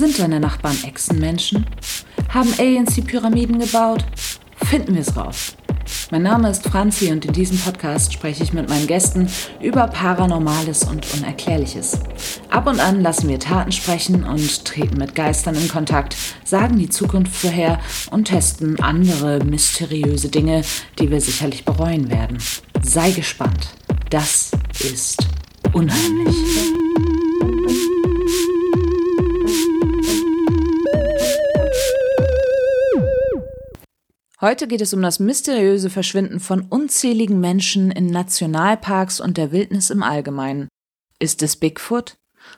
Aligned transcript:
Sind 0.00 0.18
deine 0.18 0.40
Nachbarn 0.40 0.78
Echsenmenschen? 0.82 1.66
Haben 2.30 2.54
Aliens 2.56 2.94
die 2.94 3.02
Pyramiden 3.02 3.58
gebaut? 3.58 4.02
Finden 4.56 4.94
wir 4.94 5.02
es 5.02 5.14
raus. 5.14 5.54
Mein 6.10 6.22
Name 6.22 6.48
ist 6.48 6.66
Franzi 6.66 7.12
und 7.12 7.26
in 7.26 7.34
diesem 7.34 7.58
Podcast 7.58 8.10
spreche 8.10 8.42
ich 8.42 8.54
mit 8.54 8.70
meinen 8.70 8.86
Gästen 8.86 9.28
über 9.60 9.88
Paranormales 9.88 10.84
und 10.84 11.06
Unerklärliches. 11.12 11.98
Ab 12.48 12.66
und 12.66 12.80
an 12.80 13.02
lassen 13.02 13.28
wir 13.28 13.38
Taten 13.38 13.72
sprechen 13.72 14.24
und 14.24 14.64
treten 14.64 14.96
mit 14.96 15.14
Geistern 15.14 15.54
in 15.54 15.68
Kontakt, 15.68 16.16
sagen 16.44 16.78
die 16.78 16.88
Zukunft 16.88 17.36
vorher 17.36 17.78
und 18.10 18.24
testen 18.24 18.80
andere 18.80 19.44
mysteriöse 19.44 20.30
Dinge, 20.30 20.62
die 20.98 21.10
wir 21.10 21.20
sicherlich 21.20 21.66
bereuen 21.66 22.08
werden. 22.08 22.38
Sei 22.80 23.10
gespannt. 23.10 23.68
Das 24.08 24.50
ist 24.78 25.26
unheimlich. 25.74 26.69
Heute 34.40 34.66
geht 34.66 34.80
es 34.80 34.94
um 34.94 35.02
das 35.02 35.18
mysteriöse 35.18 35.90
Verschwinden 35.90 36.40
von 36.40 36.62
unzähligen 36.62 37.40
Menschen 37.40 37.90
in 37.90 38.06
Nationalparks 38.06 39.20
und 39.20 39.36
der 39.36 39.52
Wildnis 39.52 39.90
im 39.90 40.02
Allgemeinen. 40.02 40.68
Ist 41.18 41.42
es 41.42 41.56
Bigfoot? 41.56 42.16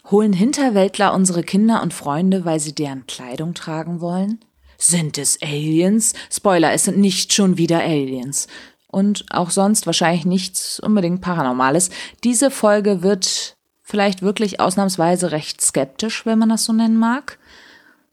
Holen 0.09 0.33
Hinterwäldler 0.33 1.13
unsere 1.13 1.43
Kinder 1.43 1.83
und 1.83 1.93
Freunde, 1.93 2.45
weil 2.45 2.61
sie 2.61 2.73
deren 2.73 3.07
Kleidung 3.07 3.55
tragen 3.55 4.01
wollen? 4.01 4.39
Sind 4.79 5.19
es 5.19 5.43
Aliens? 5.43 6.15
Spoiler, 6.31 6.73
es 6.73 6.85
sind 6.85 6.99
nicht 6.99 7.33
schon 7.33 7.59
wieder 7.59 7.81
Aliens. 7.81 8.47
Und 8.87 9.25
auch 9.31 9.51
sonst 9.51 9.85
wahrscheinlich 9.87 10.25
nichts 10.25 10.79
unbedingt 10.79 11.21
Paranormales. 11.21 11.91
Diese 12.23 12.53
Folge 12.53 13.03
wird 13.03 13.57
vielleicht 13.83 14.23
wirklich 14.23 14.61
ausnahmsweise 14.61 15.33
recht 15.33 15.61
skeptisch, 15.61 16.27
wenn 16.27 16.39
man 16.39 16.51
das 16.51 16.65
so 16.65 16.73
nennen 16.73 16.97
mag. 16.97 17.41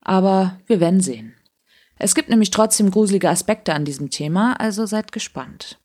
Aber 0.02 0.58
wir 0.66 0.80
werden 0.80 1.02
sehen. 1.02 1.36
Es 2.02 2.16
gibt 2.16 2.30
nämlich 2.30 2.50
trotzdem 2.50 2.92
gruselige 2.92 3.30
Aspekte 3.30 3.74
an 3.74 3.84
diesem 3.84 4.10
Thema, 4.10 4.54
also 4.54 4.86
seid 4.86 5.12
gespannt. 5.12 5.78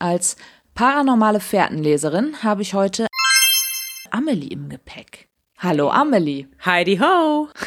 Als 0.00 0.36
paranormale 0.74 1.38
Fährtenleserin 1.38 2.42
habe 2.42 2.62
ich 2.62 2.74
heute 2.74 3.06
Amelie 4.10 4.48
im 4.48 4.68
Gepäck. 4.68 5.28
Hallo 5.58 5.90
Amelie. 5.90 6.48
Heidi 6.64 6.98
ho. 6.98 7.48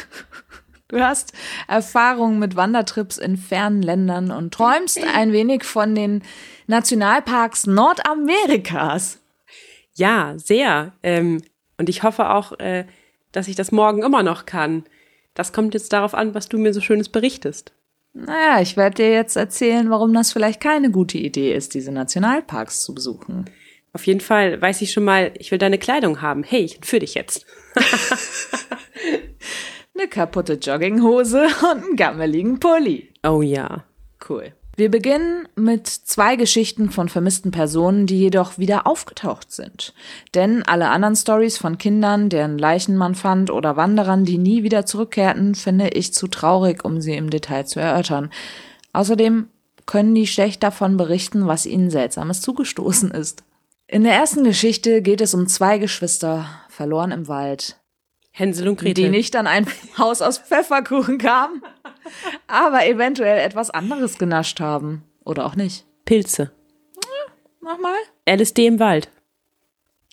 Du 0.88 1.00
hast 1.00 1.32
Erfahrungen 1.66 2.38
mit 2.38 2.56
Wandertrips 2.56 3.16
in 3.16 3.38
fernen 3.38 3.82
Ländern 3.82 4.30
und 4.30 4.52
träumst 4.52 5.00
ein 5.02 5.32
wenig 5.32 5.64
von 5.64 5.94
den 5.94 6.22
Nationalparks 6.66 7.66
Nordamerikas. 7.66 9.18
Ja, 9.94 10.34
sehr. 10.36 10.92
Ähm, 11.02 11.42
und 11.78 11.88
ich 11.88 12.02
hoffe 12.02 12.30
auch, 12.30 12.52
äh, 12.60 12.84
dass 13.32 13.48
ich 13.48 13.56
das 13.56 13.72
morgen 13.72 14.04
immer 14.04 14.22
noch 14.22 14.44
kann. 14.44 14.84
Das 15.32 15.54
kommt 15.54 15.74
jetzt 15.74 15.92
darauf 15.92 16.14
an, 16.14 16.34
was 16.34 16.48
du 16.48 16.58
mir 16.58 16.72
so 16.74 16.82
Schönes 16.82 17.08
berichtest. 17.08 17.72
Naja, 18.14 18.60
ich 18.60 18.76
werde 18.76 18.96
dir 18.96 19.10
jetzt 19.10 19.36
erzählen, 19.36 19.90
warum 19.90 20.14
das 20.14 20.32
vielleicht 20.32 20.60
keine 20.60 20.90
gute 20.90 21.18
Idee 21.18 21.52
ist, 21.52 21.74
diese 21.74 21.90
Nationalparks 21.90 22.84
zu 22.84 22.94
besuchen. 22.94 23.50
Auf 23.92 24.06
jeden 24.06 24.20
Fall 24.20 24.60
weiß 24.60 24.82
ich 24.82 24.92
schon 24.92 25.04
mal, 25.04 25.32
ich 25.38 25.50
will 25.50 25.58
deine 25.58 25.78
Kleidung 25.78 26.22
haben. 26.22 26.44
Hey, 26.44 26.62
ich 26.62 26.76
entführe 26.76 27.00
dich 27.00 27.14
jetzt. 27.14 27.44
Eine 29.96 30.08
kaputte 30.08 30.54
Jogginghose 30.54 31.46
und 31.72 31.84
einen 31.84 31.96
gammeligen 31.96 32.58
Pulli. 32.58 33.12
Oh 33.24 33.42
ja. 33.42 33.84
Cool. 34.28 34.52
Wir 34.76 34.90
beginnen 34.90 35.46
mit 35.54 35.86
zwei 35.86 36.34
Geschichten 36.34 36.90
von 36.90 37.08
vermissten 37.08 37.52
Personen, 37.52 38.06
die 38.06 38.18
jedoch 38.18 38.58
wieder 38.58 38.88
aufgetaucht 38.88 39.52
sind. 39.52 39.94
Denn 40.34 40.64
alle 40.64 40.88
anderen 40.88 41.14
Stories 41.14 41.58
von 41.58 41.78
Kindern, 41.78 42.28
deren 42.28 42.58
Leichen 42.58 42.96
man 42.96 43.14
fand 43.14 43.50
oder 43.50 43.76
Wanderern, 43.76 44.24
die 44.24 44.38
nie 44.38 44.64
wieder 44.64 44.84
zurückkehrten, 44.84 45.54
finde 45.54 45.90
ich 45.90 46.12
zu 46.12 46.26
traurig, 46.26 46.84
um 46.84 47.00
sie 47.00 47.14
im 47.14 47.30
Detail 47.30 47.66
zu 47.66 47.78
erörtern. 47.78 48.30
Außerdem 48.92 49.48
können 49.86 50.14
die 50.14 50.26
schlecht 50.26 50.62
davon 50.64 50.96
berichten, 50.96 51.46
was 51.46 51.66
ihnen 51.66 51.90
Seltsames 51.90 52.40
zugestoßen 52.40 53.12
ist. 53.12 53.44
In 53.86 54.02
der 54.02 54.14
ersten 54.14 54.42
Geschichte 54.42 55.02
geht 55.02 55.20
es 55.20 55.34
um 55.34 55.46
zwei 55.46 55.78
Geschwister, 55.78 56.48
verloren 56.68 57.12
im 57.12 57.28
Wald. 57.28 57.76
Hänsel 58.36 58.66
und 58.66 58.80
Gretel. 58.80 58.94
Die 58.94 59.08
nicht 59.10 59.36
an 59.36 59.46
ein 59.46 59.64
Haus 59.98 60.20
aus 60.20 60.38
Pfefferkuchen 60.38 61.18
kamen, 61.18 61.62
aber 62.48 62.84
eventuell 62.84 63.38
etwas 63.38 63.70
anderes 63.70 64.18
genascht 64.18 64.58
haben. 64.58 65.04
Oder 65.24 65.46
auch 65.46 65.54
nicht. 65.54 65.84
Pilze. 66.04 66.50
Nochmal? 67.62 67.94
LSD 68.28 68.66
im 68.66 68.80
Wald. 68.80 69.08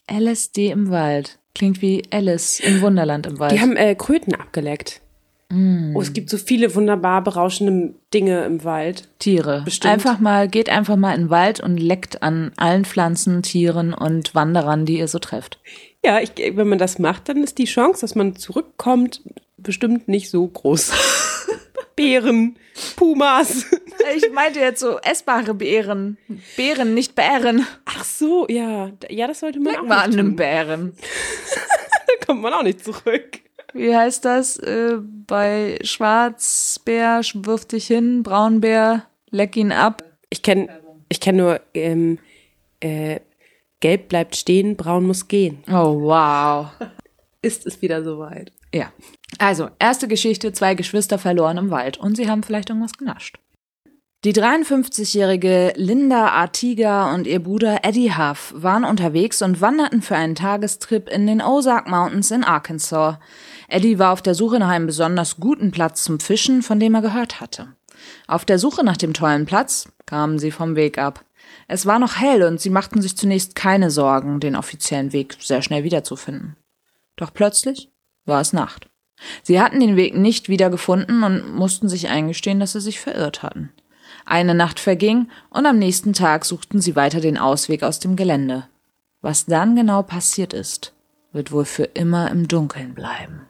LSD 0.09 0.69
im 0.69 0.91
Wald. 0.91 1.39
Klingt 1.55 1.81
wie 1.81 2.03
Alice 2.11 2.59
im 2.59 2.81
Wunderland 2.81 3.25
im 3.25 3.39
Wald. 3.39 3.53
Die 3.53 3.59
haben 3.59 3.75
äh, 3.75 3.95
Kröten 3.95 4.35
abgeleckt. 4.35 5.01
Mm. 5.49 5.95
Oh, 5.95 6.01
es 6.01 6.13
gibt 6.13 6.29
so 6.29 6.37
viele 6.37 6.75
wunderbar 6.75 7.23
berauschende 7.23 7.95
Dinge 8.13 8.45
im 8.45 8.63
Wald. 8.63 9.09
Tiere. 9.17 9.63
Bestimmt. 9.65 9.91
Einfach 9.91 10.19
mal, 10.19 10.47
geht 10.47 10.69
einfach 10.69 10.95
mal 10.95 11.15
in 11.15 11.23
den 11.23 11.29
Wald 11.31 11.59
und 11.59 11.77
leckt 11.77 12.21
an 12.21 12.51
allen 12.55 12.85
Pflanzen, 12.85 13.41
Tieren 13.41 13.95
und 13.95 14.35
Wanderern, 14.35 14.85
die 14.85 14.99
ihr 14.99 15.07
so 15.07 15.17
trefft. 15.17 15.59
Ja, 16.03 16.19
ich, 16.19 16.31
wenn 16.37 16.67
man 16.67 16.79
das 16.79 16.99
macht, 16.99 17.29
dann 17.29 17.43
ist 17.43 17.57
die 17.57 17.65
Chance, 17.65 18.01
dass 18.01 18.15
man 18.15 18.35
zurückkommt, 18.35 19.21
bestimmt 19.57 20.07
nicht 20.07 20.29
so 20.29 20.47
groß. 20.47 20.91
Bären, 21.95 22.57
Pumas. 22.95 23.65
Ich 24.15 24.31
meinte 24.31 24.59
jetzt 24.59 24.79
so 24.79 24.97
essbare 24.99 25.53
Beeren. 25.53 26.17
Beeren, 26.57 26.95
nicht 26.95 27.13
Bären. 27.13 27.67
Ach 27.85 28.03
so, 28.03 28.47
ja. 28.49 28.91
Ja, 29.09 29.27
das 29.27 29.41
sollte 29.41 29.59
man 29.59 29.73
Leck 29.73 29.81
auch 29.81 29.87
mal 29.87 29.99
an 29.99 30.13
einem. 30.13 30.35
Bären. 30.35 30.93
Da 32.07 32.25
kommt 32.25 32.41
man 32.41 32.53
auch 32.53 32.63
nicht 32.63 32.83
zurück. 32.83 33.39
Wie 33.73 33.95
heißt 33.95 34.25
das? 34.25 34.57
Äh, 34.57 34.97
bei 34.99 35.79
Schwarzbär, 35.81 37.21
wirf 37.33 37.65
dich 37.65 37.87
hin, 37.87 38.23
Braunbär, 38.23 39.05
leck 39.29 39.55
ihn 39.55 39.71
ab. 39.71 40.03
Ich 40.29 40.41
kenne 40.41 40.67
ich 41.09 41.19
kenn 41.19 41.35
nur, 41.35 41.59
ähm, 41.73 42.19
äh, 42.79 43.19
gelb 43.81 44.07
bleibt 44.09 44.35
stehen, 44.35 44.77
braun 44.77 45.05
muss 45.05 45.27
gehen. 45.27 45.63
Oh, 45.67 46.01
wow. 46.01 46.67
Ist 47.41 47.65
es 47.65 47.81
wieder 47.81 48.03
soweit? 48.03 48.51
Ja. 48.73 48.91
Also, 49.37 49.69
erste 49.79 50.07
Geschichte, 50.07 50.53
zwei 50.53 50.75
Geschwister 50.75 51.17
verloren 51.17 51.57
im 51.57 51.71
Wald 51.71 51.97
und 51.97 52.15
sie 52.15 52.29
haben 52.29 52.43
vielleicht 52.43 52.69
irgendwas 52.69 52.93
genascht. 52.93 53.37
Die 54.23 54.33
53-jährige 54.33 55.73
Linda 55.77 56.27
Artiga 56.27 57.11
und 57.11 57.25
ihr 57.25 57.41
Bruder 57.41 57.79
Eddie 57.83 58.15
Huff 58.15 58.53
waren 58.55 58.83
unterwegs 58.83 59.41
und 59.41 59.61
wanderten 59.61 60.03
für 60.03 60.15
einen 60.15 60.35
Tagestrip 60.35 61.09
in 61.09 61.25
den 61.25 61.41
Ozark 61.41 61.87
Mountains 61.87 62.29
in 62.29 62.43
Arkansas. 62.43 63.17
Eddie 63.67 63.97
war 63.97 64.13
auf 64.13 64.21
der 64.21 64.35
Suche 64.35 64.59
nach 64.59 64.69
einem 64.69 64.85
besonders 64.85 65.37
guten 65.37 65.71
Platz 65.71 66.03
zum 66.03 66.19
Fischen, 66.19 66.61
von 66.61 66.79
dem 66.79 66.93
er 66.93 67.01
gehört 67.01 67.41
hatte. 67.41 67.69
Auf 68.27 68.45
der 68.45 68.59
Suche 68.59 68.83
nach 68.83 68.97
dem 68.97 69.13
tollen 69.13 69.47
Platz 69.47 69.89
kamen 70.05 70.37
sie 70.37 70.51
vom 70.51 70.75
Weg 70.75 70.99
ab. 70.99 71.25
Es 71.67 71.85
war 71.85 71.99
noch 71.99 72.17
hell 72.19 72.43
und 72.43 72.59
sie 72.59 72.69
machten 72.69 73.01
sich 73.01 73.15
zunächst 73.17 73.55
keine 73.55 73.91
Sorgen, 73.91 74.39
den 74.39 74.55
offiziellen 74.55 75.13
Weg 75.13 75.37
sehr 75.39 75.61
schnell 75.61 75.83
wiederzufinden. 75.83 76.55
Doch 77.15 77.33
plötzlich 77.33 77.89
war 78.25 78.41
es 78.41 78.53
Nacht. 78.53 78.89
Sie 79.43 79.61
hatten 79.61 79.79
den 79.79 79.95
Weg 79.95 80.15
nicht 80.15 80.49
wiedergefunden 80.49 81.23
und 81.23 81.53
mussten 81.53 81.87
sich 81.89 82.09
eingestehen, 82.09 82.59
dass 82.59 82.73
sie 82.73 82.81
sich 82.81 82.99
verirrt 82.99 83.43
hatten. 83.43 83.71
Eine 84.25 84.55
Nacht 84.55 84.79
verging 84.79 85.29
und 85.49 85.65
am 85.65 85.77
nächsten 85.79 86.13
Tag 86.13 86.45
suchten 86.45 86.81
sie 86.81 86.95
weiter 86.95 87.21
den 87.21 87.37
Ausweg 87.37 87.83
aus 87.83 87.99
dem 87.99 88.15
Gelände. 88.15 88.67
Was 89.21 89.45
dann 89.45 89.75
genau 89.75 90.01
passiert 90.03 90.53
ist, 90.53 90.93
wird 91.31 91.51
wohl 91.51 91.65
für 91.65 91.83
immer 91.83 92.31
im 92.31 92.47
Dunkeln 92.47 92.93
bleiben. 92.93 93.41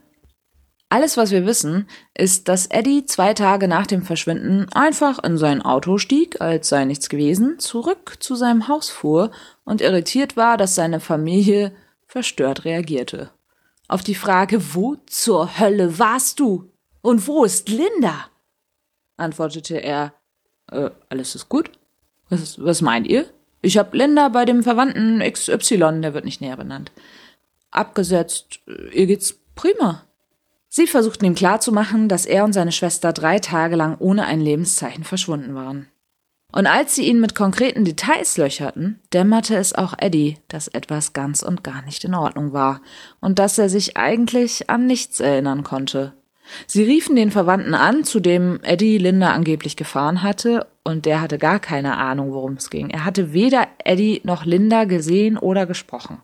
Alles, 0.91 1.16
was 1.16 1.31
wir 1.31 1.46
wissen, 1.46 1.88
ist, 2.13 2.50
dass 2.50 2.66
Eddie 2.66 3.06
zwei 3.06 3.34
Tage 3.34 3.69
nach 3.69 3.88
dem 3.88 4.03
Verschwinden 4.03 4.68
einfach 4.74 5.24
in 5.24 5.38
sein 5.38 5.62
Auto 5.62 5.97
stieg, 5.97 6.41
als 6.41 6.68
sei 6.68 6.84
nichts 6.84 7.07
gewesen, 7.07 7.59
zurück 7.59 8.18
zu 8.19 8.35
seinem 8.35 8.68
Haus 8.68 8.90
fuhr 8.90 9.31
und 9.63 9.79
irritiert 9.79 10.35
war, 10.35 10.57
dass 10.57 10.75
seine 10.75 11.00
Familie 11.00 11.72
verstört 12.07 12.66
reagierte. 12.66 13.29
Auf 13.88 14.03
die 14.03 14.16
Frage, 14.16 14.75
wo 14.75 14.97
zur 15.06 15.57
Hölle 15.57 15.97
warst 15.97 16.41
du? 16.41 16.69
Und 17.02 17.25
wo 17.25 17.46
ist 17.46 17.70
Linda? 17.70 18.26
antwortete 19.16 19.78
er, 19.78 20.14
äh, 20.70 20.90
alles 21.08 21.35
ist 21.35 21.47
gut. 21.47 21.72
Was, 22.28 22.61
was 22.61 22.82
meint 22.82 23.08
ihr? 23.08 23.28
Ich 23.61 23.78
hab 23.78 23.93
Linda 23.93 24.28
bei 24.28 24.43
dem 24.43 24.61
Verwandten 24.61 25.22
XY, 25.22 26.02
der 26.02 26.14
wird 26.14 26.26
nicht 26.26 26.41
näher 26.41 26.58
benannt, 26.58 26.91
abgesetzt. 27.70 28.59
Ihr 28.91 29.05
geht's 29.05 29.40
prima. 29.55 30.05
Sie 30.73 30.88
versuchten 30.88 31.26
ihm 31.26 31.35
klarzumachen, 31.35 32.08
dass 32.08 32.26
er 32.26 32.46
und 32.46 32.53
seine 32.53 32.72
Schwester 32.72 33.12
drei 33.12 33.40
Tage 33.40 33.76
lang 33.76 33.97
ohne 34.00 34.26
ein 34.26 34.40
Lebenszeichen 34.40 35.03
verschwunden 35.03 35.53
waren. 35.53 35.88
Und 36.53 36.66
als 36.66 36.96
sie 36.96 37.08
ihn 37.08 37.20
mit 37.20 37.35
konkreten 37.35 37.84
Details 37.84 38.38
löcherten, 38.38 39.02
dämmerte 39.12 39.58
es 39.58 39.76
auch 39.76 39.94
Eddie, 39.97 40.38
dass 40.47 40.70
etwas 40.70 41.12
ganz 41.12 41.44
und 41.44 41.66
gar 41.66 41.82
nicht 41.82 42.06
in 42.06 42.16
Ordnung 42.16 42.53
war 42.53 42.82
und 43.20 43.38
dass 43.38 43.58
er 43.58 43.68
sich 43.68 43.97
eigentlich 43.97 44.70
an 44.70 44.88
nichts 44.88 45.20
erinnern 45.20 45.64
konnte. 45.64 46.14
Sie 46.68 46.84
riefen 46.84 47.17
den 47.17 47.32
Verwandten 47.32 47.74
an, 47.74 48.06
zu 48.06 48.22
dem 48.22 48.62
Eddie 48.64 48.97
Linda 48.97 49.34
angeblich 49.34 49.76
gefahren 49.76 50.24
hatte, 50.24 50.67
und 50.84 51.06
der 51.06 51.22
hatte 51.22 51.38
gar 51.38 51.59
keine 51.59 51.97
Ahnung, 51.97 52.32
worum 52.32 52.53
es 52.53 52.70
ging. 52.70 52.90
Er 52.90 53.03
hatte 53.06 53.34
weder 53.34 53.67
Eddie 53.84 54.22
noch 54.24 54.46
Linda 54.46 54.85
gesehen 54.85 55.38
oder 55.38 55.66
gesprochen. 55.66 56.20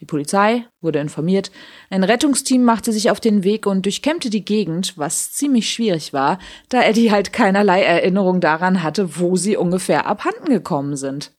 Die 0.00 0.04
Polizei 0.04 0.64
wurde 0.80 1.00
informiert, 1.00 1.50
ein 1.90 2.04
Rettungsteam 2.04 2.62
machte 2.62 2.92
sich 2.92 3.10
auf 3.10 3.18
den 3.18 3.42
Weg 3.42 3.66
und 3.66 3.84
durchkämmte 3.84 4.30
die 4.30 4.44
Gegend, 4.44 4.96
was 4.96 5.32
ziemlich 5.32 5.70
schwierig 5.70 6.12
war, 6.12 6.38
da 6.68 6.82
Eddie 6.82 7.10
halt 7.10 7.32
keinerlei 7.32 7.82
Erinnerung 7.82 8.40
daran 8.40 8.82
hatte, 8.82 9.18
wo 9.18 9.36
sie 9.36 9.56
ungefähr 9.56 10.06
abhanden 10.06 10.50
gekommen 10.50 10.96
sind. 10.96 11.32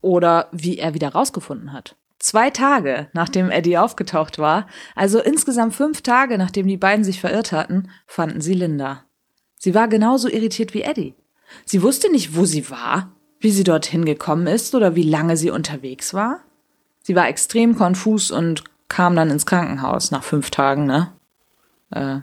Oder 0.00 0.48
wie 0.52 0.78
er 0.78 0.94
wieder 0.94 1.08
rausgefunden 1.08 1.72
hat. 1.72 1.96
Zwei 2.18 2.50
Tage, 2.50 3.08
nachdem 3.12 3.50
Eddie 3.50 3.76
aufgetaucht 3.78 4.38
war, 4.38 4.66
also 4.94 5.20
insgesamt 5.20 5.74
fünf 5.74 6.02
Tage, 6.02 6.38
nachdem 6.38 6.66
die 6.66 6.76
beiden 6.76 7.04
sich 7.04 7.20
verirrt 7.20 7.50
hatten, 7.52 7.90
fanden 8.06 8.40
sie 8.40 8.54
Linda. 8.54 9.04
Sie 9.58 9.74
war 9.74 9.88
genauso 9.88 10.28
irritiert 10.28 10.74
wie 10.74 10.82
Eddie. 10.82 11.14
Sie 11.64 11.82
wusste 11.82 12.10
nicht, 12.10 12.36
wo 12.36 12.44
sie 12.44 12.70
war, 12.70 13.16
wie 13.40 13.50
sie 13.50 13.64
dorthin 13.64 14.04
gekommen 14.04 14.46
ist 14.46 14.74
oder 14.74 14.94
wie 14.94 15.02
lange 15.02 15.36
sie 15.36 15.50
unterwegs 15.50 16.14
war. 16.14 16.40
Sie 17.06 17.14
war 17.14 17.28
extrem 17.28 17.76
konfus 17.76 18.32
und 18.32 18.64
kam 18.88 19.14
dann 19.14 19.30
ins 19.30 19.46
Krankenhaus 19.46 20.10
nach 20.10 20.24
fünf 20.24 20.50
Tagen, 20.50 20.86
ne? 20.86 21.12
Äh, 21.92 22.18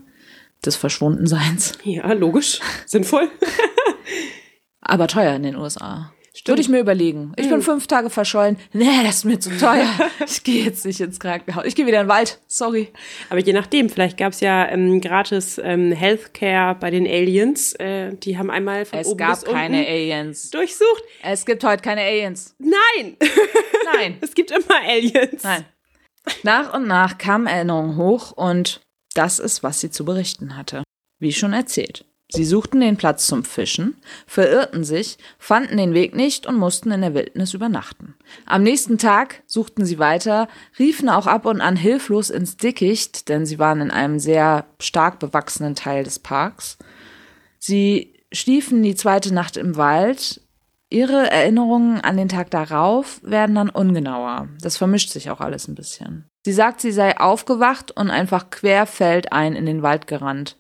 des 0.66 0.76
Verschwundenseins. 0.76 1.78
Ja, 1.86 2.12
logisch. 2.12 2.60
Sinnvoll. 2.86 3.30
Aber 4.82 5.08
teuer 5.08 5.36
in 5.36 5.44
den 5.44 5.56
USA. 5.56 6.12
Würde 6.46 6.62
ich 6.62 6.68
mir 6.70 6.80
überlegen. 6.80 7.32
Ich 7.38 7.48
bin 7.48 7.62
fünf 7.62 7.86
Tage 7.88 8.10
verschollen. 8.10 8.58
Nee, 8.74 9.04
das 9.04 9.18
ist 9.18 9.26
mir 9.26 9.40
zu 9.40 9.56
teuer. 9.58 9.88
Ich 10.26 10.44
gehe 10.44 10.66
jetzt 10.66 10.84
nicht 10.86 11.00
ins 11.00 11.20
Krankenhaus. 11.20 11.64
Ich 11.66 11.76
gehe 11.76 11.86
wieder 11.86 12.00
in 12.02 12.06
den 12.08 12.10
Wald. 12.10 12.40
Sorry. 12.48 12.92
Aber 13.30 13.40
je 13.40 13.54
nachdem, 13.54 13.88
vielleicht 13.90 14.18
gab 14.18 14.34
es 14.34 14.40
ja 14.40 14.68
ähm, 14.68 15.00
gratis 15.00 15.60
ähm, 15.64 15.92
Healthcare 15.92 16.76
bei 16.76 16.90
den 16.90 17.06
Aliens. 17.06 17.74
Äh, 17.74 18.16
die 18.16 18.38
haben 18.38 18.50
einmal 18.50 18.86
von 18.86 19.00
Es 19.00 19.08
oben 19.08 19.18
gab 19.18 19.40
bis 19.42 19.44
keine 19.46 19.78
unten 19.80 19.92
Aliens. 19.92 20.50
durchsucht. 20.50 21.04
Es 21.22 21.46
gibt 21.46 21.64
heute 21.64 21.84
keine 21.84 22.02
Aliens. 22.02 22.56
Nein! 22.58 23.16
Nein. 23.96 24.18
es 24.22 24.34
gibt 24.34 24.52
immer 24.52 24.82
Aliens. 24.88 25.44
Nein. 25.44 25.66
Nach 26.42 26.74
und 26.74 26.88
nach 26.88 27.18
kamen 27.18 27.48
Erinnerungen 27.48 27.98
hoch 27.98 28.32
und 28.32 28.82
das 29.14 29.40
ist, 29.40 29.62
was 29.62 29.82
sie 29.82 29.92
zu 29.92 30.04
berichten 30.06 30.58
hatte. 30.58 30.84
Wie 31.20 31.32
schon 31.34 31.54
erzählt. 31.54 32.06
Sie 32.36 32.46
suchten 32.46 32.80
den 32.80 32.98
Platz 32.98 33.28
zum 33.28 33.44
Fischen, 33.44 33.96
verirrten 34.26 34.84
sich, 34.84 35.20
fanden 35.38 35.78
den 35.78 35.94
Weg 35.94 36.16
nicht 36.16 36.48
und 36.48 36.56
mussten 36.56 36.90
in 36.90 37.02
der 37.02 37.14
Wildnis 37.14 37.54
übernachten. 37.54 38.16
Am 38.48 38.64
nächsten 38.64 38.98
Tag 38.98 39.44
suchten 39.46 39.86
sie 39.86 40.00
weiter, 40.00 40.48
riefen 40.80 41.10
auch 41.10 41.28
ab 41.28 41.46
und 41.46 41.62
an 41.62 41.76
hilflos 41.76 42.32
ins 42.32 42.58
Dickicht, 42.58 43.30
denn 43.30 43.46
sie 43.46 43.60
waren 43.60 43.82
in 43.82 43.92
einem 43.92 44.18
sehr 44.18 44.66
stark 44.80 45.20
bewachsenen 45.20 45.76
Teil 45.76 46.04
des 46.04 46.18
Parks. 46.18 46.80
Sie 47.60 48.16
schliefen 48.32 48.82
die 48.82 48.96
zweite 48.96 49.32
Nacht 49.32 49.56
im 49.56 49.78
Wald. 49.78 50.42
Ihre 50.90 51.30
Erinnerungen 51.30 52.02
an 52.02 52.18
den 52.18 52.30
Tag 52.30 52.50
darauf 52.50 53.22
werden 53.24 53.54
dann 53.54 53.70
ungenauer. 53.70 54.48
Das 54.60 54.78
vermischt 54.78 55.12
sich 55.12 55.30
auch 55.30 55.40
alles 55.40 55.68
ein 55.68 55.76
bisschen. 55.76 56.32
Sie 56.44 56.52
sagt, 56.52 56.82
sie 56.82 56.92
sei 56.92 57.16
aufgewacht 57.20 57.92
und 57.92 58.10
einfach 58.10 58.50
querfeldein 58.50 59.56
in 59.56 59.68
den 59.68 59.84
Wald 59.84 60.08
gerannt. 60.08 60.58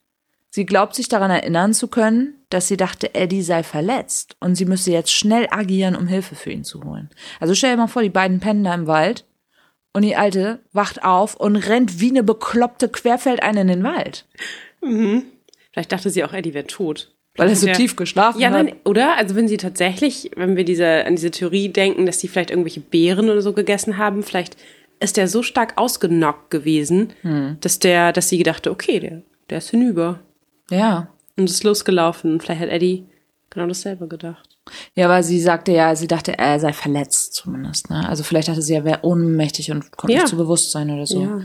Sie 0.55 0.67
glaubt 0.67 0.94
sich 0.94 1.07
daran 1.09 1.31
erinnern 1.31 1.73
zu 1.73 1.88
können, 1.88 2.35
dass 2.51 2.67
sie 2.67 2.77
dachte, 2.77 3.15
Eddie 3.15 3.41
sei 3.41 3.63
verletzt 3.63 4.35
und 4.39 4.53
sie 4.53 4.65
müsse 4.65 4.91
jetzt 4.91 5.11
schnell 5.11 5.47
agieren, 5.50 5.95
um 5.95 6.05
Hilfe 6.05 6.35
für 6.35 6.51
ihn 6.51 6.63
zu 6.63 6.83
holen. 6.83 7.09
Also 7.39 7.55
stell 7.55 7.71
dir 7.71 7.77
mal 7.77 7.88
vor, 7.88 8.03
die 8.03 8.09
beiden 8.09 8.39
pennen 8.39 8.63
da 8.63 8.71
im 8.75 8.85
Wald 8.85 9.25
und 9.94 10.03
die 10.03 10.15
Alte 10.15 10.59
wacht 10.71 11.03
auf 11.03 11.33
und 11.35 11.55
rennt 11.55 12.00
wie 12.00 12.11
eine 12.11 12.21
bekloppte 12.21 12.88
querfeldein 12.88 13.57
in 13.57 13.67
den 13.67 13.83
Wald, 13.83 14.27
Vielleicht 15.71 15.91
dachte 15.91 16.11
sie 16.11 16.23
auch, 16.23 16.33
Eddie 16.33 16.53
wäre 16.53 16.67
tot. 16.67 17.09
weil 17.35 17.50
er 17.50 17.55
so 17.55 17.65
Ja. 17.65 17.73
tief 17.73 17.95
geschlafen 17.95 18.39
Ja, 18.39 18.51
hat. 18.51 18.63
nein, 18.65 18.75
oder? 18.85 19.17
Also 19.17 19.33
wenn 19.35 19.47
sie 19.47 19.57
tatsächlich, 19.57 20.29
wenn 20.35 20.55
wir 20.55 20.65
diese, 20.65 21.03
an 21.05 21.15
diese 21.15 21.31
Theorie 21.31 21.69
denken, 21.69 22.05
dass 22.05 22.19
sie 22.19 22.27
vielleicht 22.27 22.51
irgendwelche 22.51 22.79
Beeren 22.79 23.31
oder 23.31 23.41
so 23.41 23.53
gegessen 23.53 23.97
haben, 23.97 24.21
vielleicht 24.21 24.55
ist 25.00 25.17
der 25.17 25.27
so 25.27 25.41
stark 25.41 25.73
ausgenockt 25.77 26.51
gewesen, 26.51 27.11
Hm. 27.23 27.57
dass 27.59 27.79
der, 27.79 28.13
dass 28.13 28.29
sie 28.29 28.38
gedachte, 28.38 28.69
okay, 28.69 29.00
der, 29.00 29.23
der 29.50 29.57
ist 29.57 29.71
hinüber 29.71 30.19
Ja. 30.73 31.07
und 31.37 31.49
ist 31.49 31.63
losgelaufen. 31.63 32.39
Vielleicht 32.39 32.61
hat 32.61 32.69
Eddie 32.69 33.07
genau 33.49 33.67
dasselbe 33.67 34.07
gedacht. 34.07 34.49
Ja, 34.95 35.09
weil 35.09 35.23
sie 35.23 35.39
sagte 35.41 35.71
ja, 35.71 35.95
sie 35.95 36.07
dachte, 36.07 36.37
er 36.37 36.59
sei 36.59 36.73
verletzt 36.73 37.33
zumindest. 37.33 37.89
Ne? 37.89 38.07
Also 38.07 38.23
vielleicht 38.23 38.47
dachte 38.47 38.61
sie, 38.61 38.73
er 38.73 38.85
wäre 38.85 38.99
ohnmächtig 39.03 39.71
und 39.71 39.91
kommt 39.95 40.11
Ja. 40.11 40.19
nicht 40.19 40.29
zu 40.29 40.37
Bewusstsein 40.37 40.89
oder 40.91 41.05
so. 41.05 41.21
Ja. 41.21 41.41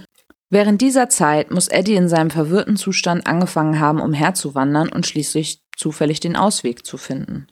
Während 0.50 0.80
dieser 0.80 1.08
Zeit 1.08 1.50
muss 1.50 1.68
Eddie 1.68 1.96
in 1.96 2.08
seinem 2.08 2.30
verwirrten 2.30 2.76
Zustand 2.76 3.26
angefangen 3.26 3.80
haben, 3.80 4.00
umherzuwandern 4.00 4.88
und 4.88 5.06
schließlich 5.06 5.60
zufällig 5.76 6.20
den 6.20 6.36
Ausweg 6.36 6.86
zu 6.86 6.96
finden. 6.96 7.48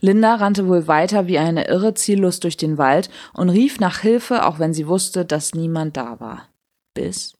Linda 0.00 0.36
rannte 0.36 0.68
wohl 0.68 0.86
weiter 0.86 1.26
wie 1.26 1.38
eine 1.38 1.66
Irre 1.66 1.94
ziellos 1.94 2.40
durch 2.40 2.56
den 2.56 2.78
Wald 2.78 3.10
und 3.34 3.48
rief 3.50 3.80
nach 3.80 3.98
Hilfe, 4.00 4.46
auch 4.46 4.58
wenn 4.58 4.72
sie 4.74 4.86
wusste, 4.86 5.24
dass 5.24 5.54
niemand 5.54 5.96
da 5.96 6.20
war. 6.20 6.48
Bis. 6.94 7.34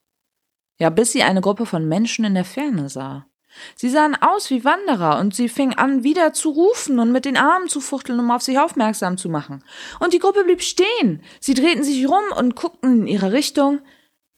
Ja, 0.78 0.90
bis 0.90 1.12
sie 1.12 1.22
eine 1.22 1.40
Gruppe 1.40 1.66
von 1.66 1.86
Menschen 1.88 2.24
in 2.24 2.34
der 2.34 2.44
Ferne 2.44 2.88
sah. 2.88 3.26
Sie 3.74 3.88
sahen 3.88 4.16
aus 4.20 4.50
wie 4.50 4.64
Wanderer 4.64 5.18
und 5.18 5.34
sie 5.34 5.48
fing 5.48 5.74
an, 5.74 6.02
wieder 6.02 6.32
zu 6.32 6.50
rufen 6.50 6.98
und 6.98 7.12
mit 7.12 7.24
den 7.24 7.36
Armen 7.36 7.68
zu 7.68 7.80
fuchteln, 7.80 8.18
um 8.18 8.30
auf 8.30 8.42
sich 8.42 8.58
aufmerksam 8.58 9.16
zu 9.16 9.28
machen. 9.28 9.62
Und 10.00 10.12
die 10.12 10.18
Gruppe 10.18 10.44
blieb 10.44 10.62
stehen. 10.62 11.22
Sie 11.40 11.54
drehten 11.54 11.84
sich 11.84 12.08
rum 12.08 12.24
und 12.36 12.56
guckten 12.56 13.02
in 13.02 13.06
ihre 13.06 13.32
Richtung, 13.32 13.80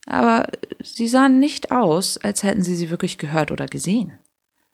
aber 0.07 0.47
sie 0.83 1.09
sahen 1.09 1.39
nicht 1.39 1.71
aus, 1.71 2.19
als 2.19 2.43
hätten 2.43 2.63
sie 2.63 2.77
sie 2.77 2.91
wirklich 2.91 3.19
gehört 3.19 3.51
oder 3.51 3.67
gesehen. 3.67 4.19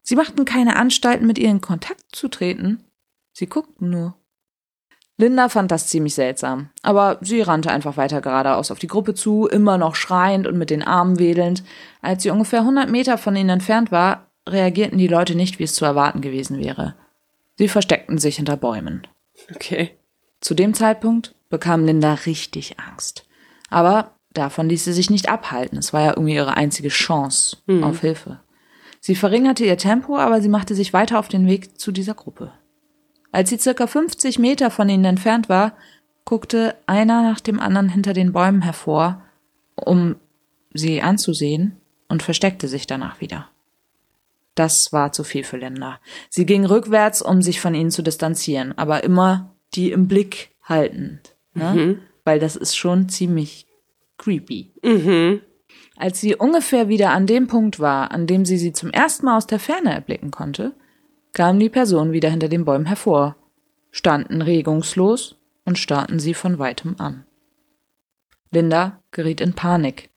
Sie 0.02 0.16
machten 0.16 0.44
keine 0.44 0.76
Anstalten, 0.76 1.26
mit 1.26 1.38
ihr 1.38 1.48
in 1.48 1.60
Kontakt 1.60 2.14
zu 2.14 2.28
treten. 2.28 2.84
Sie 3.32 3.46
guckten 3.46 3.90
nur. 3.90 4.14
Linda 5.16 5.48
fand 5.48 5.70
das 5.70 5.86
ziemlich 5.86 6.14
seltsam, 6.14 6.70
aber 6.82 7.18
sie 7.20 7.40
rannte 7.40 7.70
einfach 7.70 7.96
weiter 7.96 8.20
geradeaus 8.20 8.72
auf 8.72 8.80
die 8.80 8.88
Gruppe 8.88 9.14
zu, 9.14 9.46
immer 9.46 9.78
noch 9.78 9.94
schreiend 9.94 10.46
und 10.48 10.58
mit 10.58 10.70
den 10.70 10.82
Armen 10.82 11.20
wedelnd. 11.20 11.62
Als 12.02 12.24
sie 12.24 12.30
ungefähr 12.30 12.60
100 12.60 12.90
Meter 12.90 13.16
von 13.16 13.36
ihnen 13.36 13.50
entfernt 13.50 13.92
war, 13.92 14.26
reagierten 14.48 14.98
die 14.98 15.08
Leute 15.08 15.34
nicht, 15.34 15.58
wie 15.58 15.64
es 15.64 15.74
zu 15.74 15.84
erwarten 15.84 16.20
gewesen 16.20 16.58
wäre. 16.58 16.94
Sie 17.56 17.68
versteckten 17.68 18.18
sich 18.18 18.36
hinter 18.36 18.56
Bäumen. 18.56 19.06
Okay. 19.54 19.90
Zu 20.40 20.54
dem 20.54 20.74
Zeitpunkt 20.74 21.34
bekam 21.48 21.84
Linda 21.84 22.14
richtig 22.14 22.78
Angst. 22.78 23.26
Aber 23.70 24.12
davon 24.32 24.68
ließ 24.68 24.84
sie 24.84 24.92
sich 24.92 25.10
nicht 25.10 25.28
abhalten. 25.28 25.78
Es 25.78 25.92
war 25.92 26.02
ja 26.02 26.10
irgendwie 26.10 26.34
ihre 26.34 26.56
einzige 26.56 26.88
Chance 26.88 27.58
auf 27.82 28.00
Hilfe. 28.00 28.40
Sie 29.00 29.14
verringerte 29.14 29.64
ihr 29.64 29.76
Tempo, 29.76 30.16
aber 30.16 30.40
sie 30.40 30.48
machte 30.48 30.74
sich 30.74 30.92
weiter 30.92 31.18
auf 31.18 31.28
den 31.28 31.46
Weg 31.46 31.78
zu 31.78 31.92
dieser 31.92 32.14
Gruppe. 32.14 32.52
Als 33.32 33.50
sie 33.50 33.58
circa 33.58 33.86
50 33.86 34.38
Meter 34.38 34.70
von 34.70 34.88
ihnen 34.88 35.04
entfernt 35.04 35.48
war, 35.48 35.72
guckte 36.24 36.74
einer 36.86 37.22
nach 37.22 37.40
dem 37.40 37.60
anderen 37.60 37.88
hinter 37.88 38.12
den 38.12 38.32
Bäumen 38.32 38.62
hervor, 38.62 39.22
um 39.74 40.16
sie 40.72 41.02
anzusehen 41.02 41.76
und 42.08 42.22
versteckte 42.22 42.68
sich 42.68 42.86
danach 42.86 43.20
wieder. 43.20 43.48
Das 44.54 44.92
war 44.92 45.12
zu 45.12 45.24
viel 45.24 45.44
für 45.44 45.56
Linda. 45.56 46.00
Sie 46.30 46.46
ging 46.46 46.64
rückwärts, 46.64 47.22
um 47.22 47.42
sich 47.42 47.60
von 47.60 47.74
ihnen 47.74 47.90
zu 47.90 48.02
distanzieren, 48.02 48.76
aber 48.78 49.02
immer 49.02 49.54
die 49.74 49.90
im 49.90 50.06
Blick 50.06 50.50
haltend. 50.62 51.34
Ne? 51.54 51.74
Weil 52.24 52.38
das 52.38 52.56
ist 52.56 52.76
schon 52.76 53.08
ziemlich 53.08 53.66
creepy. 54.18 54.72
Als 55.96 56.20
sie 56.20 56.34
ungefähr 56.34 56.88
wieder 56.88 57.10
an 57.10 57.26
dem 57.26 57.46
Punkt 57.46 57.80
war, 57.80 58.10
an 58.10 58.26
dem 58.26 58.44
sie 58.44 58.58
sie 58.58 58.72
zum 58.72 58.90
ersten 58.90 59.26
Mal 59.26 59.36
aus 59.36 59.46
der 59.46 59.58
Ferne 59.58 59.92
erblicken 59.92 60.30
konnte, 60.30 60.72
kamen 61.32 61.60
die 61.60 61.68
Personen 61.68 62.12
wieder 62.12 62.30
hinter 62.30 62.48
den 62.48 62.64
Bäumen 62.64 62.86
hervor, 62.86 63.36
standen 63.90 64.42
regungslos 64.42 65.36
und 65.64 65.78
starrten 65.78 66.18
sie 66.18 66.34
von 66.34 66.58
weitem 66.58 66.96
an. 66.98 67.24
Linda 68.50 69.02
geriet 69.10 69.40
in 69.40 69.54
Panik. 69.54 70.10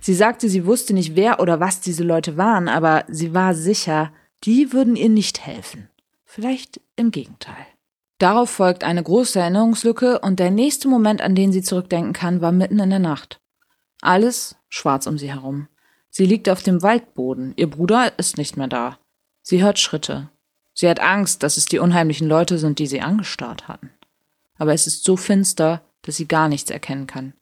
Sie 0.00 0.14
sagte, 0.14 0.48
sie 0.48 0.66
wusste 0.66 0.94
nicht, 0.94 1.16
wer 1.16 1.40
oder 1.40 1.60
was 1.60 1.80
diese 1.80 2.04
Leute 2.04 2.36
waren, 2.36 2.68
aber 2.68 3.04
sie 3.08 3.34
war 3.34 3.54
sicher, 3.54 4.12
die 4.44 4.72
würden 4.72 4.96
ihr 4.96 5.08
nicht 5.08 5.46
helfen. 5.46 5.88
Vielleicht 6.24 6.80
im 6.96 7.10
Gegenteil. 7.10 7.66
Darauf 8.18 8.50
folgt 8.50 8.84
eine 8.84 9.02
große 9.02 9.40
Erinnerungslücke 9.40 10.18
und 10.20 10.38
der 10.38 10.50
nächste 10.50 10.88
Moment, 10.88 11.22
an 11.22 11.34
den 11.34 11.52
sie 11.52 11.62
zurückdenken 11.62 12.12
kann, 12.12 12.40
war 12.40 12.52
mitten 12.52 12.78
in 12.78 12.90
der 12.90 12.98
Nacht. 12.98 13.40
Alles 14.02 14.56
schwarz 14.68 15.06
um 15.06 15.18
sie 15.18 15.32
herum. 15.32 15.68
Sie 16.10 16.26
liegt 16.26 16.48
auf 16.48 16.62
dem 16.62 16.82
Waldboden. 16.82 17.54
Ihr 17.56 17.70
Bruder 17.70 18.18
ist 18.18 18.36
nicht 18.36 18.56
mehr 18.56 18.68
da. 18.68 18.98
Sie 19.42 19.62
hört 19.62 19.78
Schritte. 19.78 20.28
Sie 20.74 20.88
hat 20.88 21.00
Angst, 21.00 21.42
dass 21.42 21.56
es 21.56 21.66
die 21.66 21.78
unheimlichen 21.78 22.28
Leute 22.28 22.58
sind, 22.58 22.78
die 22.78 22.86
sie 22.86 23.00
angestarrt 23.00 23.68
hatten. 23.68 23.90
Aber 24.58 24.74
es 24.74 24.86
ist 24.86 25.04
so 25.04 25.16
finster, 25.16 25.82
dass 26.02 26.16
sie 26.16 26.28
gar 26.28 26.48
nichts 26.48 26.70
erkennen 26.70 27.06
kann. 27.06 27.34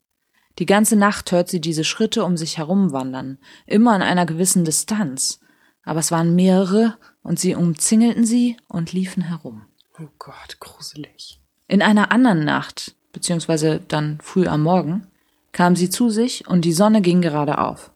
Die 0.59 0.67
ganze 0.67 0.97
Nacht 0.97 1.31
hört 1.31 1.49
sie 1.49 1.61
diese 1.61 1.85
Schritte 1.85 2.25
um 2.25 2.37
sich 2.37 2.59
herum 2.59 2.93
wandern, 2.93 3.38
immer 3.67 3.95
in 3.95 4.03
einer 4.03 4.27
gewissen 4.27 4.65
Distanz. 4.65 5.41
Aber 5.85 6.00
es 6.00 6.11
waren 6.11 6.35
mehrere 6.35 6.97
und 7.23 7.38
sie 7.38 7.55
umzingelten 7.55 8.27
sie 8.27 8.57
und 8.67 8.93
liefen 8.93 9.23
herum. 9.23 9.62
Oh 10.00 10.09
Gott, 10.19 10.59
gruselig. 10.59 11.41
In 11.69 11.81
einer 11.81 12.11
anderen 12.11 12.45
Nacht, 12.45 12.95
beziehungsweise 13.12 13.81
dann 13.87 14.19
früh 14.21 14.47
am 14.47 14.62
Morgen, 14.62 15.07
kam 15.53 15.77
sie 15.77 15.91
zu 15.91 16.11
sich 16.11 16.47
und 16.49 16.65
die 16.65 16.73
Sonne 16.73 17.03
ging 17.03 17.21
gerade 17.21 17.59
auf. 17.59 17.93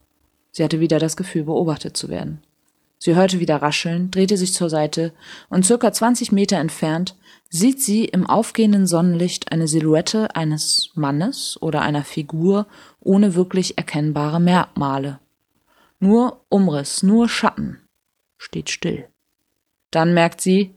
Sie 0.51 0.63
hatte 0.63 0.79
wieder 0.79 0.99
das 0.99 1.17
Gefühl, 1.17 1.43
beobachtet 1.43 1.97
zu 1.97 2.09
werden. 2.09 2.41
Sie 2.97 3.15
hörte 3.15 3.39
wieder 3.39 3.61
Rascheln, 3.61 4.11
drehte 4.11 4.37
sich 4.37 4.53
zur 4.53 4.69
Seite 4.69 5.11
und 5.49 5.65
circa 5.65 5.91
20 5.91 6.31
Meter 6.31 6.57
entfernt 6.57 7.15
sieht 7.53 7.83
sie 7.83 8.05
im 8.05 8.25
aufgehenden 8.25 8.87
Sonnenlicht 8.87 9.51
eine 9.51 9.67
Silhouette 9.67 10.35
eines 10.35 10.89
Mannes 10.95 11.61
oder 11.61 11.83
einer 11.83 12.03
Figur 12.03 12.65
ohne 12.99 13.35
wirklich 13.35 13.77
erkennbare 13.77 14.39
Merkmale. 14.39 15.19
Nur 15.99 16.43
Umriss, 16.49 17.03
nur 17.03 17.29
Schatten. 17.29 17.79
Steht 18.39 18.71
still. 18.71 19.07
Dann 19.91 20.15
merkt 20.15 20.41
sie, 20.41 20.73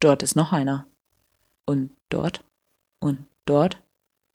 dort 0.00 0.22
ist 0.22 0.36
noch 0.36 0.52
einer. 0.52 0.86
Und 1.64 1.92
dort 2.10 2.44
und 3.00 3.24
dort. 3.46 3.80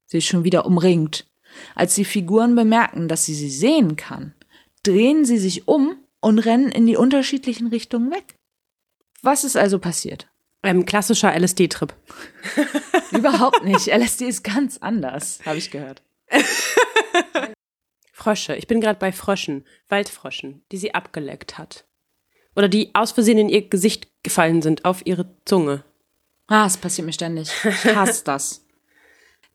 Sie 0.07 0.17
ist 0.17 0.25
schon 0.25 0.43
wieder 0.43 0.65
umringt. 0.65 1.27
Als 1.75 1.93
die 1.93 2.05
Figuren 2.05 2.55
bemerken, 2.55 3.07
dass 3.07 3.25
sie 3.25 3.36
sie 3.36 3.51
sehen 3.51 3.96
kann, 3.96 4.34
drehen 4.81 5.25
sie 5.25 5.38
sich 5.38 5.67
um 5.67 5.96
und 6.22 6.39
rennen 6.39 6.72
in 6.72 6.88
die 6.88 6.98
unterschiedlichen 6.98 7.67
Richtungen 7.67 8.10
weg. 8.10 8.36
Was 9.22 9.43
ist 9.43 9.55
also 9.55 9.77
passiert? 9.77 10.27
Ähm, 10.63 10.85
klassischer 10.85 11.33
LSD-Trip. 11.37 11.93
Überhaupt 13.11 13.63
nicht. 13.63 13.87
LSD 13.87 14.27
ist 14.27 14.43
ganz 14.43 14.77
anders, 14.77 15.39
habe 15.45 15.57
ich 15.57 15.71
gehört. 15.71 16.01
Frösche. 18.11 18.55
Ich 18.55 18.67
bin 18.67 18.81
gerade 18.81 18.99
bei 18.99 19.11
Fröschen, 19.11 19.65
Waldfröschen, 19.87 20.63
die 20.71 20.77
sie 20.77 20.93
abgeleckt 20.93 21.57
hat. 21.57 21.85
Oder 22.55 22.67
die 22.67 22.89
aus 22.93 23.11
Versehen 23.11 23.37
in 23.37 23.49
ihr 23.49 23.69
Gesicht 23.69 24.07
gefallen 24.23 24.61
sind, 24.61 24.83
auf 24.83 25.05
ihre 25.05 25.29
Zunge. 25.45 25.83
Ah, 26.47 26.65
es 26.65 26.77
passiert 26.77 27.05
mir 27.05 27.13
ständig. 27.13 27.51
Ich 27.63 27.95
hasse 27.95 28.23
das. 28.23 28.65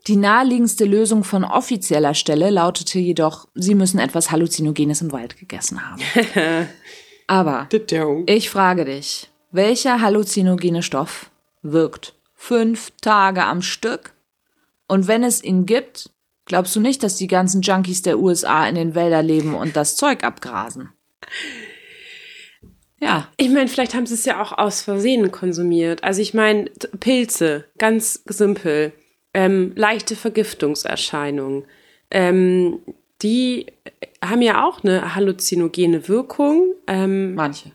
Die 0.06 0.16
naheliegendste 0.16 0.85
Lösung 0.85 1.25
von 1.25 1.44
offizieller 1.44 2.14
Stelle 2.14 2.50
lautete 2.50 2.99
jedoch, 2.99 3.49
sie 3.54 3.75
müssen 3.75 3.99
etwas 3.99 4.30
Halluzinogenes 4.30 5.00
im 5.00 5.12
Wald 5.12 5.37
gegessen 5.37 5.80
haben. 5.88 6.02
Aber 7.26 7.68
ich 8.26 8.50
frage 8.50 8.85
dich, 8.85 9.30
welcher 9.52 10.00
halluzinogene 10.00 10.82
Stoff 10.82 11.30
wirkt 11.62 12.14
fünf 12.35 12.90
Tage 13.00 13.44
am 13.44 13.62
Stück? 13.62 14.14
Und 14.88 15.06
wenn 15.06 15.23
es 15.23 15.42
ihn 15.42 15.64
gibt, 15.64 16.11
glaubst 16.44 16.75
du 16.75 16.80
nicht, 16.80 17.02
dass 17.02 17.16
die 17.16 17.28
ganzen 17.28 17.62
Junkies 17.62 18.02
der 18.02 18.18
USA 18.18 18.66
in 18.66 18.75
den 18.75 18.94
Wäldern 18.94 19.26
leben 19.26 19.54
und 19.54 19.76
das 19.76 19.97
Zeug 19.97 20.25
abgrasen? 20.25 20.90
Ja. 23.00 23.28
Ich 23.37 23.49
meine, 23.49 23.68
vielleicht 23.68 23.94
haben 23.94 24.06
sie 24.06 24.14
es 24.14 24.25
ja 24.25 24.40
auch 24.40 24.52
aus 24.52 24.82
Versehen 24.82 25.32
konsumiert. 25.32 26.04
Also 26.04 26.23
ich 26.23 26.35
meine, 26.35 26.66
Pilze, 27.00 27.64
ganz 27.78 28.23
simpel 28.26 28.92
ähm, 29.35 29.73
leichte 29.75 30.14
Vergiftungserscheinungen. 30.14 31.64
Ähm, 32.11 32.80
die 33.23 33.66
haben 34.23 34.42
ja 34.42 34.66
auch 34.66 34.85
eine 34.85 35.14
halluzinogene 35.14 36.09
Wirkung. 36.09 36.75
Ähm, 36.87 37.35
Manche. 37.35 37.73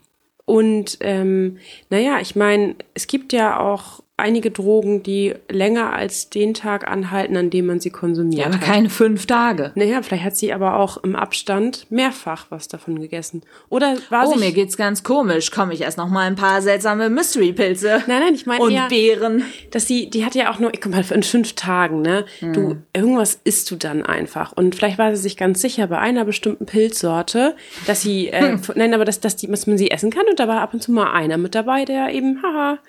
Und 0.47 0.99
ähm, 1.01 1.57
naja, 1.89 2.21
ich 2.21 2.37
meine, 2.37 2.77
es 2.93 3.07
gibt 3.07 3.33
ja 3.33 3.59
auch 3.59 4.01
einige 4.19 4.49
Drogen, 4.49 5.03
die 5.03 5.35
länger 5.47 5.93
als 5.93 6.31
den 6.31 6.55
Tag 6.55 6.87
anhalten, 6.87 7.37
an 7.37 7.51
dem 7.51 7.67
man 7.67 7.79
sie 7.79 7.91
konsumiert. 7.91 8.39
Ja, 8.39 8.45
aber 8.47 8.55
hat. 8.55 8.63
keine 8.63 8.89
fünf 8.89 9.27
Tage. 9.27 9.71
Naja, 9.75 10.01
vielleicht 10.01 10.23
hat 10.23 10.35
sie 10.35 10.51
aber 10.53 10.77
auch 10.79 10.97
im 11.03 11.15
Abstand 11.15 11.85
mehrfach 11.91 12.47
was 12.49 12.67
davon 12.67 12.99
gegessen. 12.99 13.43
Oder 13.69 13.95
war 14.09 14.27
Oh, 14.27 14.35
mir 14.35 14.51
geht's 14.53 14.75
ganz 14.75 15.03
komisch. 15.03 15.51
Komm, 15.51 15.69
ich 15.69 15.85
esse 15.85 15.99
noch 15.99 16.09
mal 16.09 16.25
ein 16.25 16.35
paar 16.35 16.63
seltsame 16.63 17.11
Mystery-Pilze. 17.11 18.03
Nein, 18.07 18.21
nein, 18.23 18.33
ich 18.33 18.47
meine 18.47 18.63
Und 18.63 18.71
eher, 18.71 18.87
Beeren. 18.87 19.43
dass 19.69 19.85
sie, 19.85 20.09
die 20.09 20.25
hat 20.25 20.33
ja 20.33 20.51
auch 20.51 20.57
nur, 20.57 20.73
ich 20.73 20.81
guck 20.81 20.91
mal, 20.93 21.05
in 21.11 21.21
fünf 21.21 21.53
Tagen, 21.53 22.01
ne? 22.01 22.25
Hm. 22.39 22.53
Du, 22.53 22.75
irgendwas 22.93 23.39
isst 23.43 23.69
du 23.69 23.75
dann 23.75 24.03
einfach. 24.03 24.51
Und 24.51 24.73
vielleicht 24.73 24.97
war 24.97 25.15
sie 25.15 25.21
sich 25.21 25.37
ganz 25.37 25.61
sicher 25.61 25.85
bei 25.85 25.99
einer 25.99 26.25
bestimmten 26.25 26.65
Pilzsorte, 26.65 27.55
dass 27.85 28.01
sie, 28.01 28.29
äh, 28.29 28.53
Hm. 28.53 28.61
nein, 28.73 28.93
aber 28.95 29.05
dass, 29.05 29.19
dass, 29.19 29.35
die, 29.35 29.45
dass 29.47 29.67
man 29.67 29.77
sie 29.77 29.91
essen 29.91 30.09
kann 30.09 30.25
und 30.27 30.39
da 30.39 30.47
war 30.47 30.61
ab 30.61 30.73
und 30.73 30.81
zu 30.81 30.91
mal 30.91 31.11
einer 31.11 31.37
mit 31.37 31.53
dabei, 31.53 31.85
der 31.85 32.09
eben, 32.11 32.41
haha, 32.41 32.79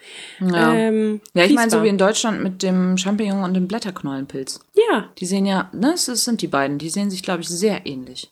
Ja. 0.40 0.75
ähm, 0.75 1.18
Ja, 1.35 1.45
ich 1.45 1.55
meine, 1.55 1.71
so 1.71 1.83
wie 1.83 1.89
in 1.89 1.99
Deutschland 1.99 2.43
mit 2.43 2.63
dem 2.63 2.97
Champignon 2.99 3.45
und 3.45 3.55
dem 3.55 3.69
Blätterknollenpilz. 3.69 4.61
Ja, 4.91 5.09
Die 5.19 5.27
sehen 5.27 5.47
ja, 5.47 5.71
ne, 5.73 5.93
das 5.93 6.25
sind 6.25 6.43
die 6.43 6.47
beiden, 6.49 6.79
die 6.79 6.91
sehen 6.91 7.11
sich, 7.11 7.23
glaube 7.23 7.43
ich, 7.43 7.49
sehr 7.49 7.87
ähnlich. 7.87 8.31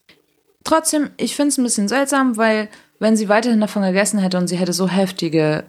Trotzdem, 0.65 1.11
ich 1.17 1.37
finde 1.37 1.51
es 1.51 1.59
ein 1.59 1.65
bisschen 1.65 1.89
seltsam, 1.89 2.37
weil 2.37 2.69
wenn 2.99 3.17
sie 3.17 3.29
weiterhin 3.29 3.61
davon 3.61 3.83
gegessen 3.83 4.19
hätte 4.19 4.39
und 4.39 4.49
sie 4.49 4.57
hätte 4.57 4.73
so 4.73 4.89
heftige 4.89 5.65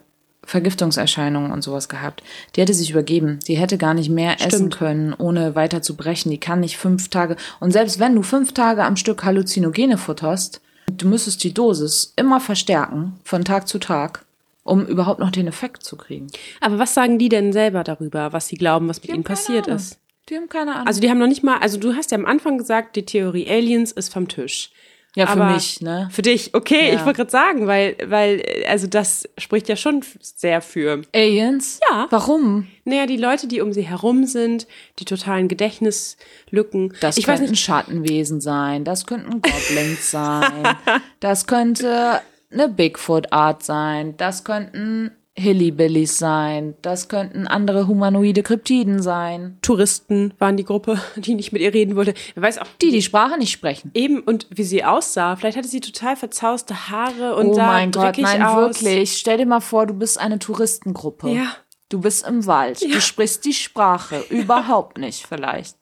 Vergiftungserscheinungen 0.47 1.51
und 1.51 1.61
sowas 1.61 1.89
gehabt, 1.89 2.23
die 2.55 2.61
hätte 2.61 2.73
sich 2.73 2.91
übergeben. 2.91 3.39
Die 3.47 3.57
hätte 3.57 3.77
gar 3.77 3.93
nicht 3.93 4.09
mehr 4.09 4.35
essen 4.39 4.49
Stimmt. 4.49 4.77
können, 4.77 5.13
ohne 5.13 5.55
weiter 5.55 5.81
zu 5.81 5.95
brechen. 5.97 6.31
Die 6.31 6.39
kann 6.39 6.61
nicht 6.61 6.77
fünf 6.77 7.09
Tage. 7.09 7.35
Und 7.59 7.71
selbst 7.71 7.99
wenn 7.99 8.15
du 8.15 8.23
fünf 8.23 8.53
Tage 8.53 8.83
am 8.85 8.95
Stück 8.95 9.23
Halluzinogene 9.23 9.97
futterst, 9.97 10.61
du 10.89 11.07
müsstest 11.07 11.43
die 11.43 11.53
Dosis 11.53 12.13
immer 12.15 12.39
verstärken, 12.39 13.19
von 13.25 13.43
Tag 13.43 13.67
zu 13.67 13.77
Tag, 13.77 14.23
um 14.67 14.85
überhaupt 14.85 15.19
noch 15.19 15.31
den 15.31 15.47
Effekt 15.47 15.83
zu 15.83 15.97
kriegen. 15.97 16.27
aber 16.61 16.77
was 16.79 16.93
sagen 16.93 17.17
die 17.17 17.29
denn 17.29 17.53
selber 17.53 17.83
darüber, 17.83 18.33
was 18.33 18.47
sie 18.47 18.55
glauben, 18.57 18.87
was 18.89 19.01
mit 19.01 19.09
ihnen 19.11 19.23
passiert 19.23 19.65
Ahnung. 19.67 19.77
ist? 19.77 19.99
Die 20.29 20.35
haben 20.35 20.49
keine 20.49 20.73
Ahnung. 20.75 20.87
Also 20.87 20.99
die 21.01 21.09
haben 21.09 21.19
noch 21.19 21.27
nicht 21.27 21.43
mal, 21.43 21.57
also 21.59 21.77
du 21.77 21.95
hast 21.95 22.11
ja 22.11 22.17
am 22.17 22.25
Anfang 22.25 22.57
gesagt, 22.57 22.95
die 22.97 23.05
Theorie 23.05 23.47
Aliens 23.49 23.91
ist 23.93 24.11
vom 24.13 24.27
Tisch. 24.27 24.71
ja, 25.15 25.25
für 25.25 25.41
aber- 25.41 25.53
mich, 25.55 25.81
ne? 25.81 26.09
Für 26.11 26.21
dich, 26.21 26.53
okay, 26.53 26.89
Ja. 26.89 26.93
ich 26.95 27.05
wollte 27.05 27.17
gerade 27.17 27.31
sagen, 27.31 27.65
weil, 27.65 27.95
weil, 28.05 28.43
also 28.67 28.85
das 28.87 29.27
spricht 29.39 29.67
ja 29.69 29.75
schon 29.75 30.03
sehr 30.21 30.61
für. 30.61 31.01
Aliens? 31.15 31.79
Ja. 31.89 32.05
Warum? 32.11 32.67
Naja, 32.83 33.05
die 33.07 33.17
Leute, 33.17 33.47
die 33.47 33.61
um 33.61 33.71
sie 33.73 33.81
herum 33.81 34.25
sind, 34.25 34.67
die 34.99 35.05
totalen 35.05 35.47
Gedächtnislücken. 35.47 36.93
Das 37.01 37.17
ich 37.17 37.27
weiß 37.27 37.39
könnten 37.39 37.51
nicht, 37.51 37.63
Schattenwesen 37.63 38.41
sein, 38.41 38.83
das 38.83 39.05
könnten 39.05 39.41
Goblins 39.41 40.11
sein, 40.11 40.67
das 41.19 41.47
könnte 41.47 42.21
eine 42.51 42.69
Bigfoot-Art 42.69 43.63
sein, 43.63 44.15
das 44.17 44.43
könnten 44.43 45.11
Hillbillies 45.39 46.17
sein, 46.17 46.73
das 46.81 47.09
könnten 47.09 47.45
andere 47.45 47.85
humanoide 47.87 48.41
Kryptiden 48.41 49.01
sein. 49.03 49.59
Touristen 49.61 50.33
waren 50.39 50.57
die 50.57 50.63
Gruppe, 50.65 50.99
die 51.15 51.35
nicht 51.35 51.51
mit 51.51 51.61
ihr 51.61 51.73
reden 51.73 51.95
wollte. 51.95 52.15
Wer 52.33 52.41
weiß 52.43 52.57
auch, 52.57 52.65
Die 52.81 52.89
die 52.89 53.03
Sprache 53.03 53.37
nicht 53.37 53.51
sprechen. 53.51 53.91
eben 53.93 54.21
und 54.21 54.47
wie 54.49 54.63
sie 54.63 54.83
aussah. 54.83 55.35
Vielleicht 55.35 55.57
hatte 55.57 55.67
sie 55.67 55.79
total 55.81 56.15
verzauste 56.15 56.89
Haare 56.89 57.35
und 57.35 57.49
oh 57.49 57.53
sah 57.53 57.67
mein 57.67 57.91
Gott, 57.91 58.03
dreckig 58.03 58.23
nein, 58.23 58.41
aus. 58.41 58.81
wirklich. 58.81 59.17
Stell 59.17 59.37
dir 59.37 59.45
mal 59.45 59.59
vor, 59.59 59.85
du 59.85 59.93
bist 59.93 60.19
eine 60.19 60.39
Touristengruppe. 60.39 61.29
Ja. 61.29 61.45
Du 61.89 62.01
bist 62.01 62.27
im 62.27 62.45
Wald, 62.47 62.81
du 62.81 62.99
sprichst 62.99 63.45
die 63.45 63.53
Sprache 63.53 64.21
überhaupt 64.29 64.97
nicht 64.97 65.25
vielleicht. 65.27 65.77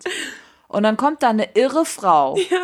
Und 0.67 0.83
dann 0.83 0.97
kommt 0.97 1.23
da 1.23 1.29
eine 1.29 1.47
irre 1.55 1.85
Frau, 1.85 2.35
Ja. 2.51 2.59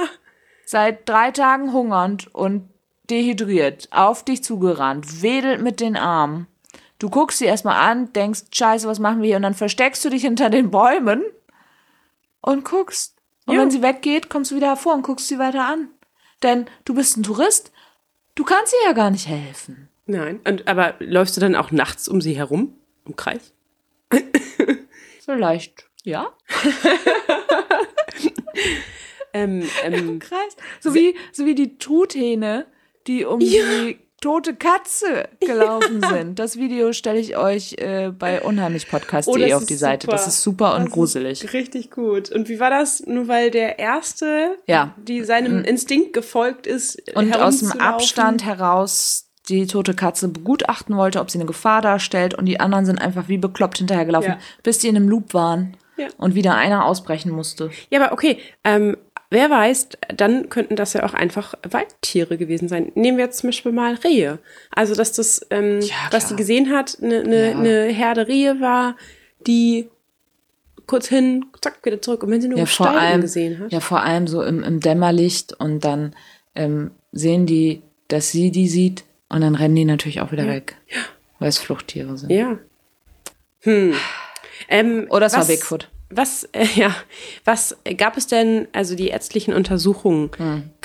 seit 0.66 1.08
drei 1.08 1.32
Tagen 1.32 1.72
hungernd 1.72 2.28
und 2.36 2.68
dehydriert, 3.10 3.88
auf 3.92 4.24
dich 4.24 4.44
zugerannt, 4.44 5.22
wedelt 5.22 5.62
mit 5.62 5.80
den 5.80 5.98
Armen. 5.98 6.48
Du 7.00 7.10
guckst 7.10 7.40
sie 7.40 7.46
erstmal 7.46 7.78
an, 7.90 8.14
denkst, 8.14 8.42
scheiße, 8.54 8.88
was 8.88 9.00
machen 9.00 9.22
wir 9.22 9.28
hier? 9.28 9.38
Und 9.38 9.44
dann 9.44 9.54
versteckst 9.56 10.06
du 10.06 10.10
dich 10.10 10.22
hinter 10.22 10.50
den 10.50 10.70
Bäumen 10.72 11.24
und 12.42 12.64
guckst. 12.64 13.16
Und 13.48 13.56
Ja. 13.56 13.62
wenn 13.62 13.72
sie 13.72 13.82
weggeht, 13.82 14.30
kommst 14.30 14.52
du 14.52 14.56
wieder 14.56 14.68
hervor 14.68 14.94
und 14.94 15.02
guckst 15.02 15.28
sie 15.28 15.40
weiter 15.40 15.66
an. 15.66 15.90
Denn 16.44 16.66
du 16.86 16.94
bist 16.94 17.18
ein 17.18 17.24
Tourist, 17.24 17.72
du 18.36 18.44
kannst 18.44 18.74
ihr 18.74 18.88
ja 18.90 18.94
gar 18.94 19.10
nicht 19.10 19.28
helfen. 19.28 19.90
Nein. 20.06 20.40
Und, 20.48 20.68
aber 20.68 20.96
läufst 21.00 21.36
du 21.38 21.42
dann 21.42 21.56
auch 21.56 21.72
nachts 21.72 22.08
um 22.08 22.22
sie 22.22 22.34
herum? 22.36 22.76
Im 23.06 23.16
Kreis? 23.16 23.54
Vielleicht, 25.26 25.90
ja. 26.04 26.32
Ähm, 29.34 29.64
ähm, 29.84 30.20
Kreis. 30.20 30.58
So 30.82 30.94
wie, 30.94 31.16
so 31.32 31.46
wie 31.46 31.56
die 31.56 31.78
Truthähne, 31.78 32.66
die 33.08 33.26
um 33.26 33.40
die 33.40 34.00
tote 34.22 34.54
Katze 34.56 35.28
gelaufen 35.40 36.02
sind. 36.08 36.38
Das 36.38 36.56
Video 36.58 36.94
stelle 36.94 37.20
ich 37.20 37.38
euch 37.38 37.74
äh, 37.80 38.12
bei 38.18 38.42
unheimlichpodcast.de 38.42 39.52
Oh, 39.54 39.58
auf 39.58 39.66
die 39.66 39.74
Seite. 39.76 40.06
super. 40.06 40.16
Das 40.16 40.28
ist 40.28 40.44
super 40.44 40.76
und 40.76 40.86
Das 40.86 40.92
gruselig. 40.94 41.54
Richtig 41.54 41.90
gut. 41.90 42.32
Und 42.32 42.48
wie 42.48 42.60
war 42.60 42.70
das? 42.70 43.04
Nur 43.08 43.28
weil 43.28 43.50
der 43.50 43.80
Erste, 43.80 44.58
Ja. 44.68 44.94
die 44.98 45.24
seinem 45.24 45.64
Instinkt 45.64 46.14
gefolgt 46.14 46.68
ist, 46.68 47.02
Und 47.16 47.36
aus 47.36 47.60
dem? 47.62 47.72
Abstand 47.82 48.46
heraus 48.46 49.28
die 49.50 49.66
tote 49.66 49.96
Katze 49.96 50.28
begutachten 50.28 50.96
wollte, 50.96 51.20
ob 51.20 51.32
sie 51.32 51.40
eine 51.40 51.48
Gefahr 51.48 51.82
darstellt. 51.82 52.36
Und 52.36 52.46
die 52.46 52.60
anderen 52.60 52.86
sind 52.86 53.02
einfach 53.02 53.28
wie 53.28 53.40
bekloppt 53.40 53.80
hinterhergelaufen, 53.80 54.34
Ja. 54.34 54.40
bis 54.62 54.78
die 54.78 54.88
in 54.88 54.96
einem 54.96 55.10
Loop 55.10 55.34
waren 55.34 55.76
Ja. 55.98 56.08
und 56.18 56.36
wieder 56.36 56.54
einer 56.54 56.86
ausbrechen 56.86 57.32
musste. 57.32 57.72
Ja, 57.90 58.02
aber 58.04 58.14
okay. 58.14 58.38
Ähm, 58.64 58.98
wer 59.32 59.50
weiß, 59.50 59.90
dann 60.16 60.50
könnten 60.50 60.76
das 60.76 60.94
ja 60.94 61.04
auch 61.04 61.16
einfach 61.16 61.56
Waldtiere 61.64 62.38
gewesen 62.38 62.68
sein. 62.68 62.92
Nehmen 62.94 63.18
wir 63.18 63.26
jetzt 63.26 63.40
zum 63.40 63.48
Beispiel 63.50 63.72
mal 63.72 63.96
Rehe. 63.96 64.38
Also, 64.70 64.94
dass 64.94 65.14
das, 65.14 65.46
ähm, 65.50 65.80
Ja, 65.82 65.96
was 66.12 66.30
sie 66.30 66.36
gesehen 66.36 66.70
hat, 66.72 66.98
eine 67.02 67.24
ne, 67.24 67.50
Ja. 67.52 67.58
ne 67.58 67.86
Herde 67.88 68.28
Rehe 68.28 68.62
war, 68.62 68.96
die 69.48 69.90
kurz 70.86 71.08
hin, 71.08 71.46
zack, 71.62 71.84
wieder 71.86 72.02
zurück. 72.02 72.22
Und 72.24 72.32
wenn 72.32 72.42
sie 72.42 72.50
nur 72.50 72.60
Ja, 72.60 72.66
vor 72.68 72.90
allem, 72.92 73.22
gesehen 73.22 73.60
hat. 73.60 73.72
ja, 73.72 73.80
vor 73.80 74.02
allem 74.02 74.28
so 74.28 74.44
im, 74.44 74.62
im 74.64 74.80
Dämmerlicht 74.82 75.54
und 75.54 75.84
dann 75.86 76.14
ähm, 76.54 76.92
sehen 77.14 77.46
die, 77.46 77.82
dass 78.10 78.32
sie 78.32 78.52
die 78.52 78.68
sieht 78.68 79.06
und 79.30 79.42
dann 79.42 79.56
rennen 79.56 79.76
die 79.76 79.86
natürlich 79.86 80.20
auch 80.20 80.32
wieder 80.34 80.46
weg, 80.48 80.76
weil 81.40 81.48
es 81.48 81.58
Fluchttiere 81.58 82.18
sind. 82.18 82.30
Ja. 82.32 82.58
Hm. 83.62 83.94
Ähm, 84.68 85.08
Oder 85.10 85.28
es 85.28 85.34
war 85.34 85.40
was- 85.42 85.48
Bigfoot. 85.48 85.90
Was, 86.12 86.44
äh, 86.52 86.66
ja, 86.76 86.94
was 87.46 87.78
gab 87.98 88.18
es 88.18 88.28
denn, 88.28 88.68
also 88.74 88.96
die 88.96 89.08
ärztlichen 89.08 89.54
Untersuchungen, 89.54 90.30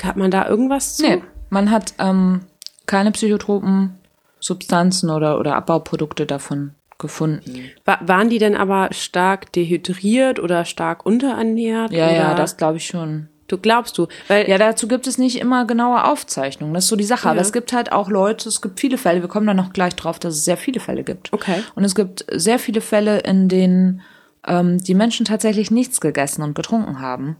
hat 0.01 0.17
man 0.17 0.31
da 0.31 0.47
irgendwas 0.47 0.97
zu? 0.97 1.03
Nee, 1.03 1.21
man 1.49 1.71
hat 1.71 1.93
ähm, 1.99 2.41
keine 2.85 3.11
psychotropen 3.11 3.97
Substanzen 4.39 5.09
oder, 5.09 5.39
oder 5.39 5.55
Abbauprodukte 5.55 6.25
davon 6.25 6.71
gefunden. 6.97 7.69
Wa 7.85 7.99
waren 8.01 8.29
die 8.29 8.39
denn 8.39 8.55
aber 8.55 8.89
stark 8.91 9.51
dehydriert 9.51 10.39
oder 10.39 10.65
stark 10.65 11.05
unterernährt? 11.05 11.91
Ja, 11.91 12.07
oder? 12.07 12.15
ja, 12.15 12.33
das 12.33 12.57
glaube 12.57 12.77
ich 12.77 12.87
schon. 12.87 13.27
Du 13.47 13.57
glaubst 13.57 13.97
du? 13.97 14.07
Weil 14.27 14.49
Ja, 14.49 14.57
dazu 14.57 14.87
gibt 14.87 15.07
es 15.07 15.17
nicht 15.17 15.39
immer 15.39 15.65
genaue 15.65 16.03
Aufzeichnungen. 16.03 16.73
Das 16.73 16.83
ist 16.85 16.89
so 16.89 16.95
die 16.97 17.03
Sache. 17.05 17.29
Aber 17.29 17.37
Ja. 17.37 17.41
es 17.43 17.53
gibt 17.53 17.71
halt 17.71 17.91
auch 17.93 18.09
Leute, 18.09 18.49
es 18.49 18.61
gibt 18.61 18.79
viele 18.79 18.97
Fälle, 18.97 19.21
wir 19.21 19.29
kommen 19.29 19.47
da 19.47 19.53
noch 19.53 19.71
gleich 19.71 19.95
drauf, 19.95 20.19
dass 20.19 20.33
es 20.35 20.43
sehr 20.43 20.57
viele 20.57 20.79
Fälle 20.81 21.03
gibt. 21.03 21.31
Okay. 21.31 21.61
Und 21.75 21.85
es 21.85 21.95
gibt 21.95 22.25
sehr 22.31 22.59
viele 22.59 22.81
Fälle, 22.81 23.19
in 23.19 23.47
denen 23.47 24.01
ähm, 24.47 24.77
die 24.79 24.95
Menschen 24.95 25.25
tatsächlich 25.25 25.71
nichts 25.71 26.01
gegessen 26.01 26.41
und 26.41 26.55
getrunken 26.55 26.99
haben 26.99 27.37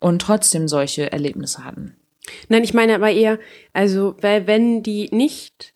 und 0.00 0.20
trotzdem 0.20 0.68
solche 0.68 1.10
Erlebnisse 1.12 1.64
hatten. 1.64 1.96
Nein, 2.48 2.64
ich 2.64 2.74
meine 2.74 2.94
aber 2.94 3.10
eher, 3.10 3.38
also, 3.72 4.16
weil 4.20 4.46
wenn 4.46 4.82
die 4.82 5.08
nicht, 5.10 5.74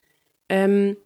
ähm, 0.48 0.96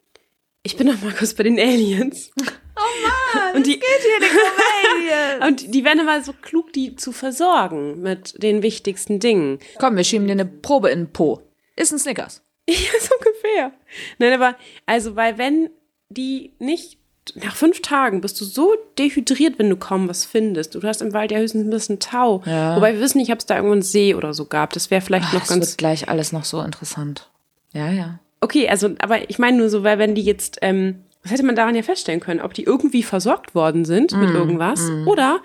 ich 0.63 0.77
bin 0.77 0.87
noch 0.87 1.01
mal 1.03 1.13
kurz 1.13 1.35
bei 1.35 1.45
den 1.45 1.59
Aliens. 1.59 2.31
Oh 2.75 3.07
Mann, 3.07 3.57
und 3.57 3.67
die, 3.67 3.79
geht 3.79 3.83
hier 3.85 5.47
Und 5.47 5.75
die 5.75 5.85
werden 5.85 6.09
aber 6.09 6.25
so 6.25 6.33
klug, 6.33 6.73
die 6.73 6.97
zu 6.97 7.13
versorgen 7.13 8.01
mit 8.01 8.43
den 8.43 8.63
wichtigsten 8.63 9.21
Dingen. 9.21 9.59
Komm, 9.79 9.97
wir 9.97 10.05
schieben 10.05 10.27
dir 10.27 10.33
eine 10.33 10.47
Probe 10.47 10.89
in 10.89 11.01
den 11.01 11.13
Po. 11.13 11.43
Ist 11.77 11.93
ein 11.93 11.99
Snickers. 11.99 12.43
Ja, 12.69 12.77
so 12.99 13.15
ungefähr. 13.19 13.73
Nein, 14.19 14.33
aber, 14.33 14.57
also, 14.87 15.15
weil 15.15 15.37
wenn 15.37 15.69
die 16.09 16.55
nicht, 16.59 16.99
nach 17.35 17.55
fünf 17.55 17.81
Tagen 17.83 18.21
bist 18.21 18.41
du 18.41 18.45
so 18.45 18.75
dehydriert, 18.99 19.59
wenn 19.59 19.71
du 19.71 19.77
kaum 19.77 20.09
was 20.09 20.25
findest. 20.25 20.75
Du 20.75 20.83
hast 20.83 21.03
im 21.03 21.13
Wald 21.13 21.31
ja 21.31 21.39
höchstens 21.39 21.65
ein 21.65 21.71
bisschen 21.71 21.99
Tau. 22.01 22.43
Ja. 22.47 22.77
Wobei 22.77 22.95
wir 22.95 23.01
wissen 23.01 23.19
nicht, 23.19 23.33
ob 23.33 23.39
es 23.39 23.47
da 23.47 23.55
irgendwo 23.55 23.73
einen 23.73 23.83
See 23.83 24.15
oder 24.15 24.35
so 24.35 24.47
gab. 24.47 24.73
Das 24.73 24.91
wäre 24.91 25.01
vielleicht 25.01 25.27
Ach, 25.29 25.35
noch 25.35 25.43
es 25.43 25.49
ganz 25.49 25.69
wird 25.69 25.79
gleich 25.79 26.09
alles 26.09 26.33
noch 26.33 26.45
so 26.45 26.61
interessant. 26.61 27.31
Ja, 27.73 27.91
ja. 27.91 28.19
Okay, 28.41 28.69
also, 28.69 28.91
aber 28.99 29.31
ich 29.31 29.39
meine 29.39 29.57
nur 29.57 29.71
so, 29.71 29.85
weil 29.85 29.99
wenn 29.99 30.17
die 30.17 30.23
jetzt, 30.23 30.59
ähm, 30.63 31.05
was 31.23 31.31
hätte 31.31 31.45
man 31.45 31.55
daran 31.55 31.77
ja 31.77 31.83
feststellen 31.83 32.21
können, 32.21 32.41
ob 32.41 32.55
die 32.55 32.65
irgendwie 32.65 33.05
versorgt 33.05 33.55
worden 33.55 33.85
sind 33.85 34.13
mit 34.13 34.31
irgendwas 34.31 34.91
oder 35.07 35.41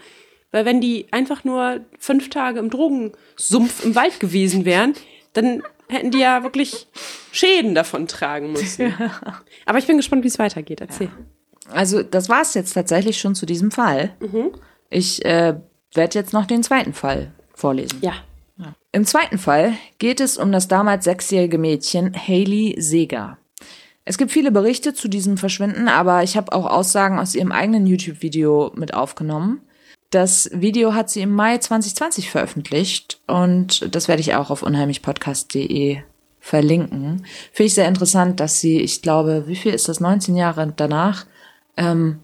weil 0.52 0.66
wenn 0.66 0.82
die 0.82 1.06
einfach 1.12 1.44
nur 1.44 1.82
fünf 2.00 2.30
Tage 2.30 2.58
im 2.60 2.72
Drogensumpf 2.72 3.86
im 3.86 3.94
Wald 3.94 4.20
gewesen 4.20 4.66
wären, 4.66 4.94
dann 5.34 5.62
hätten 5.90 6.10
die 6.10 6.20
ja 6.20 6.42
wirklich 6.42 6.88
Schäden 7.32 7.76
davon 7.76 8.08
tragen 8.08 8.54
müssen. 8.54 8.94
Aber 9.66 9.78
ich 9.78 9.86
bin 9.86 9.98
gespannt, 9.98 10.24
wie 10.24 10.30
es 10.30 10.40
weitergeht. 10.40 10.82
Erzähl. 10.82 11.10
Also, 11.72 12.04
das 12.04 12.30
war 12.30 12.42
es 12.42 12.54
jetzt 12.54 12.74
tatsächlich 12.74 13.20
schon 13.20 13.36
zu 13.36 13.46
diesem 13.46 13.72
Fall. 13.72 14.12
Ich 14.90 15.24
äh, 15.26 15.56
werde 15.94 16.20
jetzt 16.20 16.34
noch 16.34 16.46
den 16.46 16.64
zweiten 16.64 16.94
Fall 16.94 17.32
vorlesen. 17.54 18.00
Ja. 18.02 18.14
Im 18.92 19.06
zweiten 19.06 19.38
Fall 19.38 19.74
geht 20.00 20.20
es 20.20 20.38
um 20.38 20.52
das 20.52 20.68
damals 20.68 21.04
sechsjährige 21.04 21.60
Mädchen 21.60 22.14
Hailey 22.16 22.76
Seger. 22.80 23.38
Es 24.06 24.18
gibt 24.18 24.32
viele 24.32 24.52
Berichte 24.52 24.94
zu 24.94 25.08
diesem 25.08 25.38
Verschwinden, 25.38 25.88
aber 25.88 26.24
ich 26.24 26.38
habe 26.38 26.54
auch 26.54 26.66
Aussagen 26.66 27.20
aus 27.20 27.36
ihrem 27.36 27.52
eigenen 27.52 27.86
YouTube-Video 27.86 28.72
mit 28.76 28.94
aufgenommen. 28.94 29.62
Das 30.10 30.50
Video 30.54 30.94
hat 30.94 31.10
sie 31.10 31.22
im 31.22 31.34
Mai 31.36 31.58
2020 31.58 32.32
veröffentlicht 32.32 33.20
und 33.28 33.94
das 33.94 34.08
werde 34.08 34.22
ich 34.22 34.34
auch 34.34 34.50
auf 34.50 34.64
unheimlichpodcast.de 34.64 36.00
verlinken. 36.40 37.26
Finde 37.52 37.68
ich 37.68 37.74
sehr 37.74 37.90
interessant, 37.90 38.40
dass 38.40 38.62
sie, 38.62 38.80
ich 38.80 39.02
glaube, 39.02 39.44
wie 39.48 39.58
viel 39.58 39.74
ist 39.74 39.90
das, 39.90 40.00
19 40.00 40.38
Jahre 40.38 40.74
danach, 40.74 41.26
ähm, 41.78 42.20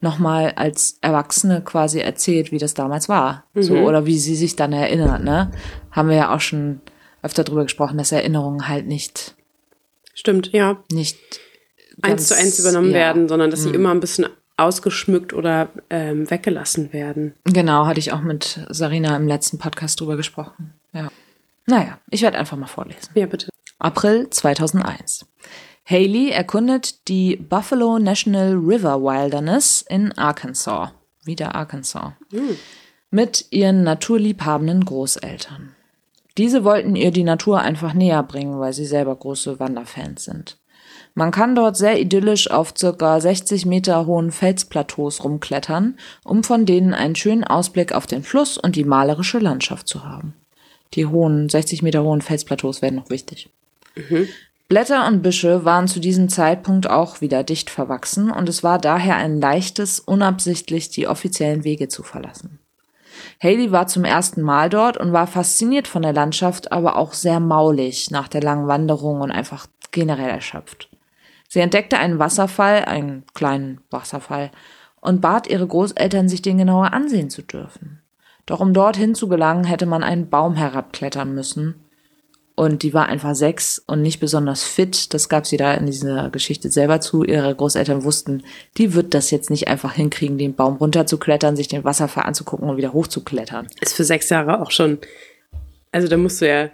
nochmal 0.00 0.52
als 0.56 0.98
Erwachsene 1.00 1.62
quasi 1.62 2.00
erzählt, 2.00 2.50
wie 2.52 2.58
das 2.58 2.74
damals 2.74 3.08
war. 3.08 3.44
So, 3.54 3.76
oder 3.76 4.04
wie 4.06 4.18
sie 4.18 4.34
sich 4.34 4.56
dann 4.56 4.72
erinnert, 4.72 5.22
ne? 5.22 5.50
Haben 5.90 6.08
wir 6.08 6.16
ja 6.16 6.34
auch 6.34 6.40
schon 6.40 6.80
öfter 7.22 7.44
drüber 7.44 7.62
gesprochen, 7.62 7.98
dass 7.98 8.10
Erinnerungen 8.12 8.68
halt 8.68 8.86
nicht, 8.86 9.34
Stimmt, 10.14 10.52
ja. 10.52 10.82
nicht 10.90 11.18
Eins 12.02 12.08
ganz- 12.16 12.28
zu 12.28 12.36
eins 12.36 12.58
übernommen 12.58 12.88
ja. 12.88 12.94
werden, 12.94 13.28
sondern 13.28 13.50
dass 13.50 13.62
sie 13.62 13.70
immer 13.70 13.90
ein 13.92 14.00
bisschen 14.00 14.26
ausgeschmückt 14.56 15.32
oder 15.32 15.68
ähm, 15.88 16.30
weggelassen 16.30 16.92
werden. 16.92 17.34
Genau, 17.44 17.86
hatte 17.86 18.00
ich 18.00 18.12
auch 18.12 18.20
mit 18.20 18.60
Sarina 18.70 19.16
im 19.16 19.26
letzten 19.28 19.58
Podcast 19.58 20.00
drüber 20.00 20.16
gesprochen. 20.16 20.74
Ja. 20.92 21.10
Naja, 21.66 21.98
ich 22.10 22.22
werde 22.22 22.38
einfach 22.38 22.56
mal 22.56 22.66
vorlesen. 22.66 23.08
Ja, 23.14 23.26
bitte. 23.26 23.48
April 23.78 24.28
2001. 24.30 25.26
Haley 25.84 26.30
erkundet 26.30 27.08
die 27.08 27.36
Buffalo 27.36 27.98
National 27.98 28.54
River 28.54 29.02
Wilderness 29.02 29.84
in 29.88 30.12
Arkansas. 30.16 30.90
Wieder 31.24 31.54
Arkansas. 31.54 32.12
Mit 33.10 33.46
ihren 33.50 33.82
naturliebhabenden 33.82 34.84
Großeltern. 34.84 35.74
Diese 36.38 36.64
wollten 36.64 36.96
ihr 36.96 37.10
die 37.10 37.24
Natur 37.24 37.60
einfach 37.60 37.94
näher 37.94 38.22
bringen, 38.22 38.58
weil 38.58 38.72
sie 38.72 38.86
selber 38.86 39.14
große 39.14 39.60
Wanderfans 39.60 40.24
sind. 40.24 40.56
Man 41.14 41.30
kann 41.30 41.54
dort 41.54 41.76
sehr 41.76 42.00
idyllisch 42.00 42.50
auf 42.50 42.72
circa 42.76 43.20
60 43.20 43.66
Meter 43.66 44.06
hohen 44.06 44.30
Felsplateaus 44.30 45.24
rumklettern, 45.24 45.98
um 46.24 46.42
von 46.42 46.64
denen 46.64 46.94
einen 46.94 47.16
schönen 47.16 47.44
Ausblick 47.44 47.92
auf 47.92 48.06
den 48.06 48.22
Fluss 48.22 48.56
und 48.56 48.76
die 48.76 48.84
malerische 48.84 49.38
Landschaft 49.38 49.88
zu 49.88 50.04
haben. 50.04 50.34
Die 50.94 51.06
hohen, 51.06 51.48
60 51.48 51.82
Meter 51.82 52.02
hohen 52.02 52.22
Felsplateaus 52.22 52.80
werden 52.80 52.96
noch 52.96 53.10
wichtig. 53.10 53.50
Blätter 54.72 55.06
und 55.06 55.20
Büsche 55.20 55.66
waren 55.66 55.86
zu 55.86 56.00
diesem 56.00 56.30
Zeitpunkt 56.30 56.88
auch 56.88 57.20
wieder 57.20 57.44
dicht 57.44 57.68
verwachsen 57.68 58.30
und 58.30 58.48
es 58.48 58.62
war 58.62 58.78
daher 58.78 59.16
ein 59.16 59.38
leichtes, 59.38 60.00
unabsichtlich 60.00 60.88
die 60.88 61.06
offiziellen 61.06 61.62
Wege 61.62 61.88
zu 61.88 62.02
verlassen. 62.02 62.58
Haley 63.42 63.70
war 63.70 63.86
zum 63.86 64.06
ersten 64.06 64.40
Mal 64.40 64.70
dort 64.70 64.96
und 64.96 65.12
war 65.12 65.26
fasziniert 65.26 65.88
von 65.88 66.00
der 66.00 66.14
Landschaft, 66.14 66.72
aber 66.72 66.96
auch 66.96 67.12
sehr 67.12 67.38
maulig 67.38 68.10
nach 68.10 68.28
der 68.28 68.40
langen 68.40 68.66
Wanderung 68.66 69.20
und 69.20 69.30
einfach 69.30 69.66
generell 69.90 70.30
erschöpft. 70.30 70.88
Sie 71.50 71.60
entdeckte 71.60 71.98
einen 71.98 72.18
Wasserfall, 72.18 72.86
einen 72.86 73.24
kleinen 73.34 73.82
Wasserfall, 73.90 74.52
und 75.02 75.20
bat 75.20 75.48
ihre 75.48 75.66
Großeltern, 75.66 76.30
sich 76.30 76.40
den 76.40 76.56
genauer 76.56 76.94
ansehen 76.94 77.28
zu 77.28 77.42
dürfen. 77.42 78.00
Doch 78.46 78.60
um 78.60 78.72
dorthin 78.72 79.14
zu 79.14 79.28
gelangen, 79.28 79.64
hätte 79.64 79.84
man 79.84 80.02
einen 80.02 80.30
Baum 80.30 80.54
herabklettern 80.54 81.34
müssen, 81.34 81.74
und 82.54 82.82
die 82.82 82.92
war 82.92 83.08
einfach 83.08 83.34
sechs 83.34 83.82
und 83.86 84.02
nicht 84.02 84.20
besonders 84.20 84.62
fit. 84.62 85.14
Das 85.14 85.28
gab 85.28 85.46
sie 85.46 85.56
da 85.56 85.74
in 85.74 85.86
dieser 85.86 86.30
Geschichte 86.30 86.70
selber 86.70 87.00
zu. 87.00 87.24
Ihre 87.24 87.54
Großeltern 87.54 88.04
wussten, 88.04 88.42
die 88.76 88.94
wird 88.94 89.14
das 89.14 89.30
jetzt 89.30 89.50
nicht 89.50 89.68
einfach 89.68 89.94
hinkriegen, 89.94 90.38
den 90.38 90.54
Baum 90.54 90.76
runterzuklettern, 90.76 91.56
sich 91.56 91.68
den 91.68 91.84
Wasserfall 91.84 92.24
anzugucken 92.24 92.68
und 92.68 92.76
wieder 92.76 92.92
hochzuklettern. 92.92 93.68
Ist 93.80 93.94
für 93.94 94.04
sechs 94.04 94.28
Jahre 94.28 94.60
auch 94.60 94.70
schon. 94.70 94.98
Also 95.92 96.08
da 96.08 96.16
musst 96.16 96.40
du 96.40 96.48
ja, 96.48 96.70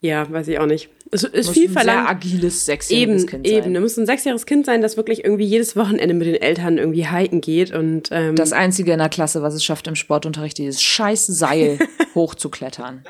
ja, 0.00 0.30
weiß 0.30 0.48
ich 0.48 0.58
auch 0.58 0.66
nicht. 0.66 0.88
Es 1.10 1.22
ist 1.24 1.46
Muss 1.46 1.50
viel 1.54 1.64
ein 1.68 1.72
sehr 1.72 1.82
verlangt. 1.84 2.08
agiles, 2.10 2.66
sechsjähriges 2.66 3.22
Eben, 3.22 3.30
Kind 3.30 3.46
eben. 3.46 3.62
sein. 3.64 3.74
Da 3.74 3.80
muss 3.80 3.96
ein 3.96 4.06
sechsjähriges 4.06 4.44
Kind 4.46 4.66
sein, 4.66 4.82
das 4.82 4.96
wirklich 4.96 5.24
irgendwie 5.24 5.44
jedes 5.46 5.74
Wochenende 5.76 6.14
mit 6.14 6.26
den 6.26 6.34
Eltern 6.34 6.76
irgendwie 6.78 7.08
hiken 7.08 7.40
geht 7.40 7.72
und 7.72 8.08
ähm, 8.12 8.36
Das 8.36 8.52
Einzige 8.52 8.92
in 8.92 8.98
der 8.98 9.08
Klasse, 9.08 9.40
was 9.42 9.54
es 9.54 9.64
schafft 9.64 9.86
im 9.86 9.94
Sportunterricht, 9.94 10.58
dieses 10.58 10.82
scheiß 10.82 11.26
Seil 11.26 11.78
hochzuklettern. 12.14 13.04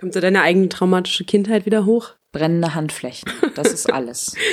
kommt 0.00 0.14
so 0.14 0.20
deine 0.20 0.42
eigene 0.42 0.68
traumatische 0.68 1.24
Kindheit 1.24 1.64
wieder 1.66 1.84
hoch. 1.86 2.10
Brennende 2.32 2.74
Handflächen. 2.74 3.30
Das 3.54 3.72
ist 3.72 3.92
alles. 3.92 4.34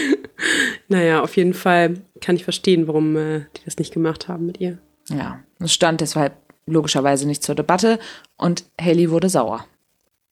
Naja, 0.89 1.22
auf 1.22 1.38
jeden 1.38 1.54
Fall 1.54 1.96
kann 2.20 2.36
ich 2.36 2.44
verstehen, 2.44 2.88
warum 2.88 3.16
äh, 3.16 3.39
die 3.56 3.62
das 3.66 3.78
nicht 3.78 3.94
gemacht 3.94 4.28
haben 4.28 4.46
mit 4.46 4.60
ihr. 4.60 4.78
Ja, 5.10 5.39
es 5.60 5.74
stand 5.74 6.02
deshalb 6.02 6.34
logischerweise 6.66 7.26
nicht 7.28 7.44
zur 7.44 7.56
Debatte 7.56 7.98
und 8.38 8.66
Haley 8.80 9.10
wurde 9.10 9.30
sauer. 9.30 9.66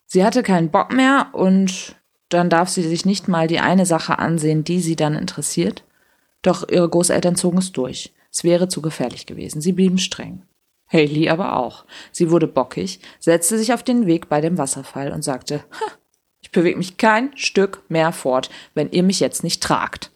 Sie 0.07 0.23
hatte 0.25 0.43
keinen 0.43 0.69
Bock 0.69 0.91
mehr 0.93 1.27
und 1.33 1.95
dann 2.33 2.49
darf 2.49 2.69
sie 2.69 2.83
sich 2.83 3.05
nicht 3.05 3.27
mal 3.27 3.47
die 3.47 3.59
eine 3.59 3.85
Sache 3.85 4.19
ansehen, 4.19 4.63
die 4.63 4.81
sie 4.81 4.95
dann 4.95 5.15
interessiert. 5.15 5.83
Doch 6.41 6.67
ihre 6.69 6.89
Großeltern 6.89 7.35
zogen 7.35 7.59
es 7.59 7.71
durch. 7.71 8.13
Es 8.31 8.43
wäre 8.43 8.67
zu 8.67 8.81
gefährlich 8.81 9.25
gewesen. 9.25 9.61
Sie 9.61 9.73
blieben 9.73 9.97
streng. 9.97 10.43
Haley 10.91 11.29
aber 11.29 11.57
auch. 11.57 11.85
Sie 12.11 12.31
wurde 12.31 12.47
bockig, 12.47 12.99
setzte 13.19 13.57
sich 13.57 13.73
auf 13.73 13.83
den 13.83 14.07
Weg 14.07 14.29
bei 14.29 14.41
dem 14.41 14.57
Wasserfall 14.57 15.11
und 15.11 15.23
sagte, 15.23 15.63
"Ha, 15.71 15.91
ich 16.41 16.51
bewege 16.51 16.77
mich 16.77 16.97
kein 16.97 17.35
Stück 17.37 17.83
mehr 17.87 18.11
fort, 18.11 18.49
wenn 18.73 18.91
ihr 18.91 19.03
mich 19.03 19.19
jetzt 19.19 19.43
nicht 19.43 19.61
tragt. 19.63 20.10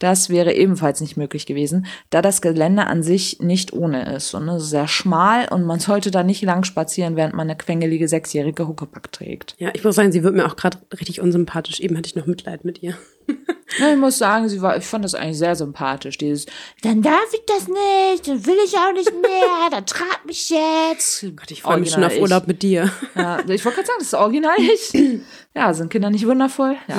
Das 0.00 0.30
wäre 0.30 0.54
ebenfalls 0.54 1.00
nicht 1.00 1.16
möglich 1.16 1.46
gewesen, 1.46 1.86
da 2.08 2.22
das 2.22 2.40
Gelände 2.40 2.86
an 2.86 3.02
sich 3.02 3.38
nicht 3.38 3.72
ohne 3.72 4.14
ist 4.16 4.34
und 4.34 4.48
es 4.48 4.64
ist 4.64 4.70
sehr 4.70 4.88
schmal 4.88 5.46
und 5.48 5.64
man 5.64 5.78
sollte 5.78 6.10
da 6.10 6.22
nicht 6.22 6.42
lang 6.42 6.64
spazieren, 6.64 7.16
während 7.16 7.34
man 7.34 7.48
eine 7.48 7.56
quengelige 7.56 8.08
sechsjährige 8.08 8.66
Huckepack 8.66 9.12
trägt. 9.12 9.54
Ja, 9.58 9.70
ich 9.74 9.84
muss 9.84 9.94
sagen, 9.94 10.10
sie 10.10 10.24
wird 10.24 10.34
mir 10.34 10.46
auch 10.46 10.56
gerade 10.56 10.78
richtig 10.98 11.20
unsympathisch. 11.20 11.80
Eben 11.80 11.96
hatte 11.96 12.08
ich 12.08 12.16
noch 12.16 12.26
Mitleid 12.26 12.64
mit 12.64 12.82
ihr. 12.82 12.96
Ja, 13.78 13.92
ich 13.92 13.98
muss 13.98 14.18
sagen, 14.18 14.48
sie 14.48 14.60
war, 14.60 14.76
ich 14.76 14.84
fand 14.84 15.04
das 15.04 15.14
eigentlich 15.14 15.38
sehr 15.38 15.54
sympathisch, 15.54 16.18
dieses, 16.18 16.46
dann 16.82 17.02
darf 17.02 17.32
ich 17.32 17.42
das 17.46 17.68
nicht, 17.68 18.26
dann 18.26 18.44
will 18.44 18.56
ich 18.64 18.74
auch 18.76 18.92
nicht 18.92 19.12
mehr, 19.12 19.30
dann 19.70 19.86
trag 19.86 20.26
mich 20.26 20.50
jetzt. 20.50 21.24
Gott, 21.36 21.52
ich 21.52 21.62
freue 21.62 21.78
mich 21.78 21.92
schon 21.92 22.02
auf 22.02 22.12
ich. 22.12 22.20
Urlaub 22.20 22.48
mit 22.48 22.62
dir. 22.62 22.90
Ja, 23.14 23.38
ich 23.38 23.64
wollte 23.64 23.76
gerade 23.76 23.86
sagen, 23.86 23.98
das 24.00 24.08
ist 24.08 24.14
original 24.14 24.56
ich. 24.58 25.20
Ja, 25.54 25.74
sind 25.74 25.90
Kinder 25.90 26.10
nicht 26.10 26.26
wundervoll? 26.26 26.76
Ja. 26.86 26.96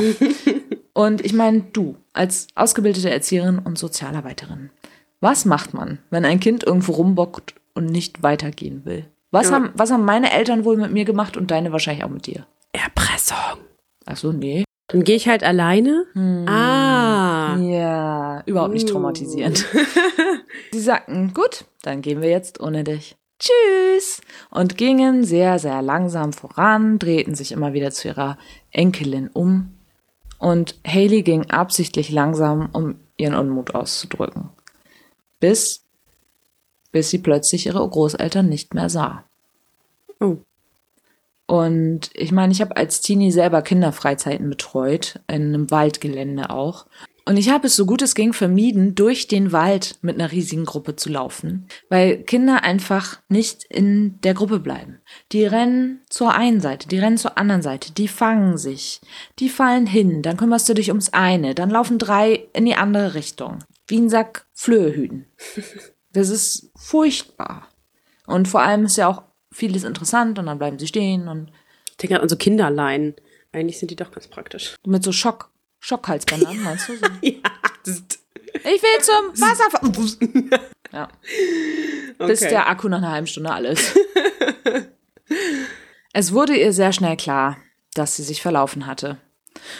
Und 0.93 1.23
ich 1.23 1.34
meine, 1.34 1.62
du, 1.62 1.95
als 2.13 2.47
ausgebildete 2.56 3.10
Erzieherin 3.10 3.60
und 3.60 3.77
Sozialarbeiterin, 3.77 4.69
was 5.21 5.45
macht 5.45 5.73
man, 5.73 5.99
wenn 6.10 6.25
ein 6.25 6.39
Kind 6.39 6.63
irgendwo 6.63 6.93
rumbockt 6.93 7.56
und 7.73 7.86
nicht 7.86 8.23
weitergehen 8.23 8.84
will? 8.86 9.06
Was, 9.32 9.49
Ja. 9.49 9.56
haben, 9.56 9.69
was 9.75 9.91
haben 9.91 10.04
meine 10.04 10.32
Eltern 10.34 10.65
wohl 10.65 10.75
mit 10.77 10.91
mir 10.91 11.06
gemacht 11.06 11.38
und 11.38 11.51
deine 11.51 11.71
wahrscheinlich 11.71 12.04
auch 12.04 12.10
mit 12.10 12.25
dir? 12.27 12.45
Erpressung. 12.73 13.38
Ach 14.06 14.17
so, 14.17 14.32
nee. 14.34 14.63
Dann 14.88 15.04
gehe 15.06 15.15
ich 15.15 15.30
halt 15.30 15.43
alleine. 15.43 16.06
Ah. 16.47 17.56
Ja, 17.58 18.43
überhaupt 18.45 18.73
nicht 18.73 18.89
Uh. 18.89 18.93
traumatisierend. 18.93 19.65
Sie 20.73 20.80
sagten, 20.82 21.34
gut, 21.34 21.63
dann 21.84 22.01
gehen 22.01 22.21
wir 22.21 22.30
jetzt 22.30 22.60
ohne 22.60 22.84
dich. 22.84 23.15
Tschüss! 23.39 24.21
Und 24.49 24.77
gingen 24.77 25.23
sehr, 25.23 25.60
sehr 25.60 25.82
langsam 25.82 26.34
voran, 26.34 26.99
drehten 26.99 27.34
sich 27.36 27.51
immer 27.54 27.73
wieder 27.73 27.91
zu 27.91 28.10
ihrer 28.10 28.38
Enkelin 28.71 29.30
um. 29.32 29.71
Und 30.41 30.73
Haley 30.88 31.21
ging 31.21 31.51
absichtlich 31.51 32.10
langsam, 32.10 32.69
um 32.73 32.95
ihren 33.15 33.36
Unmut 33.36 33.75
auszudrücken. 33.75 34.49
Bis, 35.39 35.84
bis 36.91 37.12
sie 37.12 37.19
plötzlich 37.19 37.67
ihre 37.67 37.88
Großeltern 37.88 38.49
nicht 38.49 38.73
mehr 38.73 38.89
sah. 38.89 39.23
Oh. 40.19 40.38
Und 41.45 42.10
ich 42.15 42.32
meine, 42.32 42.51
ich 42.51 42.60
habe 42.60 42.75
als 42.75 43.01
Teenie 43.01 43.32
selber 43.32 43.62
Kinderfreizeiten 43.62 44.49
betreut, 44.49 45.19
in 45.27 45.54
einem 45.54 45.69
Waldgelände 45.69 46.49
auch. 46.49 46.88
Und 47.25 47.38
ich 47.38 47.49
habe 47.49 47.67
es 47.67 47.75
so 47.75 47.86
gut 47.86 48.01
es 48.01 48.15
ging 48.15 48.34
vermieden, 48.34 48.95
durch 48.95 49.27
den 49.27 49.51
Wald 49.51 49.97
mit 50.01 50.15
einer 50.15 50.31
riesigen 50.31 50.65
Gruppe 50.65 50.95
zu 50.95 51.10
laufen, 51.10 51.67
weil 51.89 52.23
Kinder 52.23 52.63
einfach 52.63 53.21
nicht 53.29 53.63
in 53.65 54.19
der 54.21 54.34
Gruppe 54.34 54.60
bleiben. 54.60 54.99
Die 55.31 55.45
rennen 55.45 56.01
zur 56.10 56.34
einen 56.34 56.62
Seite, 56.62 56.88
die 56.88 56.99
rennen 56.99 57.17
zur 57.17 57.38
anderen 57.38 57.62
Seite, 57.62 57.91
die 57.91 58.07
fangen 58.07 58.57
sich, 58.57 59.01
die 59.39 59.49
fallen 59.49 59.86
hin, 59.86 60.21
dann 60.21 60.38
kümmerst 60.38 60.67
du 60.67 60.73
dich 60.73 60.89
ums 60.89 61.13
eine, 61.13 61.53
dann 61.53 61.69
laufen 61.69 61.99
drei 61.99 62.47
in 62.53 62.65
die 62.65 62.75
andere 62.75 63.13
Richtung, 63.13 63.60
wie 63.88 63.97
ein 63.97 64.10
Sack 64.10 64.45
Flöhehüten. 64.53 65.25
Das 66.13 66.27
ist 66.27 66.73
furchtbar. 66.75 67.69
Und 68.27 68.49
vor 68.49 68.62
allem 68.62 68.84
ist 68.84 68.97
ja 68.97 69.07
auch 69.07 69.23
vieles 69.49 69.86
interessant 69.86 70.39
und 70.39 70.47
dann 70.47 70.57
bleiben 70.57 70.77
sie 70.77 70.88
stehen 70.88 71.29
und 71.29 71.51
Ich 71.91 71.97
denke 71.97 72.19
an 72.19 72.27
so 72.27 72.36
Kinderleinen. 72.36 73.15
Eigentlich 73.53 73.79
sind 73.79 73.91
die 73.91 73.95
doch 73.95 74.12
ganz 74.12 74.27
praktisch. 74.27 74.75
mit 74.86 75.03
so 75.03 75.12
Schock, 75.12 75.51
Schockhalsbändern, 75.82 76.62
meinst 76.63 76.88
du? 76.88 76.96
So. 76.96 77.06
Ja. 77.22 78.00
Ich 78.54 78.84
will 78.84 79.02
zum 79.02 79.41
Wasserfall. 79.41 80.60
ja. 80.94 81.08
Bis 82.20 82.41
Okay. 82.41 82.50
der 82.50 82.70
Akku 82.70 82.88
nach 82.89 83.00
einer 83.00 83.12
halben 83.12 83.28
Stunde 83.28 83.50
alle 83.52 83.70
ist. 83.70 83.96
es 86.13 86.32
wurde 86.34 86.56
ihr 86.56 86.74
sehr 86.74 86.94
schnell 86.94 87.17
klar, 87.17 87.58
dass 87.94 88.15
sie 88.15 88.24
sich 88.24 88.41
verlaufen 88.41 88.86
hatte. 88.86 89.17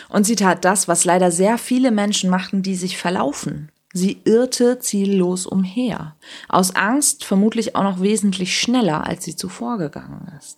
Und 0.10 0.26
sie 0.26 0.36
tat 0.36 0.66
das, 0.66 0.88
was 0.88 1.06
leider 1.06 1.32
sehr 1.32 1.58
viele 1.58 1.92
Menschen 1.92 2.30
machten, 2.30 2.64
die 2.64 2.76
sich 2.76 2.98
verlaufen. 2.98 3.72
Sie 3.94 4.22
irrte 4.24 4.80
ziellos 4.80 5.46
umher. 5.46 6.16
Aus 6.48 6.76
Angst 6.76 7.26
vermutlich 7.26 7.76
auch 7.76 7.84
noch 7.84 8.02
wesentlich 8.02 8.58
schneller, 8.58 9.06
als 9.06 9.26
sie 9.26 9.36
zuvor 9.36 9.78
gegangen 9.78 10.32
ist. 10.40 10.58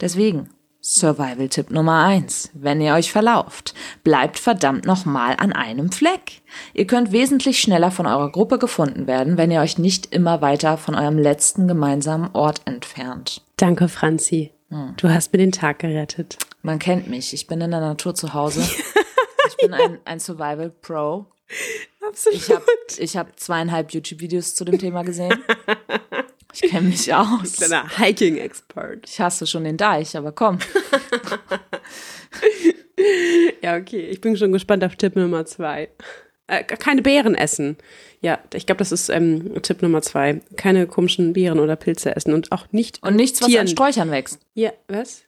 Deswegen, 0.00 0.50
Survival-Tipp 0.82 1.70
Nummer 1.70 2.04
eins: 2.04 2.50
Wenn 2.52 2.80
ihr 2.80 2.94
euch 2.94 3.12
verlauft, 3.12 3.72
bleibt 4.04 4.38
verdammt 4.38 4.84
nochmal 4.84 5.36
an 5.38 5.52
einem 5.52 5.92
Fleck. 5.92 6.42
Ihr 6.74 6.86
könnt 6.86 7.12
wesentlich 7.12 7.60
schneller 7.60 7.90
von 7.90 8.06
eurer 8.06 8.30
Gruppe 8.30 8.58
gefunden 8.58 9.06
werden, 9.06 9.38
wenn 9.38 9.50
ihr 9.50 9.60
euch 9.60 9.78
nicht 9.78 10.12
immer 10.12 10.42
weiter 10.42 10.76
von 10.76 10.94
eurem 10.94 11.18
letzten 11.18 11.68
gemeinsamen 11.68 12.30
Ort 12.34 12.62
entfernt. 12.66 13.42
Danke, 13.56 13.88
Franzi. 13.88 14.52
Du 14.96 15.08
hast 15.10 15.32
mir 15.32 15.38
den 15.38 15.52
Tag 15.52 15.80
gerettet. 15.80 16.38
Man 16.62 16.78
kennt 16.78 17.06
mich, 17.06 17.34
ich 17.34 17.46
bin 17.46 17.60
in 17.60 17.70
der 17.70 17.80
Natur 17.80 18.14
zu 18.14 18.34
Hause. 18.34 18.62
Ich 19.48 19.56
bin 19.56 19.74
ein, 19.74 19.98
ein 20.04 20.18
Survival-Pro. 20.18 21.26
Absolut. 22.06 22.38
Ich 22.38 22.50
habe 22.50 22.64
ich 22.98 23.16
hab 23.16 23.38
zweieinhalb 23.38 23.92
YouTube-Videos 23.92 24.54
zu 24.54 24.64
dem 24.64 24.78
Thema 24.78 25.02
gesehen. 25.02 25.44
Ich 26.52 26.62
kenne 26.62 26.88
mich 26.88 27.12
aus. 27.14 27.54
Kleiner 27.56 27.88
Hiking-Expert. 27.98 29.08
Ich 29.08 29.20
hasse 29.20 29.46
schon 29.46 29.64
den 29.64 29.76
Deich, 29.76 30.16
aber 30.16 30.32
komm. 30.32 30.58
Ja, 33.62 33.76
okay. 33.76 34.06
Ich 34.10 34.20
bin 34.20 34.36
schon 34.36 34.52
gespannt 34.52 34.84
auf 34.84 34.96
Tipp 34.96 35.16
Nummer 35.16 35.44
zwei. 35.44 35.88
Äh, 36.46 36.62
keine 36.64 37.02
Beeren 37.02 37.34
essen. 37.34 37.76
Ja, 38.20 38.38
ich 38.54 38.66
glaube, 38.66 38.78
das 38.78 38.92
ist 38.92 39.08
ähm, 39.08 39.60
Tipp 39.62 39.82
Nummer 39.82 40.02
zwei. 40.02 40.40
Keine 40.56 40.86
komischen 40.86 41.32
Beeren 41.32 41.58
oder 41.58 41.74
Pilze 41.76 42.14
essen 42.14 42.32
und 42.32 42.52
auch 42.52 42.66
nicht 42.70 43.02
Und 43.02 43.16
nichts, 43.16 43.40
was 43.40 43.48
Tieren. 43.48 43.62
an 43.62 43.68
Sträuchern 43.68 44.10
wächst. 44.10 44.40
Ja, 44.54 44.72
was? 44.88 45.22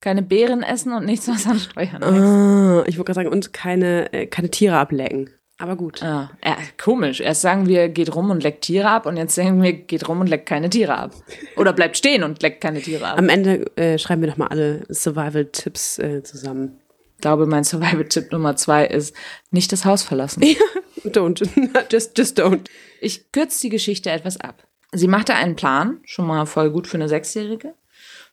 Keine 0.00 0.22
Beeren 0.22 0.62
essen 0.62 0.92
und 0.92 1.06
nichts, 1.06 1.26
was 1.28 1.46
an 1.46 1.58
Sträuchern 1.58 2.02
wächst. 2.02 2.14
Ah, 2.14 2.84
ich 2.86 2.98
wollte 2.98 3.06
gerade 3.12 3.14
sagen, 3.14 3.28
und 3.28 3.52
keine, 3.52 4.12
äh, 4.12 4.26
keine 4.26 4.50
Tiere 4.50 4.76
ablecken. 4.76 5.30
Aber 5.58 5.76
gut. 5.76 6.02
Ah, 6.02 6.30
ja, 6.44 6.56
komisch. 6.82 7.20
Erst 7.20 7.42
sagen 7.42 7.66
wir, 7.66 7.88
geht 7.88 8.14
rum 8.14 8.30
und 8.30 8.42
leckt 8.42 8.62
Tiere 8.62 8.88
ab 8.88 9.06
und 9.06 9.16
jetzt 9.16 9.36
sagen 9.36 9.62
wir, 9.62 9.72
geht 9.72 10.08
rum 10.08 10.20
und 10.20 10.28
leckt 10.28 10.46
keine 10.46 10.68
Tiere 10.68 10.96
ab. 10.96 11.12
Oder 11.56 11.72
bleibt 11.72 11.96
stehen 11.96 12.24
und 12.24 12.42
leckt 12.42 12.60
keine 12.60 12.80
Tiere 12.80 13.06
ab. 13.06 13.18
Am 13.18 13.28
Ende 13.28 13.64
äh, 13.76 13.98
schreiben 13.98 14.22
wir 14.22 14.28
nochmal 14.28 14.48
alle 14.48 14.82
Survival-Tipps 14.88 15.98
äh, 16.00 16.22
zusammen. 16.24 16.80
Ich 17.16 17.20
glaube, 17.20 17.46
mein 17.46 17.62
Survival-Tipp 17.62 18.32
Nummer 18.32 18.56
zwei 18.56 18.84
ist, 18.86 19.14
nicht 19.50 19.70
das 19.72 19.84
Haus 19.84 20.02
verlassen. 20.02 20.42
Don't. 21.04 21.46
just, 21.92 22.16
just 22.16 22.40
don't. 22.40 22.68
Ich 23.00 23.30
kürze 23.30 23.60
die 23.62 23.68
Geschichte 23.68 24.10
etwas 24.10 24.40
ab. 24.40 24.66
Sie 24.92 25.08
machte 25.08 25.34
einen 25.34 25.56
Plan, 25.56 26.00
schon 26.04 26.26
mal 26.26 26.46
voll 26.46 26.70
gut 26.70 26.86
für 26.86 26.96
eine 26.96 27.08
Sechsjährige. 27.08 27.74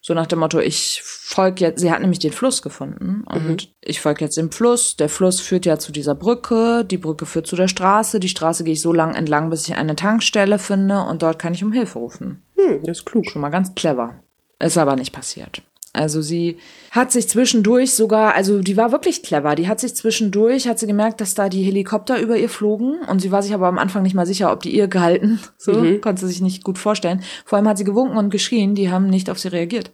So 0.03 0.15
nach 0.15 0.25
dem 0.25 0.39
Motto, 0.39 0.59
ich 0.59 1.01
folge 1.03 1.63
jetzt, 1.63 1.79
sie 1.79 1.91
hat 1.91 2.01
nämlich 2.01 2.17
den 2.17 2.31
Fluss 2.31 2.63
gefunden 2.63 3.23
und 3.25 3.71
ich 3.81 4.01
folge 4.01 4.25
jetzt 4.25 4.35
dem 4.35 4.51
Fluss. 4.51 4.95
Der 4.97 5.09
Fluss 5.09 5.39
führt 5.39 5.67
ja 5.67 5.77
zu 5.77 5.91
dieser 5.91 6.15
Brücke, 6.15 6.83
die 6.83 6.97
Brücke 6.97 7.27
führt 7.27 7.45
zu 7.45 7.55
der 7.55 7.67
Straße, 7.67 8.19
die 8.19 8.29
Straße 8.29 8.63
gehe 8.63 8.73
ich 8.73 8.81
so 8.81 8.93
lang 8.93 9.13
entlang, 9.13 9.51
bis 9.51 9.67
ich 9.67 9.75
eine 9.75 9.95
Tankstelle 9.95 10.57
finde 10.57 11.01
und 11.03 11.21
dort 11.21 11.37
kann 11.37 11.53
ich 11.53 11.63
um 11.63 11.71
Hilfe 11.71 11.99
rufen. 11.99 12.41
Hm, 12.55 12.81
das 12.83 12.99
ist 12.99 13.05
klug. 13.05 13.29
Schon 13.29 13.43
mal 13.43 13.49
ganz 13.49 13.75
clever. 13.75 14.15
Ist 14.59 14.77
aber 14.77 14.95
nicht 14.95 15.13
passiert. 15.13 15.61
Also 15.93 16.21
sie 16.21 16.57
hat 16.91 17.11
sich 17.11 17.27
zwischendurch 17.27 17.93
sogar, 17.93 18.33
also 18.35 18.59
die 18.59 18.77
war 18.77 18.91
wirklich 18.91 19.23
clever. 19.23 19.55
Die 19.55 19.67
hat 19.67 19.79
sich 19.79 19.93
zwischendurch, 19.93 20.67
hat 20.67 20.79
sie 20.79 20.87
gemerkt, 20.87 21.19
dass 21.19 21.33
da 21.33 21.49
die 21.49 21.63
Helikopter 21.63 22.19
über 22.19 22.37
ihr 22.37 22.49
flogen 22.49 22.99
und 23.09 23.21
sie 23.21 23.31
war 23.31 23.43
sich 23.43 23.53
aber 23.53 23.67
am 23.67 23.77
Anfang 23.77 24.03
nicht 24.03 24.13
mal 24.13 24.25
sicher, 24.25 24.51
ob 24.51 24.61
die 24.61 24.75
ihr 24.75 24.87
gehalten. 24.87 25.39
So, 25.57 25.73
konnte 25.99 26.21
sie 26.21 26.27
sich 26.27 26.41
nicht 26.41 26.63
gut 26.63 26.79
vorstellen. 26.79 27.21
Vor 27.45 27.57
allem 27.57 27.67
hat 27.67 27.77
sie 27.77 27.83
gewunken 27.83 28.17
und 28.17 28.31
geschrien, 28.31 28.73
die 28.73 28.89
haben 28.89 29.07
nicht 29.07 29.29
auf 29.29 29.37
sie 29.37 29.49
reagiert. 29.49 29.91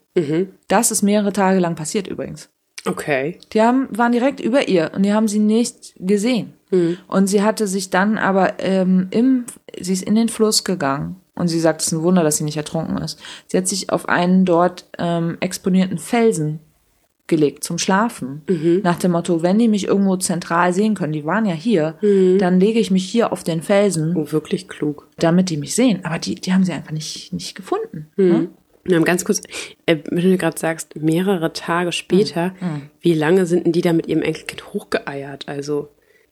Das 0.70 0.92
ist 0.92 1.02
mehrere 1.02 1.34
Tage 1.34 1.60
lang 1.60 1.76
passiert 1.76 2.08
übrigens. 2.08 2.50
Okay. 2.86 3.38
Die 3.52 3.62
haben, 3.62 3.90
waren 3.92 4.14
direkt 4.14 4.40
über 4.40 4.70
ihr 4.70 4.92
und 4.96 5.04
die 5.04 5.12
haben 5.12 5.28
sie 5.28 5.40
nicht 5.40 5.94
gesehen. 5.98 6.54
Und 7.08 7.28
sie 7.28 7.42
hatte 7.42 7.68
sich 7.68 7.90
dann 7.90 8.18
aber 8.18 8.60
ähm, 8.60 9.08
im, 9.12 9.46
sie 9.80 9.94
ist 9.94 10.04
in 10.04 10.16
den 10.16 10.30
Fluss 10.30 10.64
gegangen 10.64 11.18
und 11.38 11.48
sie 11.48 11.60
sagt, 11.60 11.82
es 11.82 11.88
ist 11.88 11.94
ein 11.94 12.04
Wunder, 12.04 12.24
dass 12.24 12.38
sie 12.38 12.44
nicht 12.44 12.58
ertrunken 12.58 12.98
ist. 12.98 13.20
Sie 13.48 13.58
hat 13.58 13.68
sich 13.68 13.90
auf 13.92 14.10
einen 14.10 14.46
dort 14.46 14.86
ähm, 14.98 15.38
exponierten 15.40 15.98
Felsen 15.98 16.60
gelegt 17.28 17.64
zum 17.66 17.78
Schlafen. 17.78 18.42
Nach 18.84 18.98
dem 18.98 19.12
Motto, 19.12 19.44
wenn 19.44 19.60
die 19.60 19.68
mich 19.68 19.86
irgendwo 19.88 20.16
zentral 20.16 20.72
sehen 20.74 20.96
können, 20.96 21.12
die 21.12 21.26
waren 21.26 21.46
ja 21.46 21.54
hier, 21.54 21.96
dann 22.40 22.58
lege 22.60 22.80
ich 22.80 22.90
mich 22.90 23.04
hier 23.04 23.34
auf 23.34 23.44
den 23.44 23.62
Felsen, 23.62 24.16
Oh, 24.16 24.32
wirklich 24.32 24.70
klug. 24.70 25.10
damit 25.20 25.50
die 25.50 25.58
mich 25.58 25.76
sehen. 25.76 26.06
Aber 26.06 26.20
die, 26.20 26.36
die 26.36 26.54
haben 26.54 26.64
sie 26.64 26.72
einfach 26.72 26.92
nicht, 26.94 27.34
nicht 27.34 27.54
gefunden. 27.56 28.08
Ne? 28.16 28.48
Ja, 28.88 29.00
ganz 29.00 29.26
kurz, 29.26 29.42
äh, 29.86 29.98
wenn 30.10 30.24
du 30.32 30.38
gerade 30.38 30.58
sagst, 30.58 30.96
mehrere 30.96 31.52
Tage 31.52 31.92
später, 31.92 32.54
wie 33.02 33.14
lange 33.14 33.46
sind 33.46 33.66
denn 33.66 33.74
die 33.74 33.82
da 33.82 33.92
mit 33.92 34.08
ihrem 34.08 34.22
Enkelkind 34.22 34.74
hochgeeiert? 34.74 35.50
Also, 35.50 35.90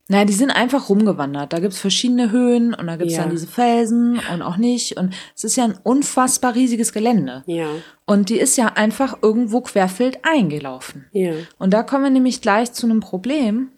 Naja, 0.08 0.26
die 0.26 0.34
sind 0.34 0.52
einfach 0.52 0.89
rumgewandert. 0.89 1.52
Da 1.52 1.60
gibt's 1.60 1.80
verschiedene 1.80 2.30
Höhen 2.32 2.74
und 2.76 2.86
da 2.86 2.96
gibt's 2.96 3.15
Ja. 3.15 3.22
dann 3.24 3.32
diese 3.32 3.48
Felsen 3.48 4.20
und 4.34 4.41
auch 4.44 4.58
nicht. 4.58 4.98
Und 4.98 5.15
es 5.36 5.44
ist 5.44 5.56
ja 5.56 5.63
ein 5.65 5.80
unfassbar 5.84 6.54
riesiges 6.56 6.94
Gelände. 6.94 7.44
ja. 7.48 7.68
Und 8.08 8.30
die 8.30 8.38
ist 8.38 8.56
ja 8.56 8.68
einfach 8.76 9.18
irgendwo 9.24 9.62
querfeld 9.62 10.20
eingelaufen. 10.22 11.06
Ja. 11.12 11.34
Und 11.58 11.74
da 11.74 11.82
kommen 11.82 12.04
wir 12.04 12.12
nämlich 12.12 12.39
gleich 12.41 12.72
zu 12.72 12.86
einem 12.86 13.00
Problem, 13.00 13.70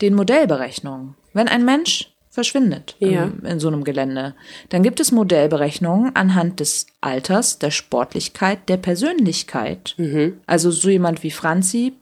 den 0.00 0.14
Modellberechnungen. 0.14 1.16
Wenn 1.34 1.48
ein 1.48 1.66
Mensch 1.66 2.10
verschwindet 2.30 2.96
Ja. 2.98 3.24
in, 3.24 3.40
in 3.44 3.60
so 3.60 3.68
einem 3.68 3.84
Gelände, 3.84 4.34
dann 4.70 4.82
gibt 4.82 5.00
es 5.00 5.12
Modellberechnungen 5.12 6.16
anhand 6.16 6.60
des 6.60 6.86
Alters, 7.02 7.58
der 7.58 7.70
Sportlichkeit, 7.70 8.70
der 8.70 8.78
Persönlichkeit. 8.78 9.96
Also 10.46 10.70
so 10.70 10.88
jemand 10.88 11.22
wie 11.22 11.30
Franzi 11.30 11.92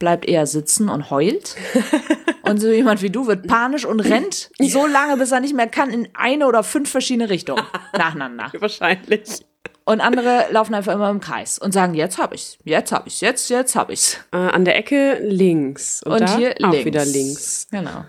bleibt 0.00 0.26
eher 0.26 0.46
sitzen 0.46 0.88
und 0.88 1.10
heult. 1.10 1.54
Und 2.42 2.58
so 2.58 2.68
jemand 2.68 3.00
wie 3.02 3.10
du 3.10 3.28
wird 3.28 3.46
panisch 3.46 3.84
und 3.84 4.00
rennt 4.00 4.50
so 4.58 4.84
lange, 4.84 5.16
bis 5.18 5.30
er 5.30 5.38
nicht 5.38 5.54
mehr 5.54 5.68
kann, 5.68 5.90
in 5.90 6.08
eine 6.14 6.48
oder 6.48 6.64
fünf 6.64 6.90
verschiedene 6.90 7.30
Richtungen 7.30 7.62
nacheinander. 7.96 8.50
Wahrscheinlich. 8.58 9.44
Und 9.84 10.00
andere 10.00 10.46
laufen 10.50 10.74
einfach 10.74 10.94
immer 10.94 11.10
im 11.10 11.20
Kreis 11.20 11.60
und 11.60 11.70
sagen, 11.72 11.94
jetzt 11.94 12.18
hab 12.18 12.34
ich's, 12.34 12.58
jetzt 12.64 12.90
hab 12.90 13.06
ich's, 13.06 13.20
jetzt, 13.20 13.50
jetzt 13.50 13.76
hab 13.76 13.88
ich's. 13.90 14.18
Äh, 14.32 14.36
an 14.38 14.64
der 14.64 14.76
Ecke 14.76 15.18
links. 15.22 16.02
Und, 16.02 16.22
Und 16.22 16.36
hier 16.38 16.54
auch 16.64 16.72
links. 16.72 16.86
wieder 16.86 17.04
links. 17.04 17.68
Genau. 17.70 18.04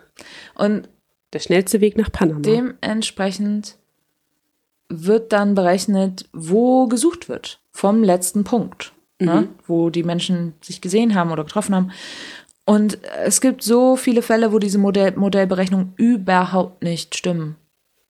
Und 0.55 0.89
Der 1.33 1.39
schnellste 1.39 1.79
Weg 1.79 1.95
nach 1.97 2.11
Panama. 2.11 2.39
dementsprechend 2.39 3.77
wird 4.89 5.33
dann 5.33 5.53
berechnet, 5.53 6.27
wo 6.33 6.87
gesucht 6.87 7.29
wird. 7.29 7.59
Vom 7.71 8.03
letzten 8.03 8.43
Punkt. 8.43 8.91
Ne? 9.25 9.47
Wo 9.67 9.89
die 9.89 10.03
Menschen 10.03 10.53
sich 10.61 10.81
gesehen 10.81 11.15
haben 11.15 11.31
oder 11.31 11.43
getroffen 11.43 11.75
haben. 11.75 11.91
Und 12.65 12.99
es 13.25 13.41
gibt 13.41 13.63
so 13.63 13.95
viele 13.95 14.21
Fälle, 14.21 14.51
wo 14.53 14.59
diese 14.59 14.77
Modell 14.77 15.13
Modellberechnungen 15.15 15.93
überhaupt 15.97 16.83
nicht 16.83 17.15
stimmen. 17.15 17.55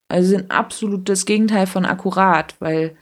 Also 0.07 0.29
sind 0.29 0.51
absolut 0.51 1.07
das 1.07 1.25
Gegenteil 1.25 1.67
von 1.67 1.85
akkurat, 1.85 2.55
weil 2.59 2.95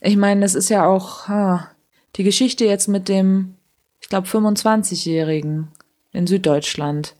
ich 0.00 0.16
meine, 0.16 0.42
das 0.42 0.54
ist 0.54 0.68
ja 0.68 0.86
auch 0.86 1.26
ha, 1.28 1.70
die 2.16 2.22
Geschichte 2.22 2.64
jetzt 2.64 2.86
mit 2.86 3.08
dem, 3.08 3.56
ich 4.00 4.08
glaube, 4.08 4.28
25-Jährigen 4.28 5.68
in 6.12 6.26
Süddeutschland. 6.26 7.16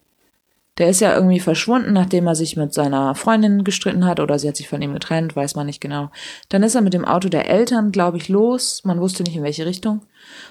Der 0.79 0.89
ist 0.89 1.01
ja 1.01 1.15
irgendwie 1.15 1.41
verschwunden, 1.41 1.93
nachdem 1.93 2.27
er 2.27 2.35
sich 2.35 2.57
mit 2.57 2.73
seiner 2.73 3.15
Freundin 3.15 3.65
gestritten 3.65 4.07
hat 4.07 4.21
oder 4.21 4.39
sie 4.39 4.49
hat 4.49 4.57
sich 4.57 4.69
von 4.69 4.81
ihm 4.81 4.95
getrennt, 4.95 5.35
weiß 5.37 5.57
man 5.57 5.67
nicht 5.67 5.81
genau. 5.81 6.11
Dann 6.49 6.63
ist 6.63 6.75
er 6.75 6.81
mit 6.81 6.95
dem 6.95 7.05
Auto 7.05 7.29
der 7.29 7.51
Eltern, 7.51 7.93
glaube 7.93 8.17
ich, 8.17 8.29
los. 8.29 8.83
Man 8.85 9.01
wusste 9.01 9.25
nicht 9.25 9.37
in 9.37 9.43
welche 9.43 9.67
Richtung. 9.67 10.03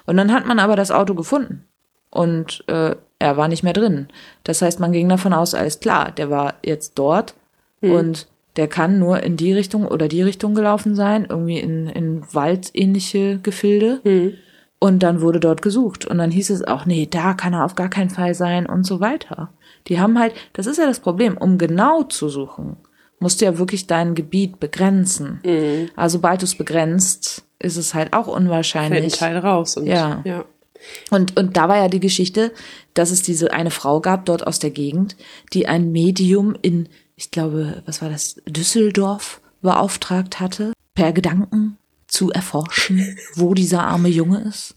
Und 0.05 0.17
dann 0.17 0.33
hat 0.33 0.45
man 0.45 0.59
aber 0.59 0.75
das 0.75 0.91
Auto 0.91 1.15
gefunden. 1.15 1.63
Und 2.09 2.63
äh, 2.67 2.95
er 3.19 3.37
war 3.37 3.47
nicht 3.47 3.63
mehr 3.63 3.73
drin. 3.73 4.07
Das 4.43 4.61
heißt, 4.61 4.79
man 4.79 4.91
ging 4.91 5.09
davon 5.09 5.33
aus, 5.33 5.53
alles 5.53 5.79
klar, 5.79 6.11
der 6.11 6.29
war 6.29 6.55
jetzt 6.63 6.93
dort 6.95 7.33
Hm. 7.81 7.91
und 7.91 8.27
der 8.55 8.67
kann 8.67 8.97
nur 8.99 9.21
in 9.21 9.37
die 9.37 9.53
Richtung 9.53 9.87
oder 9.87 10.07
die 10.07 10.23
Richtung 10.23 10.55
gelaufen 10.55 10.95
sein, 10.95 11.27
irgendwie 11.29 11.59
in, 11.59 11.87
in 11.87 12.23
waldähnliche 12.33 13.39
Gefilde. 13.43 13.99
Hm. 14.03 14.33
Und 14.79 14.99
dann 14.99 15.21
wurde 15.21 15.39
dort 15.39 15.61
gesucht. 15.61 16.05
Und 16.05 16.19
dann 16.19 16.29
hieß 16.31 16.51
es 16.51 16.63
auch, 16.63 16.85
nee, 16.85 17.07
da 17.09 17.33
kann 17.33 17.53
er 17.53 17.65
auf 17.65 17.75
gar 17.75 17.89
keinen 17.89 18.11
Fall 18.11 18.35
sein 18.35 18.67
und 18.67 18.85
so 18.85 18.99
weiter. 18.99 19.51
Die 19.87 19.99
haben 19.99 20.19
halt, 20.19 20.33
das 20.53 20.67
ist 20.67 20.77
ja 20.77 20.85
das 20.85 20.99
Problem, 20.99 21.35
um 21.37 21.57
genau 21.57 22.03
zu 22.03 22.29
suchen, 22.29 22.77
musst 23.19 23.41
du 23.41 23.45
ja 23.45 23.57
wirklich 23.57 23.87
dein 23.87 24.13
Gebiet 24.13 24.59
begrenzen. 24.59 25.39
Mhm. 25.43 25.89
Also 25.95 26.17
sobald 26.17 26.41
du 26.41 26.45
es 26.45 26.55
begrenzt, 26.55 27.43
ist 27.59 27.77
es 27.77 27.93
halt 27.95 28.13
auch 28.13 28.25
Fällt 28.25 28.37
ein 28.37 28.43
unwahrscheinlich. 28.43 29.13
Teil 29.13 29.37
raus. 29.37 29.77
Und, 29.77 29.87
Ja. 29.87 30.21
ja. 30.25 30.45
Und, 31.09 31.35
und 31.37 31.57
da 31.57 31.67
war 31.69 31.77
ja 31.77 31.87
die 31.87 31.99
Geschichte, 31.99 32.51
dass 32.93 33.09
es 33.09 33.23
diese 33.23 33.51
eine 33.51 33.71
Frau 33.71 33.99
gab 33.99 34.25
dort 34.25 34.45
aus 34.45 34.59
der 34.59 34.69
Gegend, 34.69 35.15
die 35.53 35.67
ein 35.67 35.91
Medium 35.91 36.55
in, 36.61 36.87
ich 37.15 37.31
glaube, 37.31 37.81
was 37.87 38.03
war 38.03 38.09
das, 38.09 38.35
Düsseldorf 38.47 39.41
beauftragt 39.63 40.39
hatte, 40.39 40.73
per 40.93 41.13
Gedanken 41.13 41.77
zu 42.07 42.31
erforschen, 42.31 43.17
wo 43.35 43.53
dieser 43.53 43.83
arme 43.83 44.09
Junge 44.09 44.41
ist. 44.41 44.75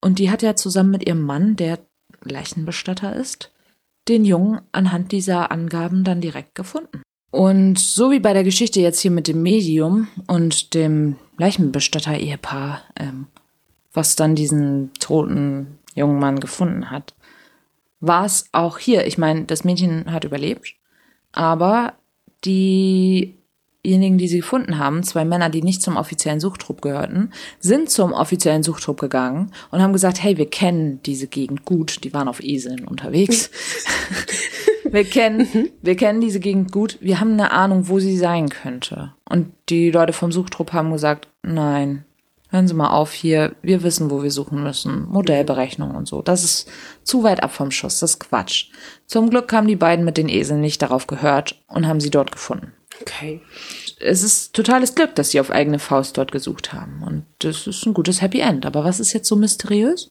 Und 0.00 0.18
die 0.18 0.30
hat 0.30 0.42
ja 0.42 0.54
zusammen 0.54 0.92
mit 0.92 1.06
ihrem 1.06 1.22
Mann, 1.22 1.56
der 1.56 1.80
Leichenbestatter 2.22 3.14
ist, 3.14 3.52
den 4.08 4.24
Jungen 4.24 4.60
anhand 4.72 5.12
dieser 5.12 5.50
Angaben 5.50 6.04
dann 6.04 6.20
direkt 6.20 6.54
gefunden. 6.54 7.02
Und 7.30 7.78
so 7.78 8.10
wie 8.10 8.20
bei 8.20 8.32
der 8.32 8.44
Geschichte 8.44 8.80
jetzt 8.80 9.00
hier 9.00 9.10
mit 9.10 9.28
dem 9.28 9.42
Medium 9.42 10.08
und 10.26 10.72
dem 10.74 11.16
Leichenbestatter-Ehepaar, 11.36 12.82
ähm, 12.98 13.26
was 13.92 14.16
dann 14.16 14.34
diesen 14.34 14.92
toten 14.94 15.78
jungen 15.94 16.18
Mann 16.18 16.40
gefunden 16.40 16.90
hat, 16.90 17.14
war 18.00 18.24
es 18.24 18.48
auch 18.52 18.78
hier. 18.78 19.06
Ich 19.06 19.18
meine, 19.18 19.44
das 19.44 19.64
Mädchen 19.64 20.10
hat 20.10 20.24
überlebt, 20.24 20.74
aber 21.32 21.94
diejenigen, 23.88 24.18
die 24.18 24.28
sie 24.28 24.38
gefunden 24.38 24.78
haben, 24.78 25.02
zwei 25.02 25.24
Männer, 25.24 25.48
die 25.48 25.62
nicht 25.62 25.80
zum 25.80 25.96
offiziellen 25.96 26.40
Suchtrupp 26.40 26.82
gehörten, 26.82 27.32
sind 27.58 27.90
zum 27.90 28.12
offiziellen 28.12 28.62
Suchtrupp 28.62 29.00
gegangen 29.00 29.52
und 29.70 29.80
haben 29.80 29.94
gesagt, 29.94 30.22
hey, 30.22 30.36
wir 30.36 30.50
kennen 30.50 31.00
diese 31.04 31.26
Gegend 31.26 31.64
gut. 31.64 32.04
Die 32.04 32.12
waren 32.12 32.28
auf 32.28 32.42
Eseln 32.42 32.86
unterwegs. 32.86 33.50
wir 34.84 35.04
kennen, 35.04 35.70
wir 35.80 35.96
kennen 35.96 36.20
diese 36.20 36.40
Gegend 36.40 36.70
gut. 36.70 36.98
Wir 37.00 37.18
haben 37.18 37.32
eine 37.32 37.50
Ahnung, 37.52 37.88
wo 37.88 37.98
sie 37.98 38.16
sein 38.16 38.50
könnte. 38.50 39.14
Und 39.28 39.52
die 39.70 39.90
Leute 39.90 40.12
vom 40.12 40.32
Suchtrupp 40.32 40.72
haben 40.72 40.92
gesagt, 40.92 41.28
nein, 41.42 42.04
hören 42.50 42.68
Sie 42.68 42.74
mal 42.74 42.90
auf 42.90 43.12
hier. 43.12 43.54
Wir 43.62 43.82
wissen, 43.82 44.10
wo 44.10 44.22
wir 44.22 44.30
suchen 44.30 44.62
müssen. 44.62 45.08
Modellberechnung 45.08 45.94
und 45.94 46.06
so. 46.06 46.22
Das 46.22 46.44
ist 46.44 46.70
zu 47.04 47.22
weit 47.22 47.42
ab 47.42 47.52
vom 47.52 47.70
Schuss. 47.70 48.00
Das 48.00 48.12
ist 48.12 48.20
Quatsch. 48.20 48.70
Zum 49.06 49.30
Glück 49.30 49.52
haben 49.52 49.66
die 49.66 49.76
beiden 49.76 50.04
mit 50.04 50.18
den 50.18 50.28
Eseln 50.28 50.60
nicht 50.60 50.82
darauf 50.82 51.06
gehört 51.06 51.62
und 51.68 51.86
haben 51.86 52.00
sie 52.00 52.10
dort 52.10 52.32
gefunden. 52.32 52.72
Okay. 53.00 53.40
Es 54.00 54.22
ist 54.22 54.54
totales 54.54 54.94
Glück, 54.94 55.14
dass 55.14 55.30
sie 55.30 55.40
auf 55.40 55.50
eigene 55.50 55.78
Faust 55.78 56.16
dort 56.18 56.32
gesucht 56.32 56.72
haben. 56.72 57.02
Und 57.04 57.24
das 57.40 57.66
ist 57.66 57.86
ein 57.86 57.94
gutes 57.94 58.20
Happy 58.22 58.40
End. 58.40 58.66
Aber 58.66 58.84
was 58.84 59.00
ist 59.00 59.12
jetzt 59.12 59.28
so 59.28 59.36
mysteriös? 59.36 60.10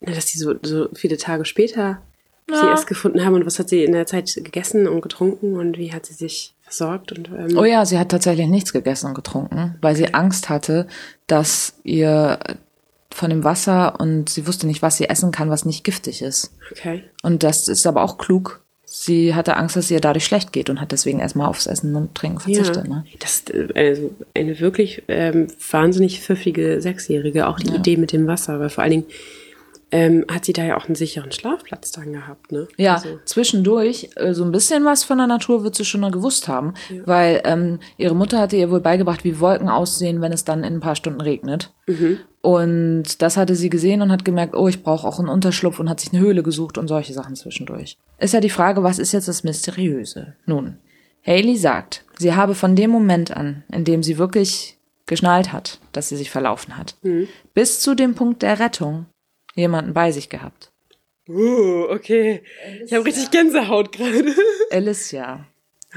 Dass 0.00 0.26
die 0.26 0.38
so, 0.38 0.54
so 0.62 0.88
viele 0.94 1.16
Tage 1.18 1.44
später 1.44 2.00
sie 2.48 2.54
Ja. 2.56 2.70
erst 2.70 2.86
gefunden 2.88 3.24
haben 3.24 3.34
und 3.34 3.46
was 3.46 3.58
hat 3.60 3.68
sie 3.68 3.84
in 3.84 3.92
der 3.92 4.06
Zeit 4.06 4.32
gegessen 4.34 4.88
und 4.88 5.02
getrunken 5.02 5.56
und 5.56 5.78
wie 5.78 5.92
hat 5.92 6.06
sie 6.06 6.14
sich 6.14 6.54
versorgt 6.62 7.12
und 7.12 7.28
ähm, 7.28 7.56
Oh 7.56 7.64
ja, 7.64 7.84
sie 7.86 7.96
hat 7.98 8.08
tatsächlich 8.08 8.48
nichts 8.48 8.72
gegessen 8.72 9.06
und 9.06 9.14
getrunken, 9.14 9.76
weil 9.80 9.94
sie 9.94 10.14
Angst 10.14 10.48
hatte, 10.48 10.88
dass 11.28 11.74
ihr 11.84 12.40
von 13.12 13.30
dem 13.30 13.44
Wasser 13.44 14.00
und 14.00 14.28
sie 14.30 14.46
wusste 14.48 14.66
nicht, 14.66 14.82
was 14.82 14.96
sie 14.96 15.08
essen 15.08 15.30
kann, 15.30 15.50
was 15.50 15.64
nicht 15.64 15.84
giftig 15.84 16.22
ist. 16.22 16.50
okay. 16.72 17.04
Und 17.22 17.42
das 17.44 17.68
ist 17.68 17.86
aber 17.86 18.02
auch 18.02 18.18
klug. 18.18 18.64
Sie 18.92 19.36
hatte 19.36 19.56
Angst, 19.56 19.76
dass 19.76 19.84
es 19.84 19.90
ihr 19.92 20.00
dadurch 20.00 20.24
schlecht 20.24 20.52
geht 20.52 20.68
und 20.68 20.80
hat 20.80 20.90
deswegen 20.90 21.20
erstmal 21.20 21.46
aufs 21.46 21.68
Essen 21.68 21.94
und 21.94 22.12
Trinken 22.16 22.40
verzichtet. 22.40 22.88
Ja, 22.88 22.94
Ne? 22.94 23.04
das 23.20 23.36
ist 23.36 23.50
äh, 23.54 23.68
also 23.72 24.10
eine 24.34 24.58
wirklich 24.58 25.04
ähm, 25.06 25.46
wahnsinnig 25.70 26.20
pfiffige 26.20 26.80
Sechsjährige, 26.80 27.46
auch 27.46 27.60
die 27.60 27.72
Idee 27.72 27.96
mit 27.96 28.10
dem 28.10 28.26
Wasser, 28.26 28.58
weil 28.58 28.68
vor 28.68 28.82
allen 28.82 28.90
Dingen 28.90 29.04
ähm, 29.92 30.24
hat 30.30 30.44
sie 30.44 30.52
da 30.52 30.64
ja 30.64 30.76
auch 30.76 30.86
einen 30.86 30.94
sicheren 30.94 31.32
Schlafplatz 31.32 31.90
dann 31.92 32.12
gehabt, 32.12 32.52
ne? 32.52 32.68
Ja, 32.76 32.94
Also, 32.94 33.18
zwischendurch, 33.24 34.10
äh, 34.16 34.34
so 34.34 34.44
ein 34.44 34.52
bisschen 34.52 34.84
was 34.84 35.02
von 35.04 35.18
der 35.18 35.26
Natur 35.26 35.64
wird 35.64 35.74
sie 35.74 35.84
schon 35.84 36.00
mal 36.00 36.10
gewusst 36.10 36.46
haben, 36.48 36.74
weil 37.06 37.40
ähm, 37.44 37.80
ihre 37.96 38.14
Mutter 38.14 38.38
hatte 38.38 38.56
ihr 38.56 38.70
wohl 38.70 38.80
beigebracht, 38.80 39.24
wie 39.24 39.40
Wolken 39.40 39.68
aussehen, 39.68 40.20
wenn 40.20 40.32
es 40.32 40.44
dann 40.44 40.62
in 40.64 40.74
ein 40.74 40.80
paar 40.80 40.96
Stunden 40.96 41.20
regnet. 41.20 41.72
Und 42.42 43.20
das 43.20 43.36
hatte 43.36 43.54
sie 43.54 43.68
gesehen 43.68 44.00
und 44.00 44.10
hat 44.10 44.24
gemerkt, 44.24 44.54
oh, 44.54 44.68
ich 44.68 44.82
brauche 44.82 45.06
auch 45.06 45.18
einen 45.18 45.28
Unterschlupf 45.28 45.78
und 45.78 45.90
hat 45.90 46.00
sich 46.00 46.12
eine 46.12 46.22
Höhle 46.22 46.42
gesucht 46.42 46.78
und 46.78 46.88
solche 46.88 47.12
Sachen 47.12 47.36
zwischendurch. 47.36 47.98
Ist 48.18 48.32
ja 48.34 48.40
die 48.40 48.48
Frage, 48.50 48.82
was 48.82 48.98
ist 48.98 49.12
jetzt 49.12 49.28
das 49.28 49.44
Mysteriöse? 49.44 50.34
Nun, 50.46 50.76
Haley 51.26 51.56
sagt, 51.56 52.04
sie 52.18 52.34
habe 52.34 52.54
von 52.54 52.76
dem 52.76 52.90
Moment 52.90 53.36
an, 53.36 53.64
in 53.70 53.84
dem 53.84 54.02
sie 54.02 54.16
wirklich 54.16 54.78
geschnallt 55.06 55.52
hat, 55.52 55.80
dass 55.92 56.08
sie 56.08 56.16
sich 56.16 56.30
verlaufen 56.30 56.78
hat, 56.78 56.94
bis 57.52 57.80
zu 57.80 57.94
dem 57.94 58.14
Punkt 58.14 58.42
der 58.42 58.58
Rettung 58.60 59.06
jemanden 59.54 59.92
bei 59.94 60.12
sich 60.12 60.28
gehabt. 60.28 60.72
uh, 61.28 61.84
okay. 61.90 62.42
Ich 62.84 62.92
habe 62.92 63.04
richtig 63.04 63.30
Gänsehaut 63.30 63.92
gerade. 63.92 64.34
Alicia. 64.70 65.46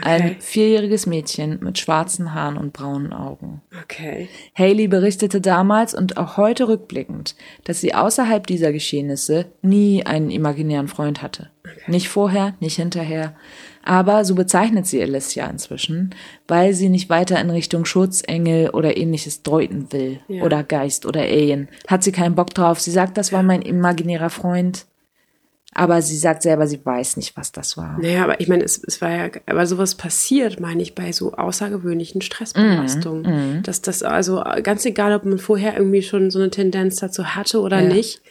Ein 0.01 0.37
vierjähriges 0.39 1.05
Mädchen 1.05 1.59
mit 1.61 1.77
schwarzen 1.77 2.33
Haaren 2.33 2.57
und 2.57 2.73
braunen 2.73 3.13
Augen. 3.13 3.61
Okay. 3.83 4.27
Haley 4.55 4.87
berichtete 4.87 5.39
damals 5.39 5.93
und 5.93 6.17
auch 6.17 6.37
heute 6.37 6.67
rückblickend, 6.67 7.35
dass 7.63 7.79
sie 7.79 7.93
außerhalb 7.93 8.47
dieser 8.47 8.71
Geschehnisse 8.71 9.45
nie 9.61 10.03
einen 10.03 10.31
imaginären 10.31 10.87
Freund 10.87 11.21
hatte. 11.21 11.51
Nicht 11.87 12.09
vorher, 12.09 12.55
nicht 12.59 12.77
hinterher. 12.77 13.35
Aber 13.83 14.25
so 14.25 14.33
bezeichnet 14.33 14.87
sie 14.87 15.01
Alicia 15.01 15.45
inzwischen, 15.45 16.15
weil 16.47 16.73
sie 16.73 16.89
nicht 16.89 17.09
weiter 17.09 17.39
in 17.39 17.49
Richtung 17.49 17.85
Schutzengel 17.85 18.69
oder 18.71 18.97
ähnliches 18.97 19.43
deuten 19.43 19.91
will. 19.91 20.21
Ja. 20.27 20.43
Oder 20.43 20.63
Geist 20.63 21.05
oder 21.05 21.21
Alien. 21.21 21.67
Hat 21.87 22.03
sie 22.03 22.11
keinen 22.11 22.35
Bock 22.35 22.53
drauf. 22.53 22.79
Sie 22.79 22.91
sagt, 22.91 23.17
das 23.17 23.31
war 23.31 23.43
mein 23.43 23.61
imaginärer 23.61 24.29
Freund. 24.29 24.85
Aber 25.75 26.01
sie 26.01 26.17
sagt 26.17 26.43
selber, 26.43 26.67
sie 26.67 26.79
weiß 26.85 27.17
nicht, 27.17 27.35
was 27.35 27.51
das 27.51 27.77
war. 27.77 27.97
Naja, 27.99 28.23
aber 28.23 28.39
ich 28.39 28.47
meine, 28.47 28.63
es, 28.63 28.81
es 28.83 29.01
war 29.01 29.09
ja, 29.09 29.29
aber 29.47 29.65
sowas 29.65 29.95
passiert, 29.95 30.59
meine 30.59 30.81
ich, 30.81 30.93
bei 30.95 31.11
so 31.11 31.33
außergewöhnlichen 31.33 32.21
Stressbelastungen. 32.21 33.63
Dass 33.63 33.81
das 33.81 34.03
also, 34.03 34.43
ganz 34.63 34.85
egal, 34.85 35.13
ob 35.15 35.25
man 35.25 35.39
vorher 35.39 35.75
irgendwie 35.77 36.01
schon 36.03 36.31
so 36.31 36.39
eine 36.39 36.49
Tendenz 36.49 36.97
dazu 36.97 37.35
hatte 37.35 37.59
oder 37.61 37.81
Ja. 37.81 37.93
nicht, 37.93 38.21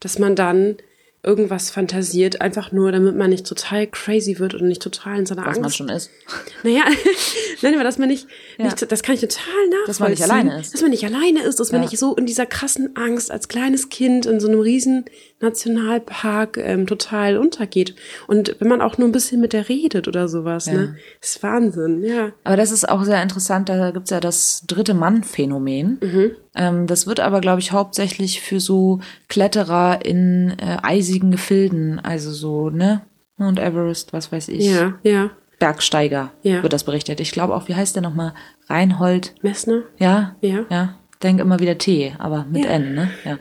dass 0.00 0.18
man 0.18 0.34
dann 0.36 0.76
irgendwas 1.24 1.70
fantasiert, 1.70 2.40
einfach 2.40 2.70
nur, 2.70 2.92
damit 2.92 3.16
man 3.16 3.30
nicht 3.30 3.44
total 3.44 3.88
crazy 3.88 4.38
wird 4.38 4.54
und 4.54 4.68
nicht 4.68 4.80
total 4.80 5.18
in 5.18 5.26
seiner 5.26 5.44
Was 5.44 5.56
man 5.56 5.64
Angst. 5.64 5.76
schon 5.76 5.88
ist. 5.88 6.10
Naja, 6.62 6.84
nein, 7.62 7.74
aber 7.74 7.82
dass 7.82 7.98
man 7.98 8.08
nicht, 8.08 8.28
Ja. 8.56 8.66
nicht, 8.66 8.90
das 8.90 9.02
kann 9.02 9.16
ich 9.16 9.20
total 9.20 9.42
nachvollziehen. 9.68 9.86
Dass 9.88 9.98
man 10.00 10.10
nicht 10.12 10.22
alleine 10.22 10.60
ist. 10.60 10.74
Dass 10.74 10.80
man 10.80 10.90
nicht 10.92 11.04
alleine 11.04 11.42
ist, 11.42 11.58
dass 11.58 11.72
man 11.72 11.82
Ja. 11.82 11.88
nicht 11.88 11.98
so 11.98 12.14
in 12.14 12.24
dieser 12.26 12.46
krassen 12.46 12.96
Angst 12.96 13.30
als 13.32 13.48
kleines 13.48 13.88
Kind 13.88 14.26
in 14.26 14.38
so 14.38 14.46
einem 14.48 14.60
riesen 14.60 15.04
Nationalpark 15.40 16.56
ähm, 16.58 16.86
total 16.86 17.36
untergeht. 17.38 17.94
Und 18.26 18.56
wenn 18.58 18.68
man 18.68 18.80
auch 18.80 18.98
nur 18.98 19.08
ein 19.08 19.12
bisschen 19.12 19.40
mit 19.40 19.52
der 19.52 19.68
redet 19.68 20.08
oder 20.08 20.28
sowas, 20.28 20.66
ne? 20.66 20.96
Das 21.20 21.30
ist 21.36 21.42
Wahnsinn, 21.42 22.02
ja. 22.04 22.32
Aber 22.44 22.56
das 22.56 22.70
ist 22.70 22.88
auch 22.88 23.04
sehr 23.04 23.22
interessant, 23.22 23.68
da 23.68 23.90
gibt's 23.90 24.10
ja 24.10 24.20
das 24.20 24.64
dritte 24.66 24.94
Mann-Phänomen. 24.94 25.98
Mhm. 26.02 26.30
Ähm, 26.54 26.86
das 26.86 27.06
wird 27.06 27.20
aber, 27.20 27.40
glaube 27.40 27.60
ich, 27.60 27.72
hauptsächlich 27.72 28.40
für 28.40 28.60
so 28.60 29.00
Kletterer 29.28 30.04
in 30.04 30.54
äh, 30.58 30.78
eisigen 30.82 31.30
Gefilden, 31.30 31.98
also 32.00 32.32
so, 32.32 32.70
ne? 32.70 33.02
Mount 33.36 33.60
Everest, 33.60 34.12
was 34.12 34.32
weiß 34.32 34.48
ich. 34.48 34.66
Ja, 34.66 34.94
ja. 35.02 35.30
Bergsteiger 35.60 36.32
Ja. 36.42 36.62
wird 36.62 36.72
das 36.72 36.84
berichtet. 36.84 37.20
Ich 37.20 37.32
glaube 37.32 37.54
auch, 37.54 37.68
wie 37.68 37.74
heißt 37.74 37.94
der 37.96 38.02
nochmal? 38.02 38.32
Reinhold, 38.68 39.34
Messner? 39.42 39.82
ja? 39.98 40.36
Ja. 40.40 40.64
Ja. 40.70 40.94
Denk 41.22 41.40
immer 41.40 41.58
wieder 41.58 41.78
T, 41.78 42.14
aber 42.18 42.44
mit 42.48 42.64
Ja. 42.64 42.70
N, 42.70 42.94
ne? 42.94 43.10
Ja. 43.24 43.38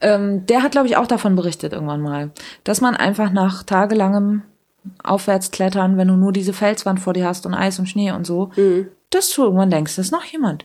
Ähm, 0.00 0.46
der 0.46 0.62
hat, 0.62 0.72
glaube 0.72 0.86
ich, 0.88 0.96
auch 0.96 1.06
davon 1.06 1.36
berichtet 1.36 1.72
irgendwann 1.74 2.00
mal, 2.00 2.30
dass 2.64 2.80
man 2.80 2.96
einfach 2.96 3.30
nach 3.30 3.62
tagelangem 3.62 4.42
Aufwärtsklettern, 5.04 5.96
wenn 5.96 6.08
du 6.08 6.14
nur 6.16 6.32
diese 6.32 6.52
Felswand 6.52 7.00
vor 7.00 7.12
dir 7.12 7.26
hast 7.26 7.44
und 7.46 7.54
Eis 7.54 7.78
und 7.78 7.86
Schnee 7.86 8.12
und 8.12 8.26
so, 8.26 8.50
Mhm. 8.56 8.88
dass 9.10 9.30
du 9.32 9.42
irgendwann 9.42 9.70
denkst, 9.70 9.96
da 9.96 10.02
ist 10.02 10.12
noch 10.12 10.24
jemand. 10.24 10.64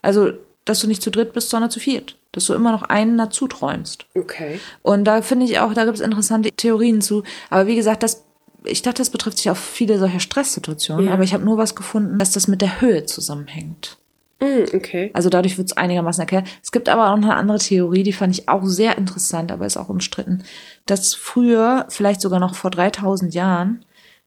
Also, 0.00 0.32
dass 0.64 0.80
du 0.80 0.86
nicht 0.88 1.02
zu 1.02 1.10
dritt 1.10 1.32
bist, 1.32 1.50
sondern 1.50 1.70
zu 1.70 1.80
viert. 1.80 2.16
Dass 2.32 2.46
du 2.46 2.54
immer 2.54 2.72
noch 2.72 2.82
einen 2.84 3.18
dazu 3.18 3.46
träumst. 3.46 4.06
Okay. 4.16 4.58
Und 4.80 5.04
da 5.04 5.20
finde 5.22 5.44
ich 5.44 5.58
auch, 5.58 5.74
da 5.74 5.84
gibt 5.84 5.96
es 5.98 6.00
interessante 6.02 6.50
Theorien 6.50 7.02
zu. 7.02 7.24
Aber 7.50 7.66
wie 7.66 7.76
gesagt, 7.76 8.02
das, 8.02 8.24
ich 8.64 8.80
dachte, 8.82 8.98
das 9.02 9.10
betrifft 9.10 9.36
sich 9.38 9.50
auf 9.50 9.58
viele 9.58 9.98
solcher 9.98 10.20
Stresssituationen. 10.20 11.06
Ja. 11.06 11.12
Aber 11.12 11.24
ich 11.24 11.34
habe 11.34 11.44
nur 11.44 11.58
was 11.58 11.74
gefunden, 11.74 12.18
dass 12.18 12.32
das 12.32 12.48
mit 12.48 12.62
der 12.62 12.80
Höhe 12.80 13.04
zusammenhängt. 13.04 13.98
Mm, 14.42 14.74
okay. 14.74 15.10
Also 15.14 15.30
dadurch 15.30 15.56
wird 15.56 15.68
es 15.68 15.76
einigermaßen 15.76 16.20
erklärt. 16.20 16.48
Es 16.62 16.72
gibt 16.72 16.88
aber 16.88 17.12
auch 17.12 17.16
noch 17.16 17.28
eine 17.28 17.36
andere 17.36 17.58
Theorie, 17.58 18.02
die 18.02 18.12
fand 18.12 18.36
ich 18.36 18.48
auch 18.48 18.64
sehr 18.64 18.98
interessant, 18.98 19.52
aber 19.52 19.66
ist 19.66 19.76
auch 19.76 19.88
umstritten, 19.88 20.42
dass 20.84 21.14
früher, 21.14 21.86
vielleicht 21.88 22.20
sogar 22.20 22.40
noch 22.40 22.56
vor 22.56 22.70
3000 22.70 23.32
Jahren, 23.32 23.84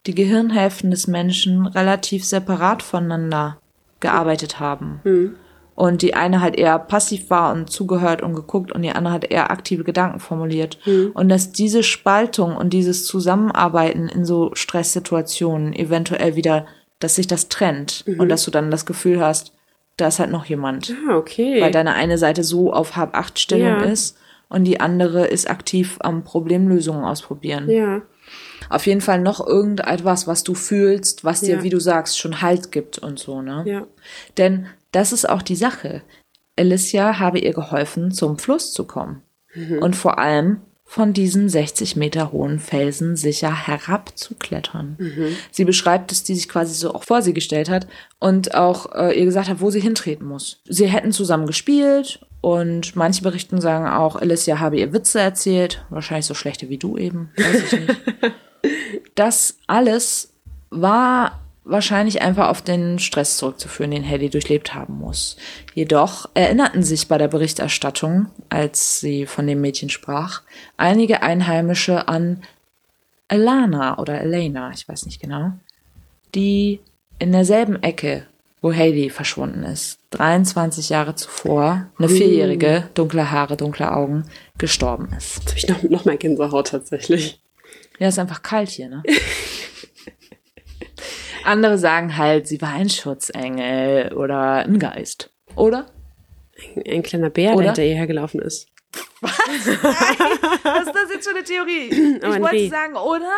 die 0.08 0.16
Gehirnhälften 0.16 0.90
des 0.90 1.08
Menschen 1.08 1.66
relativ 1.66 2.24
separat 2.24 2.82
voneinander 2.82 3.58
gearbeitet 4.00 4.60
haben. 4.60 5.02
Hm. 5.04 5.36
Und 5.74 6.02
die 6.02 6.14
eine 6.14 6.40
halt 6.40 6.56
eher 6.56 6.80
passiv 6.80 7.30
war 7.30 7.52
und 7.52 7.70
zugehört 7.70 8.22
und 8.22 8.34
geguckt 8.34 8.72
und 8.72 8.84
die 8.84 8.92
andere 8.92 9.14
hat 9.14 9.26
eher 9.26 9.52
aktive 9.52 9.84
Gedanken 9.84 10.22
formuliert. 10.22 10.78
Und 11.14 11.28
dass 11.28 11.52
diese 11.52 11.84
Spaltung 11.84 12.56
und 12.56 12.70
dieses 12.70 13.06
Zusammenarbeiten 13.06 14.08
in 14.08 14.24
so 14.24 14.52
Stresssituationen 14.54 15.74
eventuell 15.74 16.38
wieder, 16.38 16.66
dass 17.00 17.16
sich 17.16 17.28
das 17.28 17.50
trennt 17.50 18.06
und 18.08 18.30
dass 18.30 18.46
du 18.46 18.52
dann 18.52 18.72
das 18.72 18.86
Gefühl 18.86 19.20
hast, 19.20 19.52
da 19.98 20.08
ist 20.08 20.20
halt 20.20 20.32
noch 20.32 20.46
jemand. 20.46 20.94
Ah, 21.10 21.16
okay. 21.18 21.62
Weil 21.62 21.72
deine 21.72 21.94
eine 21.94 22.18
Seite 22.18 22.44
so 22.44 22.74
auf 22.74 22.96
Hab-Acht-Stellung 22.96 23.68
Ja. 23.68 23.82
ist 23.84 24.18
und 24.50 24.64
die 24.66 24.80
andere 24.80 25.26
ist 25.28 25.50
aktiv 25.50 25.98
am 26.02 26.24
Problemlösungen 26.24 27.04
ausprobieren. 27.04 27.70
ja. 27.70 28.02
Auf 28.70 28.88
jeden 28.88 29.02
Fall 29.02 29.20
noch 29.22 29.46
irgendetwas, 29.46 30.26
was 30.26 30.44
du 30.44 30.56
fühlst, 30.56 31.24
was 31.24 31.42
dir, 31.42 31.58
Ja. 31.58 31.64
wie 31.64 31.70
du 31.70 31.80
sagst, 31.80 32.18
schon 32.18 32.42
Halt 32.42 32.72
gibt 32.72 32.98
und 32.98 33.20
so, 33.20 33.44
ne? 33.44 33.62
Ja. 33.68 33.86
Denn 34.40 34.66
das 34.92 35.14
ist 35.14 35.30
auch 35.30 35.44
die 35.44 35.56
Sache. 35.56 36.02
Alicia 36.58 37.20
habe 37.20 37.38
ihr 37.38 37.54
geholfen, 37.54 38.12
zum 38.12 38.40
Fluss 38.40 38.74
zu 38.74 38.86
kommen. 38.86 39.22
Und 39.82 39.96
vor 39.96 40.18
allem 40.18 40.62
von 40.88 41.14
diesem 41.14 41.50
60 41.50 41.96
Meter 41.96 42.32
hohen 42.32 42.60
Felsen 42.60 43.16
sicher 43.16 43.68
herabzuklettern. 43.68 44.96
Sie 45.52 45.66
beschreibt, 45.66 46.12
dass 46.12 46.24
die 46.24 46.36
sich 46.36 46.48
quasi 46.48 46.76
so 46.76 46.94
auch 46.94 47.04
vor 47.04 47.22
sie 47.22 47.34
gestellt 47.34 47.70
hat 47.70 47.88
und 48.20 48.54
auch 48.54 48.94
äh, 48.94 49.18
ihr 49.18 49.26
gesagt 49.26 49.50
hat, 49.50 49.62
wo 49.62 49.72
sie 49.72 49.82
hintreten 49.82 50.28
muss. 50.28 50.62
Sie 50.70 50.88
hätten 50.88 51.12
zusammen 51.12 51.48
gespielt 51.48 52.20
und 52.40 52.96
manche 52.96 53.24
Berichten 53.24 53.60
sagen 53.60 53.88
auch, 53.88 54.16
Alicia 54.16 54.60
habe 54.60 54.78
ihr 54.78 54.94
Witze 54.94 55.20
erzählt, 55.20 55.84
wahrscheinlich 55.90 56.28
so 56.28 56.36
schlechte 56.36 56.70
wie 56.70 56.78
du 56.78 56.98
eben, 56.98 57.32
weiß 57.36 57.74
ich 57.74 57.80
nicht. 57.80 58.02
das 59.16 59.58
alles 59.66 60.34
war 60.70 61.45
wahrscheinlich 61.66 62.22
einfach 62.22 62.50
auf 62.50 62.62
den 62.62 63.00
Stress 63.00 63.38
zurückzuführen, 63.38 63.92
den 63.92 64.08
Haley 64.08 64.30
durchlebt 64.30 64.74
haben 64.74 65.00
muss. 65.00 65.36
Jedoch 65.74 66.30
erinnerten 66.36 66.84
sich 66.84 67.08
bei 67.08 67.18
der 67.18 67.28
Berichterstattung, 67.28 68.28
als 68.50 69.00
sie 69.00 69.26
von 69.26 69.48
dem 69.48 69.62
Mädchen 69.62 69.90
sprach, 69.90 70.44
einige 70.78 71.24
Einheimische 71.24 72.08
an 72.08 72.44
Alana 73.28 73.98
oder 73.98 74.22
Elena, 74.22 74.72
ich 74.72 74.88
weiß 74.88 75.08
nicht 75.08 75.20
genau, 75.20 75.54
die 76.36 76.80
in 77.18 77.32
derselben 77.32 77.82
Ecke, 77.82 78.28
wo 78.62 78.74
Haley 78.74 79.10
verschwunden 79.10 79.64
ist, 79.64 80.00
23 80.12 80.90
Jahre 80.90 81.16
zuvor, 81.16 81.88
eine 81.98 82.10
Vierjährige, 82.10 82.90
dunkle 82.94 83.32
Haare, 83.32 83.58
dunkle 83.58 83.92
Augen, 83.92 84.26
gestorben 84.58 85.10
ist. 85.18 85.38
Jetzt 85.38 85.48
habe 85.48 85.58
ich 85.58 85.68
noch, 85.68 85.84
noch 85.90 86.06
mal 86.06 86.18
Gänsehaut 86.18 86.68
tatsächlich. 86.68 87.40
Ja, 87.98 88.10
ist 88.10 88.20
einfach 88.20 88.44
kalt 88.44 88.70
hier, 88.70 88.90
ne? 88.90 89.04
Andere 91.46 91.78
sagen 91.78 92.18
halt, 92.18 92.48
sie 92.48 92.62
war 92.62 92.74
ein 92.74 92.90
Schutzengel 92.90 94.14
oder 94.14 94.66
ein 94.66 94.80
Geist. 94.80 95.32
Oder? 95.56 95.88
Ein, 96.58 96.84
ein 96.88 97.04
kleiner 97.04 97.30
Bär, 97.30 97.54
Oder? 97.54 97.58
der 97.58 97.66
hinter 97.68 97.84
ihr 97.84 97.96
hergelaufen 97.96 98.42
ist. 98.42 98.68
Was 99.22 100.88
ist 100.88 100.96
das 100.96 101.14
jetzt 101.14 101.28
für 101.28 101.36
eine 101.36 101.44
Theorie? 101.44 101.90
Ich 102.22 102.42
wollte 102.42 102.56
nee. 102.56 102.70
sagen, 102.70 102.96
oder? 102.96 103.32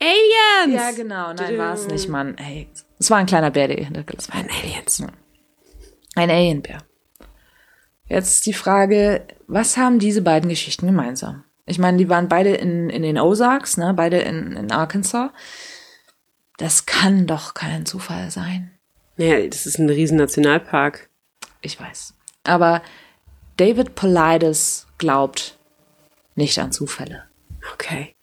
Aliens! 0.00 0.74
Ja, 0.74 0.90
genau. 0.90 1.32
Nein, 1.32 1.58
war 1.58 1.74
es 1.74 1.88
nicht, 1.88 2.08
Mann. 2.08 2.36
Ey, 2.36 2.68
es 2.98 3.10
war 3.10 3.18
ein 3.18 3.26
kleiner 3.26 3.50
Bär, 3.50 3.68
der 3.68 3.78
ihr 3.78 3.84
hintergelassen 3.86 4.32
Ein 4.32 4.48
Aliens. 4.50 5.02
Ein 6.14 6.30
Alienbär. 6.30 6.78
Jetzt 8.06 8.46
die 8.46 8.52
Frage, 8.52 9.26
was 9.46 9.76
haben 9.76 9.98
diese 9.98 10.22
beiden 10.22 10.50
Geschichten 10.50 10.86
gemeinsam? 10.86 11.44
Ich 11.66 11.78
meine, 11.78 11.96
die 11.96 12.08
waren 12.08 12.28
beide 12.28 12.50
in, 12.50 12.90
in 12.90 13.02
den 13.02 13.18
Ozarks, 13.18 13.78
ne? 13.78 13.94
beide 13.96 14.18
in, 14.18 14.52
in 14.52 14.70
Arkansas. 14.70 15.30
Das 16.56 16.86
kann 16.86 17.26
doch 17.26 17.54
kein 17.54 17.84
Zufall 17.86 18.30
sein. 18.30 18.70
Naja, 19.16 19.46
das 19.46 19.66
ist 19.66 19.78
ein 19.78 19.88
riesen 19.88 20.18
Nationalpark. 20.18 21.08
Ich 21.60 21.80
weiß. 21.80 22.14
Aber 22.44 22.82
David 23.56 23.94
Polides 23.94 24.86
glaubt 24.98 25.58
nicht 26.34 26.58
an 26.58 26.72
Zufälle. 26.72 27.24
Okay. 27.72 28.14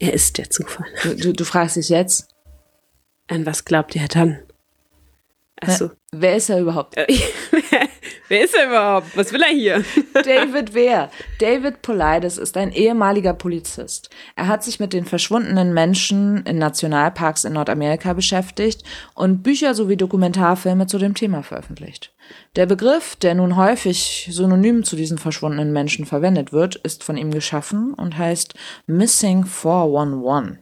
Er 0.00 0.12
ist 0.14 0.38
der 0.38 0.50
Zufall. 0.50 0.86
Du, 1.02 1.16
du, 1.16 1.32
du 1.32 1.44
fragst 1.44 1.76
dich 1.76 1.88
jetzt, 1.88 2.28
An 3.26 3.44
was 3.46 3.64
glaubt 3.64 3.94
er 3.96 4.08
dann? 4.08 4.38
Achso. 5.60 5.86
ne, 5.86 5.90
wer 6.12 6.36
ist 6.36 6.50
er 6.50 6.60
überhaupt? 6.60 6.96
Wer 8.28 8.44
ist 8.44 8.54
er 8.54 8.68
überhaupt? 8.68 9.16
Was 9.16 9.32
will 9.32 9.40
er 9.40 9.54
hier? 9.54 9.84
David 10.12 10.74
wer? 10.74 11.10
David 11.40 11.80
Polides 11.80 12.36
ist 12.36 12.58
ein 12.58 12.72
ehemaliger 12.72 13.32
Polizist. 13.32 14.10
Er 14.36 14.48
hat 14.48 14.62
sich 14.62 14.80
mit 14.80 14.92
den 14.92 15.06
verschwundenen 15.06 15.72
Menschen 15.72 16.44
in 16.44 16.58
Nationalparks 16.58 17.44
in 17.44 17.54
Nordamerika 17.54 18.12
beschäftigt 18.12 18.82
und 19.14 19.42
Bücher 19.42 19.74
sowie 19.74 19.96
Dokumentarfilme 19.96 20.86
zu 20.86 20.98
dem 20.98 21.14
Thema 21.14 21.42
veröffentlicht. 21.42 22.12
Der 22.54 22.66
Begriff, 22.66 23.16
der 23.16 23.34
nun 23.34 23.56
häufig 23.56 24.28
synonym 24.30 24.84
zu 24.84 24.94
diesen 24.94 25.16
verschwundenen 25.16 25.72
Menschen 25.72 26.04
verwendet 26.04 26.52
wird, 26.52 26.76
ist 26.76 27.04
von 27.04 27.16
ihm 27.16 27.30
geschaffen 27.30 27.94
und 27.94 28.18
heißt 28.18 28.52
Missing 28.86 29.46
411. 29.46 30.58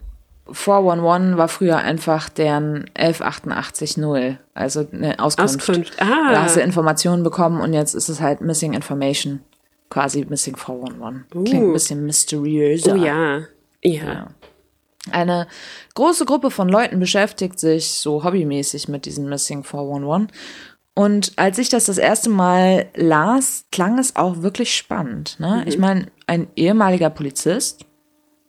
411 0.51 1.37
war 1.37 1.49
früher 1.49 1.79
einfach 1.79 2.29
deren 2.29 2.89
11880, 2.95 4.39
also 4.55 4.87
eine 4.93 5.19
Auskunft. 5.19 5.69
Auskunft. 5.69 6.01
Ah. 6.01 6.33
Da 6.33 6.43
hast 6.43 6.57
du 6.57 6.61
Informationen 6.61 7.23
bekommen 7.23 7.61
und 7.61 7.73
jetzt 7.73 7.95
ist 7.95 8.09
es 8.09 8.21
halt 8.21 8.41
Missing 8.41 8.73
Information. 8.73 9.41
Quasi 9.91 10.25
Missing 10.29 10.57
411. 10.57 11.25
Klingt 11.31 11.55
ein 11.55 11.73
bisschen 11.73 12.05
mysteriöser. 12.07 12.95
Oh 12.95 12.97
ja. 12.97 13.41
Ja. 13.83 14.29
Eine 15.11 15.47
große 15.95 16.25
Gruppe 16.25 16.51
von 16.51 16.69
Leuten 16.69 16.99
beschäftigt 16.99 17.61
sich 17.61 17.91
so 17.91 18.25
hobbymäßig 18.25 18.89
mit 18.89 19.07
diesem 19.07 19.29
Missing 19.29 19.63
411. 19.63 20.29
Und 20.95 21.33
als 21.37 21.59
ich 21.59 21.69
das 21.69 21.85
das 21.85 21.99
erste 21.99 22.31
Mal 22.31 22.87
las, 22.95 23.67
klang 23.71 23.99
es 23.99 24.17
auch 24.17 24.43
wirklich 24.43 24.75
spannend. 24.75 25.39
Ne? 25.39 25.63
Ich 25.67 25.79
meine, 25.79 26.07
ein 26.27 26.49
ehemaliger 26.57 27.11
Polizist, 27.11 27.85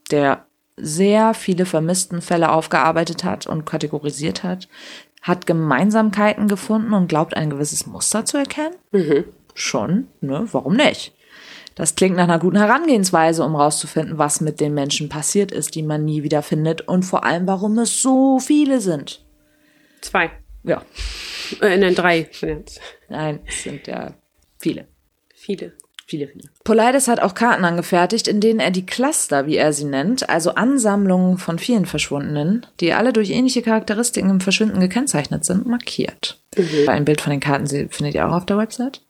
der 0.10 0.47
sehr 0.78 1.34
viele 1.34 1.66
vermissten 1.66 2.22
Fälle 2.22 2.52
aufgearbeitet 2.52 3.24
hat 3.24 3.48
und 3.48 3.66
kategorisiert 3.66 4.44
hat, 4.44 4.70
hat 5.22 5.48
Gemeinsamkeiten 5.48 6.48
gefunden 6.48 6.94
und 6.94 7.08
glaubt, 7.08 7.36
ein 7.36 7.50
gewisses 7.50 7.88
Muster 7.88 8.26
zu 8.26 8.38
erkennen. 8.38 8.76
Schon, 9.54 10.08
ne? 10.22 10.48
Warum 10.52 10.76
nicht? 10.76 11.14
Das 11.76 11.96
klingt 11.96 12.16
nach 12.16 12.24
einer 12.24 12.40
guten 12.40 12.58
Herangehensweise, 12.58 13.44
um 13.44 13.56
rauszufinden, 13.56 14.18
was 14.18 14.42
mit 14.42 14.60
den 14.60 14.74
Menschen 14.74 15.10
passiert 15.10 15.52
ist, 15.52 15.76
die 15.76 15.84
man 15.84 16.06
nie 16.06 16.24
wieder 16.24 16.42
findet 16.42 16.82
und 16.88 17.04
vor 17.04 17.24
allem, 17.24 17.46
warum 17.48 17.78
es 17.80 18.02
so 18.02 18.40
viele 18.40 18.80
sind. 18.82 19.24
Zwei. 20.02 20.32
Ja, 20.64 20.82
Äh, 21.62 21.78
nein, 21.78 21.96
drei. 21.96 22.30
Nein, 23.10 23.40
es 23.46 23.64
sind 23.64 23.88
ja 23.88 24.14
viele. 24.60 24.88
Viele. 25.34 25.74
Viele, 26.10 26.28
viele. 26.30 26.46
Polides 26.64 27.10
hat 27.10 27.20
auch 27.20 27.34
Karten 27.34 27.66
angefertigt, 27.66 28.30
in 28.30 28.40
denen 28.40 28.62
er 28.62 28.72
die 28.72 28.86
Cluster, 28.86 29.46
wie 29.46 29.58
er 29.58 29.74
sie 29.74 29.84
nennt, 29.84 30.30
also 30.30 30.56
Ansammlungen 30.56 31.38
von 31.38 31.60
vielen 31.60 31.86
Verschwundenen, 31.86 32.66
die 32.80 32.94
alle 32.94 33.12
durch 33.12 33.30
ähnliche 33.30 33.62
Charakteristiken 33.62 34.30
im 34.30 34.40
Verschwinden 34.40 34.80
gekennzeichnet 34.80 35.44
sind, 35.44 35.68
markiert. 35.68 36.40
Ein 36.88 37.04
Bild 37.04 37.20
von 37.20 37.32
den 37.32 37.42
Karten 37.42 37.68
findet 37.68 38.16
ihr 38.16 38.26
auch 38.26 38.32
auf 38.32 38.46
der 38.46 38.58
Website. 38.58 39.02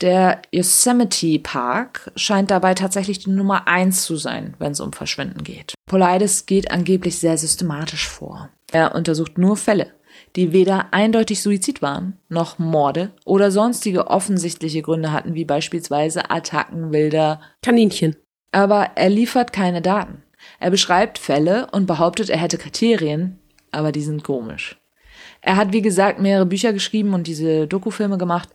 Der 0.00 0.42
Yosemite 0.50 1.38
Park 1.38 2.10
scheint 2.16 2.50
dabei 2.50 2.74
tatsächlich 2.74 3.20
die 3.20 3.30
Nummer 3.30 3.68
eins 3.68 4.02
zu 4.02 4.16
sein, 4.16 4.54
wenn 4.58 4.72
es 4.72 4.80
um 4.80 4.92
Verschwinden 4.92 5.44
geht. 5.44 5.74
Polides 5.86 6.44
geht 6.44 6.72
angeblich 6.72 7.18
sehr 7.18 7.38
systematisch 7.38 8.08
vor. 8.08 8.50
Er 8.72 8.96
untersucht 8.96 9.38
nur 9.38 9.56
Fälle, 9.56 9.92
die 10.36 10.52
weder 10.52 10.92
eindeutig 10.92 11.42
Suizid 11.42 11.82
waren, 11.82 12.18
noch 12.28 12.58
Morde 12.58 13.10
oder 13.24 13.50
sonstige 13.50 14.08
offensichtliche 14.08 14.82
Gründe 14.82 15.12
hatten, 15.12 15.34
wie 15.34 15.44
beispielsweise 15.44 16.30
Attacken 16.30 16.92
wilder. 16.92 17.40
Kaninchen. 17.62 18.16
Aber 18.52 18.90
er 18.94 19.08
liefert 19.08 19.52
keine 19.52 19.82
Daten. 19.82 20.22
Er 20.60 20.70
beschreibt 20.70 21.18
Fälle 21.18 21.68
und 21.72 21.86
behauptet, 21.86 22.30
er 22.30 22.38
hätte 22.38 22.58
Kriterien, 22.58 23.38
aber 23.72 23.92
die 23.92 24.02
sind 24.02 24.22
komisch. 24.22 24.78
Er 25.40 25.56
hat, 25.56 25.72
wie 25.72 25.82
gesagt, 25.82 26.20
mehrere 26.20 26.46
Bücher 26.46 26.72
geschrieben 26.72 27.14
und 27.14 27.26
diese 27.26 27.66
Dokufilme 27.66 28.18
gemacht, 28.18 28.50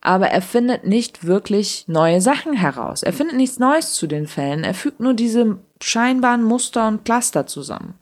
aber 0.00 0.28
er 0.28 0.42
findet 0.42 0.86
nicht 0.86 1.26
wirklich 1.26 1.84
neue 1.88 2.20
Sachen 2.20 2.54
heraus. 2.54 3.02
Er 3.02 3.12
findet 3.12 3.36
nichts 3.36 3.58
Neues 3.58 3.94
zu 3.94 4.06
den 4.06 4.26
Fällen. 4.26 4.64
Er 4.64 4.74
fügt 4.74 5.00
nur 5.00 5.14
diese 5.14 5.58
scheinbaren 5.82 6.44
Muster 6.44 6.86
und 6.86 7.04
Cluster 7.04 7.46
zusammen. 7.46 7.94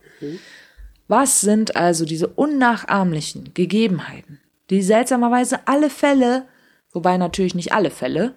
Was 1.08 1.40
sind 1.40 1.76
also 1.76 2.04
diese 2.04 2.26
unnachahmlichen 2.28 3.52
Gegebenheiten, 3.54 4.40
die 4.70 4.82
seltsamerweise 4.82 5.60
alle 5.66 5.90
Fälle, 5.90 6.46
wobei 6.92 7.16
natürlich 7.16 7.54
nicht 7.54 7.72
alle 7.72 7.90
Fälle, 7.90 8.34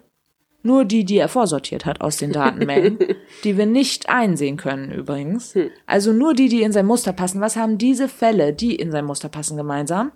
nur 0.62 0.84
die, 0.84 1.04
die 1.04 1.16
er 1.16 1.28
vorsortiert 1.28 1.86
hat 1.86 2.02
aus 2.02 2.18
den 2.18 2.32
Datenmengen, 2.32 2.98
die 3.44 3.56
wir 3.56 3.64
nicht 3.66 4.10
einsehen 4.10 4.56
können 4.58 4.92
übrigens. 4.92 5.54
Also 5.86 6.12
nur 6.12 6.34
die, 6.34 6.48
die 6.50 6.62
in 6.62 6.72
sein 6.72 6.84
Muster 6.86 7.12
passen. 7.14 7.40
Was 7.40 7.56
haben 7.56 7.78
diese 7.78 8.08
Fälle, 8.08 8.52
die 8.52 8.76
in 8.76 8.90
sein 8.92 9.06
Muster 9.06 9.30
passen, 9.30 9.56
gemeinsam? 9.56 10.12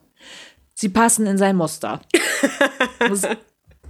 Sie 0.75 0.91
passen 0.91 1.27
in 1.27 1.39
sein 1.39 1.57
Muster. 1.57 2.03
Ist 3.11 3.27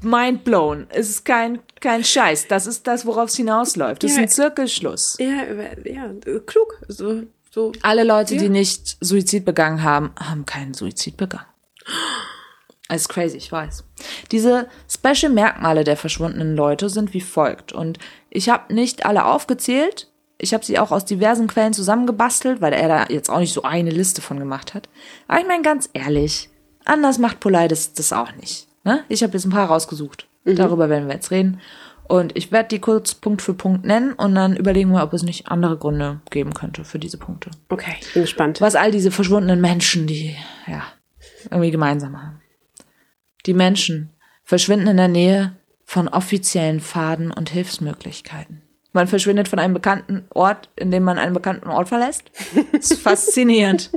Mind 0.02 0.44
blown. 0.44 0.86
Es 0.90 1.08
ist 1.08 1.24
kein, 1.24 1.60
kein 1.80 2.04
Scheiß. 2.04 2.46
Das 2.46 2.66
ist 2.66 2.86
das, 2.86 3.06
worauf 3.06 3.30
es 3.30 3.36
hinausläuft. 3.36 4.02
Das 4.04 4.10
ist 4.12 4.16
Ja. 4.18 4.22
ein 4.24 4.28
Zirkelschluss. 4.28 5.16
Ja, 5.18 5.44
ja, 5.84 6.10
klug. 6.46 6.78
So, 6.88 7.22
so. 7.54 7.72
Alle 7.82 8.04
Leute, 8.04 8.34
Ja. 8.34 8.42
die 8.42 8.48
nicht 8.48 8.96
Suizid 9.00 9.44
begangen 9.44 9.82
haben, 9.82 10.12
haben 10.18 10.44
keinen 10.44 10.74
Suizid 10.74 11.16
begangen. 11.16 11.46
Das 12.88 13.02
ist 13.02 13.08
crazy, 13.08 13.36
ich 13.36 13.50
weiß. 13.50 13.84
Diese 14.30 14.68
Special 14.88 15.32
Merkmale 15.32 15.84
der 15.84 15.96
verschwundenen 15.96 16.54
Leute 16.54 16.90
sind 16.90 17.14
wie 17.14 17.20
folgt. 17.20 17.72
Und 17.72 17.98
ich 18.28 18.48
habe 18.48 18.74
nicht 18.74 19.06
alle 19.06 19.24
aufgezählt. 19.24 20.10
Ich 20.38 20.52
habe 20.52 20.64
sie 20.64 20.78
auch 20.78 20.90
aus 20.90 21.04
diversen 21.04 21.46
Quellen 21.46 21.72
zusammengebastelt, 21.72 22.60
weil 22.60 22.72
er 22.72 22.88
da 22.88 23.06
jetzt 23.08 23.30
auch 23.30 23.38
nicht 23.38 23.54
so 23.54 23.62
eine 23.62 23.90
Liste 23.90 24.20
von 24.20 24.38
gemacht 24.38 24.74
hat. 24.74 24.88
Aber 25.28 25.40
ich 25.40 25.46
meine 25.46 25.62
ganz 25.62 25.88
ehrlich, 25.92 26.50
anders 26.84 27.18
macht 27.18 27.40
Politis 27.40 27.94
das 27.94 28.12
auch 28.12 28.32
nicht. 28.36 28.66
Ne? 28.84 29.04
Ich 29.08 29.22
habe 29.22 29.32
jetzt 29.32 29.44
ein 29.46 29.50
paar 29.50 29.68
rausgesucht. 29.68 30.26
Darüber 30.44 30.90
werden 30.90 31.06
wir 31.08 31.14
jetzt 31.14 31.30
reden. 31.30 31.60
Und 32.06 32.36
ich 32.36 32.52
werde 32.52 32.68
die 32.68 32.80
kurz 32.80 33.14
Punkt 33.14 33.40
für 33.42 33.54
Punkt 33.54 33.84
nennen 33.84 34.12
und 34.12 34.34
dann 34.34 34.56
überlegen 34.56 34.90
wir, 34.92 35.02
ob 35.02 35.12
es 35.14 35.22
nicht 35.22 35.48
andere 35.48 35.78
Gründe 35.78 36.20
geben 36.30 36.52
könnte 36.52 36.84
für 36.84 36.98
diese 36.98 37.16
Punkte 37.16 37.50
Okay, 37.70 37.96
ich 38.00 38.12
bin 38.12 38.22
gespannt. 38.22 38.60
was 38.60 38.76
all 38.76 38.90
diese 38.90 39.10
verschwundenen 39.10 39.60
Menschen, 39.60 40.06
die 40.06 40.36
ja 40.66 40.82
irgendwie 41.44 41.70
gemeinsam 41.70 42.20
haben. 42.22 42.40
Die 43.46 43.54
Menschen 43.54 44.10
verschwinden 44.42 44.88
in 44.88 44.96
der 44.98 45.08
Nähe 45.08 45.56
von 45.84 46.08
offiziellen 46.08 46.80
Pfaden 46.80 47.30
und 47.30 47.50
Hilfsmöglichkeiten. 47.50 48.62
Man 48.92 49.08
verschwindet 49.08 49.48
von 49.48 49.58
einem 49.58 49.74
bekannten 49.74 50.24
Ort, 50.30 50.70
in 50.76 50.90
dem 50.90 51.02
man 51.02 51.18
einen 51.18 51.34
bekannten 51.34 51.68
Ort 51.68 51.88
verlässt. 51.88 52.30
Das 52.72 52.92
ist 52.92 53.02
faszinierend. 53.02 53.90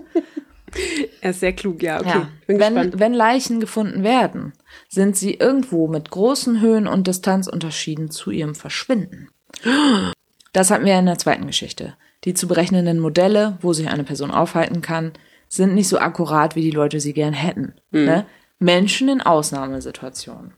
Er 1.22 1.32
ist 1.32 1.40
sehr 1.40 1.54
klug, 1.54 1.82
ja, 1.82 2.00
okay. 2.00 2.10
Ja. 2.10 2.30
Wenn, 2.48 3.00
wenn 3.00 3.14
Leichen 3.14 3.60
gefunden 3.60 4.04
werden, 4.04 4.54
sind 4.88 5.18
sie 5.18 5.34
irgendwo 5.34 5.88
mit 5.88 6.12
großen 6.12 6.62
Höhen- 6.62 6.88
und 6.88 7.08
Distanzunterschieden 7.08 8.12
zu 8.12 8.32
ihrem 8.32 8.56
Verschwinden. 8.56 9.30
Das 10.54 10.72
hatten 10.72 10.86
wir 10.86 10.98
in 10.98 11.06
der 11.06 11.20
zweiten 11.20 11.46
Geschichte. 11.46 11.96
Die 12.24 12.34
zu 12.34 12.48
berechnenden 12.48 13.00
Modelle, 13.00 13.60
wo 13.62 13.74
sich 13.74 13.90
eine 13.90 14.04
Person 14.04 14.32
aufhalten 14.32 14.82
kann, 14.82 15.12
sind 15.50 15.76
nicht 15.76 15.88
so 15.88 16.00
akkurat, 16.00 16.56
wie 16.56 16.62
die 16.62 16.72
Leute 16.72 17.00
sie 17.00 17.14
gern 17.14 17.34
hätten. 17.34 17.76
Ne? 17.92 18.26
Menschen 18.58 19.08
in 19.08 19.22
Ausnahmesituationen 19.22 20.54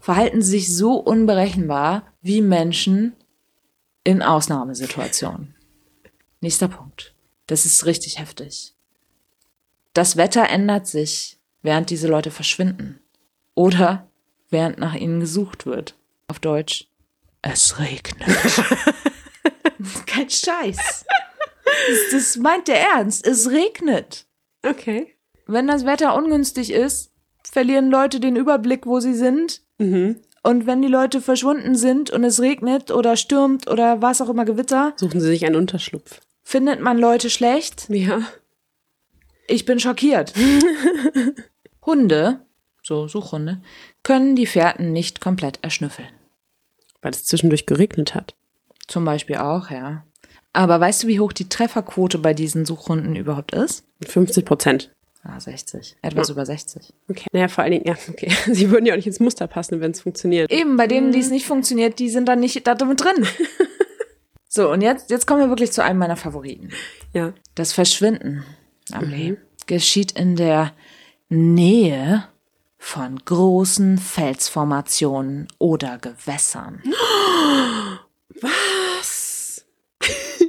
verhalten 0.00 0.42
sich 0.42 0.74
so 0.74 0.96
unberechenbar 0.96 2.02
wie 2.20 2.40
Menschen 2.42 3.14
in 4.02 4.22
Ausnahmesituationen. 4.22 5.54
Nächster 6.40 6.68
Punkt. 6.68 7.14
Das 7.46 7.64
ist 7.64 7.86
richtig 7.86 8.18
heftig. 8.18 8.73
Das 9.94 10.16
Wetter 10.16 10.48
ändert 10.48 10.86
sich, 10.86 11.38
während 11.62 11.88
diese 11.90 12.08
Leute 12.08 12.30
verschwinden. 12.30 13.00
Oder 13.54 14.08
während 14.50 14.78
nach 14.78 14.94
ihnen 14.94 15.20
gesucht 15.20 15.66
wird. 15.66 15.94
Auf 16.28 16.38
Deutsch. 16.40 16.88
Es 17.42 17.78
regnet. 17.78 18.28
Kein 20.06 20.28
Scheiß. 20.30 21.04
Das, 21.88 21.98
das 22.12 22.36
meint 22.36 22.68
der 22.68 22.80
Ernst. 22.80 23.26
Es 23.26 23.50
regnet. 23.50 24.26
Okay. 24.66 25.14
Wenn 25.46 25.66
das 25.66 25.84
Wetter 25.84 26.14
ungünstig 26.16 26.72
ist, 26.72 27.10
verlieren 27.42 27.90
Leute 27.90 28.18
den 28.20 28.36
Überblick, 28.36 28.86
wo 28.86 29.00
sie 29.00 29.14
sind. 29.14 29.60
Mhm. 29.78 30.16
Und 30.42 30.66
wenn 30.66 30.82
die 30.82 30.88
Leute 30.88 31.20
verschwunden 31.20 31.74
sind 31.74 32.10
und 32.10 32.24
es 32.24 32.40
regnet 32.40 32.90
oder 32.90 33.16
stürmt 33.16 33.68
oder 33.68 34.02
was 34.02 34.20
auch 34.20 34.28
immer 34.28 34.44
Gewitter, 34.44 34.92
Suchen 34.96 35.20
Sie 35.20 35.28
sich 35.28 35.44
einen 35.46 35.56
Unterschlupf. 35.56 36.20
findet 36.42 36.80
man 36.80 36.98
Leute 36.98 37.30
schlecht. 37.30 37.86
Ja. 37.88 38.22
Ich 39.46 39.64
bin 39.64 39.78
schockiert. 39.78 40.32
Hunde, 41.86 42.40
so 42.82 43.08
Suchhunde, 43.08 43.60
können 44.02 44.36
die 44.36 44.46
Fährten 44.46 44.92
nicht 44.92 45.20
komplett 45.20 45.58
erschnüffeln. 45.62 46.08
Weil 47.02 47.12
es 47.12 47.24
zwischendurch 47.24 47.66
geregnet 47.66 48.14
hat. 48.14 48.34
Zum 48.86 49.04
Beispiel 49.04 49.36
auch, 49.36 49.70
ja. 49.70 50.04
Aber 50.52 50.80
weißt 50.80 51.02
du, 51.02 51.08
wie 51.08 51.20
hoch 51.20 51.32
die 51.32 51.48
Trefferquote 51.48 52.18
bei 52.18 52.32
diesen 52.32 52.64
Suchhunden 52.64 53.16
überhaupt 53.16 53.52
ist? 53.52 53.84
50 54.06 54.44
Prozent. 54.44 54.90
Ah, 55.22 55.40
60. 55.40 55.96
Etwas 56.02 56.28
über 56.28 56.44
60. 56.44 56.92
Okay. 57.08 57.26
Naja, 57.32 57.48
vor 57.48 57.64
allen 57.64 57.72
Dingen, 57.72 57.86
ja, 57.86 57.96
okay. 58.08 58.30
Sie 58.52 58.70
würden 58.70 58.84
ja 58.84 58.92
auch 58.92 58.96
nicht 58.96 59.06
ins 59.06 59.20
Muster 59.20 59.46
passen, 59.46 59.80
wenn 59.80 59.90
es 59.90 60.02
funktioniert. 60.02 60.52
Eben, 60.52 60.76
bei 60.76 60.86
denen, 60.86 61.12
die 61.12 61.18
es 61.18 61.30
nicht 61.30 61.46
funktioniert, 61.46 61.98
die 61.98 62.10
sind 62.10 62.28
dann 62.28 62.40
nicht 62.40 62.66
da 62.66 62.74
damit 62.74 63.02
drin. 63.02 63.26
so, 64.48 64.70
und 64.70 64.82
jetzt, 64.82 65.10
jetzt 65.10 65.26
kommen 65.26 65.40
wir 65.40 65.48
wirklich 65.48 65.72
zu 65.72 65.82
einem 65.82 65.98
meiner 65.98 66.16
Favoriten. 66.16 66.70
Ja. 67.14 67.32
Das 67.54 67.72
Verschwinden 67.72 68.44
am 68.92 69.08
Leben 69.08 69.38
geschieht 69.66 70.12
in 70.12 70.36
der 70.36 70.72
Nähe 71.28 72.28
von 72.78 73.18
großen 73.24 73.98
Felsformationen 73.98 75.48
oder 75.58 75.98
Gewässern. 75.98 76.82
Was? 78.40 79.64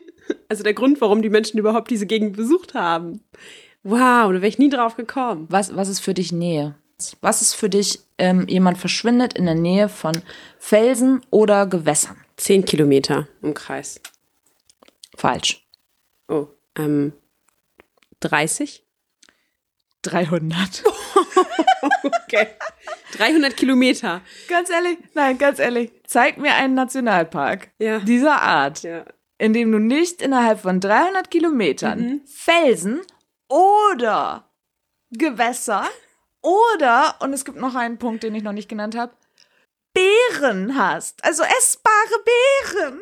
also 0.49 0.63
der 0.63 0.73
Grund, 0.73 0.99
warum 1.01 1.21
die 1.21 1.29
Menschen 1.29 1.57
überhaupt 1.57 1.89
diese 1.89 2.05
Gegend 2.05 2.35
besucht 2.35 2.73
haben. 2.73 3.21
Wow, 3.83 4.31
da 4.31 4.33
wäre 4.33 4.47
ich 4.47 4.57
nie 4.57 4.69
drauf 4.69 4.95
gekommen. 4.95 5.45
Was, 5.49 5.75
was 5.75 5.89
ist 5.89 5.99
für 5.99 6.13
dich 6.13 6.31
Nähe? 6.31 6.75
Was 7.21 7.41
ist 7.41 7.53
für 7.53 7.69
dich, 7.69 7.99
ähm, 8.17 8.47
jemand 8.47 8.77
verschwindet 8.77 9.33
in 9.33 9.45
der 9.45 9.55
Nähe 9.55 9.89
von 9.89 10.23
Felsen 10.57 11.21
oder 11.29 11.67
Gewässern? 11.67 12.17
Zehn 12.35 12.65
Kilometer 12.65 13.27
im 13.41 13.53
Kreis. 13.53 14.01
Falsch. 15.15 15.65
Oh, 16.27 16.47
ähm, 16.77 17.13
30? 18.29 18.83
300. 20.01 20.83
Okay. 22.03 22.47
300 23.13 23.55
Kilometer. 23.55 24.21
Ganz 24.47 24.69
ehrlich, 24.69 24.97
nein, 25.13 25.37
ganz 25.37 25.59
ehrlich. 25.59 25.91
Zeig 26.07 26.37
mir 26.37 26.53
einen 26.55 26.73
Nationalpark 26.73 27.69
Ja. 27.79 27.99
dieser 27.99 28.41
Art, 28.41 28.81
Ja. 28.83 29.05
in 29.37 29.53
dem 29.53 29.71
du 29.71 29.77
nicht 29.79 30.21
innerhalb 30.21 30.59
von 30.61 30.79
300 30.79 31.29
Kilometern 31.29 32.21
Felsen 32.25 33.01
oder 33.49 34.49
Gewässer 35.11 35.85
oder, 36.41 37.15
und 37.19 37.33
es 37.33 37.45
gibt 37.45 37.57
noch 37.57 37.75
einen 37.75 37.97
Punkt, 37.99 38.23
den 38.23 38.33
ich 38.35 38.43
noch 38.43 38.53
nicht 38.53 38.69
genannt 38.69 38.95
habe, 38.97 39.13
Beeren 39.93 40.75
hast. 40.77 41.23
Also 41.23 41.43
essbare 41.43 42.23
Beeren. 42.25 42.99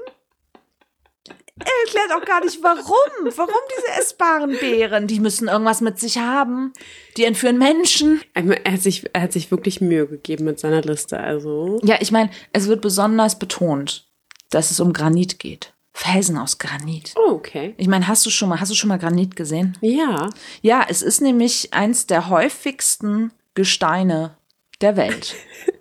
Er 1.59 1.67
erklärt 1.85 2.11
auch 2.11 2.25
gar 2.25 2.43
nicht, 2.43 2.63
warum. 2.63 3.31
Warum 3.35 3.61
diese 3.77 3.99
essbaren 3.99 4.57
Beeren? 4.59 5.05
Die 5.07 5.19
müssen 5.19 5.47
irgendwas 5.47 5.81
mit 5.81 5.99
sich 5.99 6.17
haben. 6.17 6.73
Die 7.15 7.25
entführen 7.25 7.59
Menschen. 7.59 8.21
Er 8.33 8.73
hat, 8.73 8.81
sich, 8.81 9.07
er 9.13 9.21
hat 9.21 9.33
sich 9.33 9.51
wirklich 9.51 9.79
Mühe 9.79 10.07
gegeben 10.07 10.45
mit 10.45 10.59
seiner 10.59 10.81
Liste, 10.81 11.19
also. 11.19 11.79
Ja, 11.83 11.97
ich 11.99 12.11
meine, 12.11 12.31
es 12.53 12.67
wird 12.67 12.81
besonders 12.81 13.37
betont, 13.37 14.07
dass 14.49 14.71
es 14.71 14.79
um 14.79 14.93
Granit 14.93 15.37
geht. 15.37 15.73
Felsen 15.93 16.39
aus 16.39 16.57
Granit. 16.57 17.13
Oh, 17.15 17.33
okay. 17.33 17.75
Ich 17.77 17.87
meine, 17.87 18.07
hast 18.07 18.25
du 18.25 18.31
schon 18.31 18.49
mal, 18.49 18.59
hast 18.59 18.71
du 18.71 18.75
schon 18.75 18.87
mal 18.87 18.97
Granit 18.97 19.35
gesehen? 19.35 19.77
Ja. 19.81 20.31
Ja, 20.63 20.83
es 20.89 21.03
ist 21.03 21.21
nämlich 21.21 21.71
eins 21.71 22.07
der 22.07 22.29
häufigsten 22.29 23.31
Gesteine 23.53 24.35
der 24.81 24.97
Welt. 24.97 25.35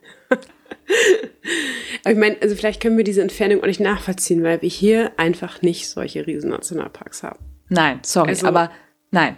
Aber 2.05 2.12
ich 2.12 2.18
meine, 2.18 2.36
also 2.43 2.55
vielleicht 2.55 2.80
können 2.82 2.97
wir 2.97 3.05
diese 3.05 3.22
Entfernung 3.22 3.62
auch 3.62 3.66
nicht 3.66 3.80
nachvollziehen, 3.80 4.43
weil 4.43 4.61
wir 4.62 4.68
hier 4.68 5.12
einfach 5.16 5.62
nicht 5.62 5.88
solche 5.88 6.26
riesen 6.26 6.51
Nationalparks 6.51 7.22
haben. 7.22 7.38
Nein, 7.68 8.01
sorry, 8.03 8.30
Also- 8.30 8.47
aber 8.47 8.70
nein. 9.11 9.36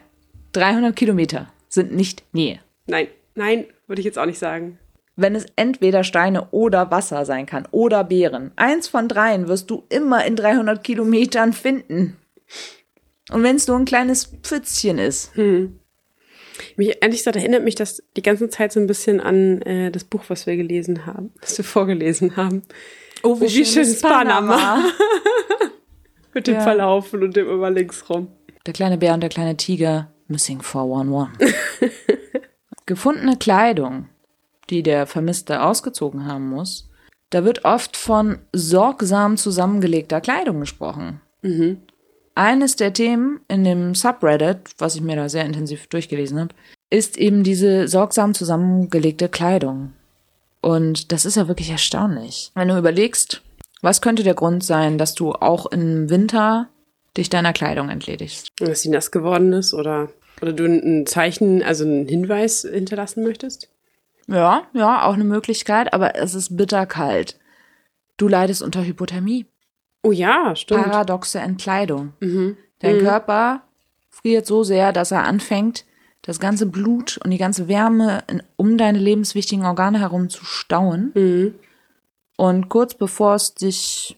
300 0.52 0.94
Kilometer 0.94 1.48
sind 1.68 1.92
nicht 1.94 2.22
Nähe. 2.32 2.60
Nein, 2.86 3.08
nein, 3.34 3.66
würde 3.88 4.00
ich 4.00 4.06
jetzt 4.06 4.18
auch 4.18 4.26
nicht 4.26 4.38
sagen. 4.38 4.78
Wenn 5.16 5.34
es 5.34 5.46
entweder 5.56 6.04
Steine 6.04 6.48
oder 6.50 6.90
Wasser 6.90 7.24
sein 7.24 7.46
kann 7.46 7.66
oder 7.70 8.04
Beeren, 8.04 8.52
eins 8.56 8.88
von 8.88 9.08
dreien 9.08 9.48
wirst 9.48 9.70
du 9.70 9.84
immer 9.88 10.24
in 10.24 10.36
300 10.36 10.82
Kilometern 10.84 11.52
finden. 11.52 12.16
Und 13.32 13.42
wenn 13.42 13.56
es 13.56 13.66
nur 13.68 13.78
ein 13.78 13.84
kleines 13.84 14.26
Pfützchen 14.42 14.98
ist. 14.98 15.32
Mich, 16.76 16.96
ehrlich 17.00 17.18
gesagt 17.18 17.36
erinnert 17.36 17.64
mich 17.64 17.74
das 17.74 18.02
die 18.16 18.22
ganze 18.22 18.48
Zeit 18.48 18.72
so 18.72 18.80
ein 18.80 18.86
bisschen 18.86 19.20
an 19.20 19.62
äh, 19.62 19.90
das 19.90 20.04
Buch, 20.04 20.24
was 20.28 20.46
wir 20.46 20.56
gelesen 20.56 21.06
haben, 21.06 21.32
was 21.40 21.58
wir 21.58 21.64
vorgelesen 21.64 22.36
haben. 22.36 22.62
Oh, 23.22 23.40
wie 23.40 23.64
schön 23.64 23.82
ist 23.82 24.02
Panama. 24.02 24.84
Mit 26.34 26.46
dem 26.46 26.54
Ja. 26.54 26.60
Verlaufen 26.60 27.22
und 27.22 27.36
dem 27.36 27.48
immer 27.48 27.70
links 27.70 28.08
rum. 28.10 28.28
Der 28.66 28.72
kleine 28.74 28.98
Bär 28.98 29.14
und 29.14 29.20
der 29.20 29.30
kleine 29.30 29.56
Tiger, 29.56 30.12
Missing 30.28 30.62
411. 30.62 31.28
Gefundene 32.86 33.36
Kleidung, 33.36 34.08
die 34.70 34.82
der 34.82 35.06
Vermisste 35.06 35.62
ausgezogen 35.62 36.26
haben 36.26 36.48
muss, 36.48 36.90
da 37.30 37.44
wird 37.44 37.64
oft 37.64 37.96
von 37.96 38.38
sorgsam 38.52 39.36
zusammengelegter 39.36 40.20
Kleidung 40.20 40.60
gesprochen. 40.60 41.20
Eines 42.34 42.76
der 42.76 42.92
Themen 42.92 43.40
in 43.48 43.62
dem 43.64 43.94
Subreddit, 43.94 44.74
was 44.78 44.96
ich 44.96 45.02
mir 45.02 45.16
da 45.16 45.28
sehr 45.28 45.44
intensiv 45.44 45.86
durchgelesen 45.86 46.40
habe, 46.40 46.54
ist 46.90 47.16
eben 47.16 47.44
diese 47.44 47.86
sorgsam 47.86 48.34
zusammengelegte 48.34 49.28
Kleidung. 49.28 49.92
Und 50.60 51.12
das 51.12 51.24
ist 51.24 51.36
ja 51.36 51.46
wirklich 51.46 51.70
erstaunlich. 51.70 52.50
Wenn 52.54 52.68
du 52.68 52.78
überlegst, 52.78 53.42
was 53.82 54.00
könnte 54.00 54.22
der 54.22 54.34
Grund 54.34 54.64
sein, 54.64 54.98
dass 54.98 55.14
du 55.14 55.32
auch 55.32 55.66
im 55.66 56.10
Winter 56.10 56.68
dich 57.16 57.28
deiner 57.28 57.52
Kleidung 57.52 57.88
entledigst? 57.88 58.48
Dass 58.58 58.82
sie 58.82 58.88
nass 58.88 59.10
geworden 59.10 59.52
ist 59.52 59.74
oder 59.74 60.08
Oder 60.40 60.52
du 60.52 60.64
ein 60.64 61.06
Zeichen, 61.06 61.62
also 61.62 61.84
einen 61.84 62.08
Hinweis 62.08 62.62
hinterlassen 62.62 63.22
möchtest? 63.22 63.68
Ja, 64.26 64.66
ja, 64.72 65.04
auch 65.04 65.14
eine 65.14 65.24
Möglichkeit, 65.24 65.92
aber 65.92 66.16
es 66.16 66.34
ist 66.34 66.56
bitterkalt. 66.56 67.38
Du 68.16 68.26
leidest 68.26 68.62
unter 68.62 68.84
Hypothermie. 68.84 69.46
Oh 70.04 70.12
ja, 70.12 70.54
stimmt. 70.54 70.84
Paradoxe 70.84 71.40
Entkleidung. 71.40 72.12
Mhm. 72.20 72.56
Dein 72.80 72.98
mhm. 72.98 73.00
Körper 73.00 73.62
friert 74.10 74.46
so 74.46 74.62
sehr, 74.62 74.92
dass 74.92 75.10
er 75.10 75.24
anfängt, 75.24 75.84
das 76.22 76.40
ganze 76.40 76.66
Blut 76.66 77.18
und 77.24 77.30
die 77.30 77.38
ganze 77.38 77.68
Wärme 77.68 78.22
in, 78.30 78.42
um 78.56 78.78
deine 78.78 78.98
lebenswichtigen 78.98 79.64
Organe 79.64 80.00
herum 80.00 80.28
zu 80.28 80.44
stauen. 80.44 81.12
Mhm. 81.14 81.54
Und 82.36 82.68
kurz 82.68 82.94
bevor 82.94 83.34
es 83.34 83.54
dich 83.54 84.16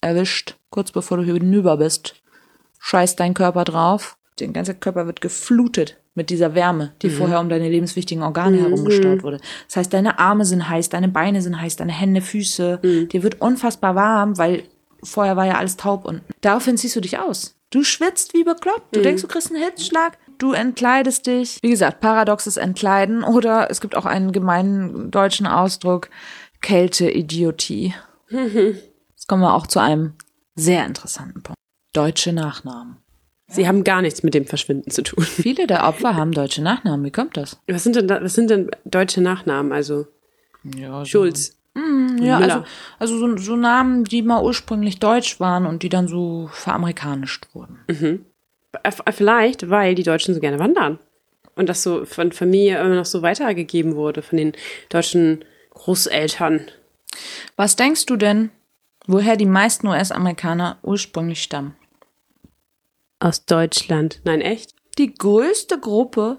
erwischt, 0.00 0.56
kurz 0.70 0.92
bevor 0.92 1.18
du 1.18 1.24
hinüber 1.24 1.76
bist, 1.76 2.14
scheißt 2.78 3.18
dein 3.18 3.34
Körper 3.34 3.64
drauf. 3.64 4.16
Dein 4.38 4.52
ganzer 4.52 4.74
Körper 4.74 5.06
wird 5.06 5.20
geflutet 5.20 5.96
mit 6.14 6.30
dieser 6.30 6.54
Wärme, 6.54 6.92
die 7.02 7.08
mhm. 7.08 7.12
vorher 7.12 7.40
um 7.40 7.48
deine 7.48 7.68
lebenswichtigen 7.68 8.22
Organe 8.22 8.58
mhm. 8.58 8.62
herum 8.62 8.84
gestaut 8.84 9.22
wurde. 9.22 9.38
Das 9.66 9.76
heißt, 9.76 9.92
deine 9.92 10.18
Arme 10.18 10.44
sind 10.44 10.68
heiß, 10.68 10.88
deine 10.88 11.08
Beine 11.08 11.42
sind 11.42 11.60
heiß, 11.60 11.76
deine 11.76 11.92
Hände, 11.92 12.20
Füße. 12.20 12.78
Mhm. 12.82 13.08
Dir 13.08 13.22
wird 13.22 13.40
unfassbar 13.40 13.94
warm, 13.94 14.38
weil 14.38 14.64
vorher 15.02 15.36
war 15.36 15.46
ja 15.46 15.58
alles 15.58 15.76
taub 15.76 16.04
und 16.04 16.22
daraufhin 16.40 16.76
ziehst 16.76 16.96
du 16.96 17.00
dich 17.00 17.18
aus. 17.18 17.56
Du 17.70 17.84
schwitzt 17.84 18.34
wie 18.34 18.44
bekloppt. 18.44 18.94
Du 18.94 19.00
mhm. 19.00 19.04
denkst, 19.04 19.22
du 19.22 19.28
kriegst 19.28 19.52
einen 19.52 19.62
Hitzschlag. 19.62 20.18
Du 20.38 20.52
entkleidest 20.52 21.26
dich. 21.26 21.58
Wie 21.62 21.70
gesagt, 21.70 22.00
paradoxes 22.00 22.56
Entkleiden 22.56 23.22
oder 23.24 23.70
es 23.70 23.80
gibt 23.80 23.96
auch 23.96 24.06
einen 24.06 24.32
gemeinen 24.32 25.10
deutschen 25.10 25.46
Ausdruck, 25.46 26.10
Kälte-Idiotie. 26.60 27.94
Mhm. 28.28 28.78
Jetzt 29.10 29.28
kommen 29.28 29.42
wir 29.42 29.54
auch 29.54 29.66
zu 29.66 29.78
einem 29.78 30.14
sehr 30.56 30.84
interessanten 30.84 31.42
Punkt. 31.42 31.58
Deutsche 31.92 32.32
Nachnamen. 32.32 32.96
Sie 33.48 33.66
haben 33.66 33.82
gar 33.82 34.00
nichts 34.00 34.22
mit 34.22 34.34
dem 34.34 34.46
Verschwinden 34.46 34.90
zu 34.90 35.02
tun. 35.02 35.24
Viele 35.24 35.66
der 35.66 35.84
Opfer 35.86 36.14
haben 36.14 36.32
deutsche 36.32 36.62
Nachnamen. 36.62 37.04
Wie 37.04 37.10
kommt 37.10 37.36
das? 37.36 37.60
Was 37.66 37.82
sind 37.82 37.96
denn, 37.96 38.08
was 38.08 38.34
sind 38.34 38.50
denn 38.50 38.70
deutsche 38.84 39.20
Nachnamen? 39.20 39.72
Also 39.72 40.06
ja, 40.62 41.00
so 41.00 41.04
Schulz. 41.04 41.59
Mm, 41.80 42.22
ja, 42.22 42.38
also, 42.38 42.64
also 42.98 43.18
so, 43.18 43.36
so, 43.36 43.56
Namen, 43.56 44.04
die 44.04 44.22
mal 44.22 44.42
ursprünglich 44.42 44.98
deutsch 44.98 45.40
waren 45.40 45.66
und 45.66 45.82
die 45.82 45.88
dann 45.88 46.08
so 46.08 46.50
veramerikanischt 46.52 47.46
wurden. 47.54 47.80
Mhm. 47.88 48.24
Vielleicht, 49.10 49.70
weil 49.70 49.94
die 49.94 50.02
Deutschen 50.02 50.34
so 50.34 50.40
gerne 50.40 50.58
wandern. 50.58 50.98
Und 51.56 51.68
das 51.68 51.82
so 51.82 52.04
von 52.04 52.32
Familie 52.32 52.80
immer 52.80 52.94
noch 52.94 53.04
so 53.04 53.22
weitergegeben 53.22 53.96
wurde, 53.96 54.22
von 54.22 54.38
den 54.38 54.52
deutschen 54.88 55.44
Großeltern. 55.70 56.70
Was 57.56 57.76
denkst 57.76 58.06
du 58.06 58.16
denn, 58.16 58.50
woher 59.06 59.36
die 59.36 59.46
meisten 59.46 59.88
US-Amerikaner 59.88 60.78
ursprünglich 60.82 61.42
stammen? 61.42 61.74
Aus 63.18 63.44
Deutschland. 63.44 64.20
Nein, 64.24 64.40
echt? 64.40 64.74
Die 64.98 65.12
größte 65.12 65.78
Gruppe 65.78 66.38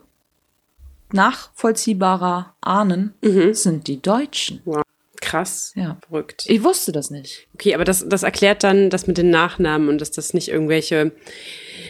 nachvollziehbarer 1.11 2.55
Ahnen 2.61 3.13
mhm. 3.21 3.53
sind 3.53 3.87
die 3.87 4.01
Deutschen. 4.01 4.61
Wow. 4.65 4.83
Krass. 5.31 5.71
Ja. 5.75 5.97
Verrückt. 6.05 6.43
Ich 6.47 6.61
wusste 6.61 6.91
das 6.91 7.09
nicht. 7.09 7.47
Okay, 7.53 7.73
aber 7.73 7.85
das, 7.85 8.05
das 8.05 8.23
erklärt 8.23 8.65
dann 8.65 8.89
das 8.89 9.07
mit 9.07 9.17
den 9.17 9.29
Nachnamen 9.29 9.87
und 9.87 10.01
dass 10.01 10.11
das 10.11 10.33
nicht 10.33 10.49
irgendwelche 10.49 11.13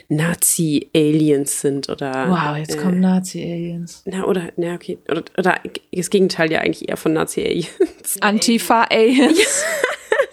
Nazi-Aliens 0.09 1.59
sind 1.59 1.89
oder. 1.89 2.29
Wow, 2.29 2.57
jetzt 2.57 2.75
äh, 2.75 2.77
kommen 2.77 2.99
Nazi-Aliens. 2.99 4.03
Na, 4.05 4.25
oder, 4.25 4.51
na, 4.57 4.75
okay. 4.75 4.99
Oder, 5.09 5.23
oder 5.39 5.59
das 5.91 6.09
Gegenteil 6.11 6.51
ja 6.51 6.59
eigentlich 6.59 6.87
eher 6.87 6.97
von 6.97 7.13
Nazi-Aliens. 7.13 7.69
Antifa-Aliens. 8.21 9.63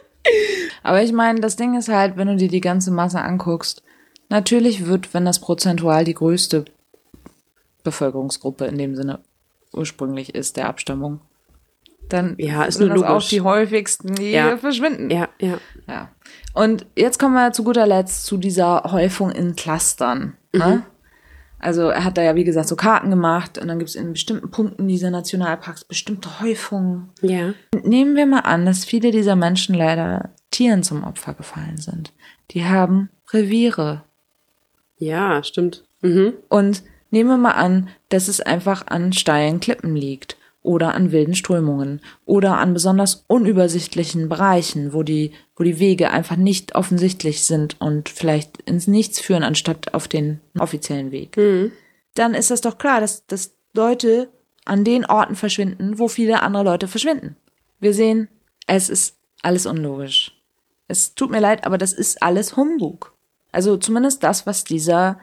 aber 0.83 1.03
ich 1.03 1.13
meine, 1.13 1.41
das 1.41 1.57
Ding 1.57 1.79
ist 1.79 1.89
halt, 1.89 2.19
wenn 2.19 2.29
du 2.29 2.37
dir 2.37 2.49
die 2.49 2.61
ganze 2.61 2.91
Masse 2.91 3.23
anguckst, 3.23 3.83
natürlich 4.29 4.85
wird, 4.85 5.15
wenn 5.15 5.25
das 5.25 5.41
prozentual 5.41 6.05
die 6.05 6.15
größte 6.15 6.67
Bevölkerungsgruppe 7.85 8.67
in 8.67 8.77
dem 8.77 8.97
Sinne 8.97 9.21
ursprünglich 9.73 10.35
ist, 10.35 10.59
der 10.59 10.69
Abstammung, 10.69 11.23
dann 12.09 12.35
ja, 12.39 12.65
ist 12.65 12.79
sind 12.79 12.89
das 12.89 12.97
logisch. 12.97 13.11
auch 13.11 13.29
die 13.29 13.41
häufigsten, 13.41 14.15
die 14.15 14.33
ja. 14.33 14.57
verschwinden. 14.57 15.11
Ja, 15.11 15.29
ja. 15.41 15.59
ja. 15.87 16.11
Und 16.55 16.87
jetzt 16.97 17.19
kommen 17.19 17.35
wir 17.35 17.53
zu 17.53 17.65
guter 17.65 17.87
Letzt 17.87 18.27
zu 18.27 18.37
dieser 18.37 18.83
Häufung 18.91 19.31
in 19.31 19.57
Clustern. 19.57 20.37
Ne? 20.53 20.65
Mhm. 20.65 20.71
Ne? 20.71 20.83
Also 21.61 21.89
er 21.89 22.05
hat 22.05 22.17
da 22.17 22.23
ja, 22.23 22.37
wie 22.37 22.45
gesagt, 22.45 22.69
so 22.69 22.77
Karten 22.77 23.11
gemacht 23.11 23.59
und 23.59 23.67
dann 23.67 23.79
gibt 23.79 23.91
es 23.91 23.97
in 23.97 24.13
bestimmten 24.13 24.51
Punkten 24.51 24.87
dieser 24.87 25.11
Nationalparks 25.11 25.85
bestimmte 25.85 26.41
Häufungen. 26.41 27.11
Ja. 27.21 27.53
Nehmen 27.83 28.15
wir 28.15 28.27
mal 28.27 28.41
an, 28.41 28.65
dass 28.65 28.85
viele 28.85 29.11
dieser 29.11 29.35
Menschen 29.35 29.75
leider 29.75 30.31
Tieren 30.51 30.83
zum 30.85 31.03
Opfer 31.03 31.35
gefallen 31.35 31.77
sind. 31.77 32.13
Die 32.53 32.65
haben 32.65 33.11
Reviere. 33.33 34.05
Ja, 34.99 35.43
stimmt. 35.43 35.85
Mhm. 36.01 36.35
Und 36.49 36.85
nehmen 37.11 37.31
wir 37.31 37.39
mal 37.39 37.53
an, 37.53 37.89
dass 38.09 38.29
es 38.29 38.41
einfach 38.41 38.87
an 38.87 39.13
steilen 39.13 39.59
Klippen 39.59 39.97
liegt 39.97 40.38
oder 40.63 40.95
an 40.95 41.13
wilden 41.13 41.35
Strömungen 41.35 42.01
oder 42.25 42.59
an 42.59 42.75
besonders 42.75 43.25
unübersichtlichen 43.27 44.29
Bereichen, 44.29 44.93
wo 44.93 45.03
die, 45.03 45.33
wo 45.57 45.65
die 45.65 45.79
Wege 45.79 46.11
einfach 46.11 46.37
nicht 46.37 46.75
offensichtlich 46.75 47.45
sind 47.45 47.81
und 47.81 48.09
vielleicht 48.09 48.63
ins 48.63 48.87
Nichts 48.87 49.21
führen, 49.21 49.43
anstatt 49.43 49.95
auf 49.95 50.09
den 50.09 50.41
offiziellen 50.59 51.11
Weg. 51.11 51.37
Mhm. 51.37 51.73
Dann 52.15 52.35
ist 52.35 52.51
das 52.51 52.61
doch 52.61 52.79
klar, 52.79 53.01
dass, 53.01 53.27
dass 53.27 53.55
Leute 53.75 54.29
an 54.65 54.85
den 54.85 55.07
Orten 55.07 55.37
verschwinden, 55.37 55.99
wo 55.99 56.09
viele 56.09 56.43
andere 56.43 56.65
Leute 56.65 56.89
verschwinden. 56.89 57.37
Wir 57.81 57.95
sehen, 57.95 58.29
es 58.67 58.89
ist 58.89 59.17
alles 59.43 59.67
unlogisch. 59.67 60.35
Es 60.89 61.15
tut 61.15 61.31
mir 61.31 61.41
leid, 61.41 61.65
aber 61.65 61.79
das 61.79 61.93
ist 61.93 62.23
alles 62.23 62.57
Humbug. 62.57 63.15
Also 63.53 63.77
zumindest 63.77 64.23
das, 64.23 64.47
was 64.47 64.65
dieser 64.65 65.21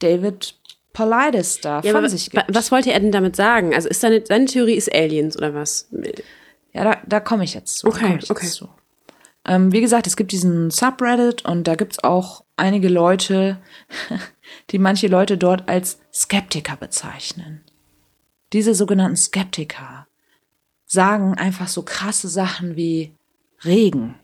David 0.00 0.57
Paulides 0.98 1.60
da 1.60 1.80
ja, 1.80 1.92
von 1.92 2.08
sich 2.08 2.30
gibt. 2.30 2.44
Was 2.48 2.72
wollte 2.72 2.92
er 2.92 2.98
denn 2.98 3.12
damit 3.12 3.36
sagen? 3.36 3.72
Also 3.72 3.88
ist 3.88 4.00
seine, 4.00 4.24
seine 4.26 4.46
Theorie 4.46 4.74
ist 4.74 4.92
Aliens 4.92 5.36
oder 5.36 5.54
was? 5.54 5.88
Ja, 6.72 6.82
da, 6.84 6.96
da 7.06 7.20
komme 7.20 7.44
ich 7.44 7.54
jetzt 7.54 7.78
zu. 7.78 7.86
Okay, 7.86 8.18
okay. 8.28 8.46
Zu. 8.46 8.68
Ähm, 9.44 9.70
wie 9.70 9.80
gesagt, 9.80 10.08
es 10.08 10.16
gibt 10.16 10.32
diesen 10.32 10.72
Subreddit 10.72 11.44
und 11.44 11.68
da 11.68 11.76
gibt 11.76 11.92
es 11.92 12.04
auch 12.04 12.44
einige 12.56 12.88
Leute, 12.88 13.58
die 14.70 14.80
manche 14.80 15.06
Leute 15.06 15.38
dort 15.38 15.68
als 15.68 16.00
Skeptiker 16.12 16.76
bezeichnen. 16.76 17.62
Diese 18.52 18.74
sogenannten 18.74 19.16
Skeptiker 19.16 20.08
sagen 20.84 21.34
einfach 21.34 21.68
so 21.68 21.82
krasse 21.82 22.28
Sachen 22.28 22.74
wie 22.74 23.12
Regen 23.64 24.16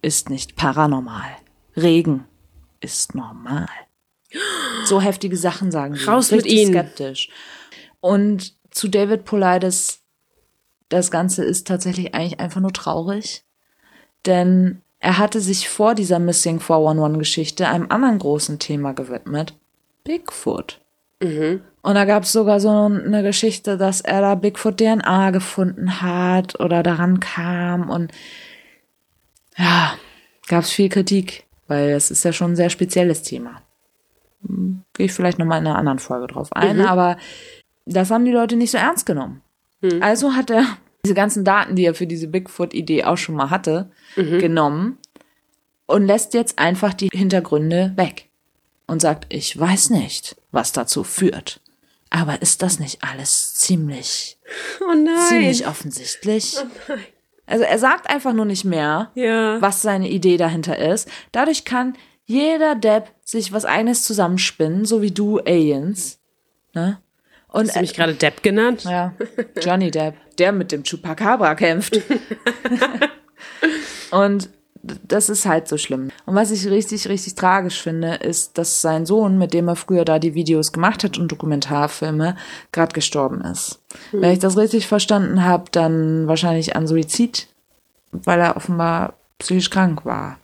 ist 0.00 0.30
nicht 0.30 0.54
paranormal. 0.54 1.36
Regen 1.76 2.24
ist 2.80 3.16
normal. 3.16 3.68
So 4.84 5.00
heftige 5.00 5.36
Sachen 5.36 5.70
sagen 5.70 5.96
sie. 5.96 6.04
Raus 6.04 6.30
mit 6.30 6.46
ihnen. 6.46 6.72
skeptisch. 6.72 7.30
Und 8.00 8.54
zu 8.70 8.88
David 8.88 9.24
Polides, 9.24 10.00
das 10.88 11.10
Ganze 11.10 11.44
ist 11.44 11.66
tatsächlich 11.66 12.14
eigentlich 12.14 12.40
einfach 12.40 12.60
nur 12.60 12.72
traurig. 12.72 13.44
Denn 14.26 14.82
er 14.98 15.18
hatte 15.18 15.40
sich 15.40 15.68
vor 15.68 15.94
dieser 15.94 16.18
Missing 16.18 16.58
411-Geschichte 16.58 17.68
einem 17.68 17.90
anderen 17.90 18.18
großen 18.18 18.58
Thema 18.58 18.92
gewidmet. 18.92 19.54
Bigfoot. 20.04 20.80
Mhm. 21.20 21.62
Und 21.82 21.94
da 21.94 22.04
gab 22.04 22.24
es 22.24 22.32
sogar 22.32 22.60
so 22.60 22.68
eine 22.68 23.22
Geschichte, 23.22 23.78
dass 23.78 24.00
er 24.02 24.20
da 24.20 24.34
Bigfoot 24.34 24.78
DNA 24.78 25.30
gefunden 25.30 26.02
hat 26.02 26.60
oder 26.60 26.82
daran 26.82 27.20
kam. 27.20 27.88
Und 27.88 28.12
ja, 29.56 29.94
gab 30.48 30.64
es 30.64 30.70
viel 30.70 30.90
Kritik, 30.90 31.44
weil 31.66 31.90
es 31.90 32.10
ist 32.10 32.24
ja 32.24 32.32
schon 32.32 32.52
ein 32.52 32.56
sehr 32.56 32.70
spezielles 32.70 33.22
Thema 33.22 33.62
gehe 34.42 35.06
ich 35.06 35.12
vielleicht 35.12 35.38
nochmal 35.38 35.60
in 35.60 35.66
einer 35.66 35.78
anderen 35.78 35.98
Folge 35.98 36.26
drauf 36.26 36.52
ein, 36.52 36.78
mhm. 36.78 36.84
aber 36.84 37.16
das 37.86 38.10
haben 38.10 38.24
die 38.24 38.32
Leute 38.32 38.56
nicht 38.56 38.70
so 38.70 38.78
ernst 38.78 39.06
genommen. 39.06 39.42
Mhm. 39.80 40.02
Also 40.02 40.34
hat 40.34 40.50
er 40.50 40.64
diese 41.04 41.14
ganzen 41.14 41.44
Daten, 41.44 41.76
die 41.76 41.84
er 41.84 41.94
für 41.94 42.06
diese 42.06 42.28
Bigfoot-Idee 42.28 43.04
auch 43.04 43.16
schon 43.16 43.34
mal 43.34 43.50
hatte, 43.50 43.90
mhm. 44.16 44.38
genommen 44.38 44.98
und 45.86 46.06
lässt 46.06 46.34
jetzt 46.34 46.58
einfach 46.58 46.94
die 46.94 47.08
Hintergründe 47.12 47.92
weg 47.96 48.28
und 48.86 49.00
sagt, 49.00 49.26
ich 49.28 49.58
weiß 49.58 49.90
nicht, 49.90 50.36
was 50.52 50.72
dazu 50.72 51.04
führt. 51.04 51.60
Aber 52.10 52.42
ist 52.42 52.62
das 52.62 52.80
nicht 52.80 53.02
alles 53.02 53.54
ziemlich, 53.54 54.38
oh 54.80 55.06
ziemlich 55.28 55.66
offensichtlich? 55.66 56.56
Oh 56.58 56.94
also 57.46 57.64
er 57.64 57.78
sagt 57.78 58.10
einfach 58.10 58.32
nur 58.32 58.44
nicht 58.44 58.64
mehr, 58.64 59.10
ja. 59.14 59.60
was 59.60 59.82
seine 59.82 60.08
Idee 60.08 60.36
dahinter 60.36 60.78
ist. 60.78 61.08
Dadurch 61.32 61.64
kann 61.64 61.96
jeder 62.30 62.76
Depp 62.76 63.10
sich 63.24 63.52
was 63.52 63.64
eigenes 63.64 64.04
zusammenspinnen, 64.04 64.84
so 64.84 65.02
wie 65.02 65.10
du 65.10 65.40
Aliens. 65.40 66.20
Ne? 66.74 66.98
Und, 67.48 67.66
Hast 67.66 67.76
du 67.76 67.80
mich 67.80 67.94
gerade 67.94 68.14
Depp 68.14 68.44
genannt? 68.44 68.84
Ja, 68.84 69.14
Johnny 69.60 69.90
Depp, 69.90 70.14
der 70.38 70.52
mit 70.52 70.70
dem 70.70 70.84
Chupacabra 70.84 71.56
kämpft. 71.56 72.00
und 74.12 74.48
das 74.82 75.28
ist 75.28 75.44
halt 75.44 75.66
so 75.66 75.76
schlimm. 75.76 76.10
Und 76.24 76.36
was 76.36 76.52
ich 76.52 76.68
richtig, 76.68 77.08
richtig 77.08 77.34
tragisch 77.34 77.82
finde, 77.82 78.14
ist, 78.14 78.56
dass 78.56 78.80
sein 78.80 79.06
Sohn, 79.06 79.36
mit 79.36 79.52
dem 79.52 79.66
er 79.66 79.74
früher 79.74 80.04
da 80.04 80.20
die 80.20 80.34
Videos 80.34 80.70
gemacht 80.70 81.02
hat 81.02 81.18
und 81.18 81.32
Dokumentarfilme, 81.32 82.36
gerade 82.70 82.94
gestorben 82.94 83.40
ist. 83.40 83.80
Hm. 84.12 84.22
Wenn 84.22 84.32
ich 84.32 84.38
das 84.38 84.56
richtig 84.56 84.86
verstanden 84.86 85.44
habe, 85.44 85.64
dann 85.72 86.28
wahrscheinlich 86.28 86.76
an 86.76 86.86
Suizid, 86.86 87.48
weil 88.12 88.38
er 88.38 88.56
offenbar 88.56 89.14
psychisch 89.40 89.70
krank 89.70 90.04
war. 90.04 90.38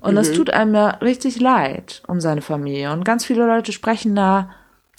Und 0.00 0.12
mhm. 0.12 0.16
das 0.16 0.32
tut 0.32 0.50
einem 0.50 0.74
ja 0.74 0.90
richtig 0.90 1.40
leid 1.40 2.02
um 2.06 2.20
seine 2.20 2.42
Familie. 2.42 2.92
Und 2.92 3.04
ganz 3.04 3.24
viele 3.24 3.46
Leute 3.46 3.72
sprechen 3.72 4.14
da 4.14 4.50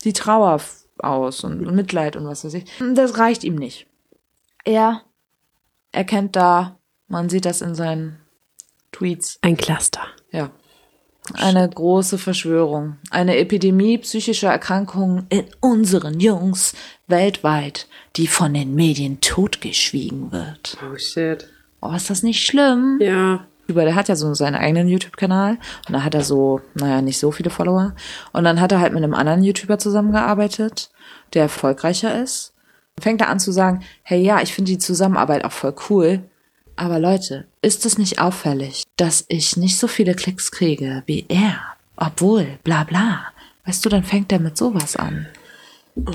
die 0.04 0.14
Trauer 0.14 0.60
aus 0.98 1.44
und, 1.44 1.66
und 1.66 1.76
Mitleid 1.76 2.16
und 2.16 2.26
was 2.26 2.44
weiß 2.44 2.54
ich. 2.56 2.66
Das 2.94 3.18
reicht 3.18 3.44
ihm 3.44 3.56
nicht. 3.56 3.88
Er 4.66 5.02
erkennt 5.92 6.36
da, 6.36 6.78
man 7.08 7.30
sieht 7.30 7.46
das 7.46 7.62
in 7.62 7.76
seinen 7.76 8.20
Tweets, 8.92 9.40
Ein 9.42 9.58
Cluster. 9.58 10.02
ja, 10.32 10.52
eine 11.34 11.68
große 11.70 12.18
Verschwörung, 12.18 12.98
eine 13.12 13.38
Epidemie 13.38 13.98
psychischer 14.00 14.50
Erkrankungen 14.50 15.28
in 15.30 15.46
unseren 15.60 16.20
Jungs 16.20 16.74
weltweit, 17.08 17.88
die 18.16 18.28
von 18.28 18.54
den 18.54 18.74
Medien 18.74 19.22
totgeschwiegen 19.22 20.32
wird. 20.32 20.78
Oh 20.84 20.98
shit. 20.98 21.48
Oh, 21.82 21.94
ist 21.94 22.10
das 22.10 22.24
nicht 22.24 22.46
schlimm? 22.46 22.98
Ja. 23.02 23.46
YouTuber, 23.70 23.86
der 23.86 23.96
hat 23.96 24.08
ja 24.08 24.16
so 24.16 24.34
seinen 24.34 24.56
eigenen 24.56 24.88
YouTube-Kanal 24.88 25.58
und 25.88 25.94
da 25.94 26.04
hat 26.04 26.16
er 26.16 26.24
so, 26.24 26.62
naja, 26.74 27.02
nicht 27.02 27.20
so 27.20 27.32
viele 27.32 27.50
Follower. 27.50 27.94
Und 28.34 28.44
dann 28.44 28.60
hat 28.60 28.72
er 28.72 28.80
halt 28.80 28.94
mit 28.94 29.04
einem 29.04 29.14
anderen 29.14 29.44
YouTuber 29.44 29.78
zusammengearbeitet, 29.78 30.90
der 31.34 31.44
erfolgreicher 31.44 32.22
ist. 32.22 32.54
Fängt 33.00 33.22
er 33.22 33.30
an 33.30 33.40
zu 33.40 33.52
sagen, 33.52 33.84
hey 34.02 34.22
ja, 34.22 34.42
ich 34.42 34.54
finde 34.54 34.72
die 34.72 34.78
Zusammenarbeit 34.78 35.46
auch 35.46 35.52
voll 35.52 35.76
cool. 35.90 36.24
Aber 36.76 37.00
Leute, 37.00 37.46
ist 37.62 37.86
es 37.86 37.98
nicht 37.98 38.20
auffällig, 38.20 38.84
dass 38.98 39.26
ich 39.28 39.58
nicht 39.58 39.78
so 39.78 39.88
viele 39.88 40.16
Klicks 40.16 40.52
kriege 40.52 41.04
wie 41.06 41.26
er? 41.30 41.60
Obwohl, 41.96 42.58
bla 42.64 42.84
bla. 42.84 43.26
Weißt 43.66 43.86
du, 43.86 43.90
dann 43.90 44.04
fängt 44.04 44.32
er 44.32 44.40
mit 44.40 44.58
sowas 44.58 44.96
an. 44.96 45.28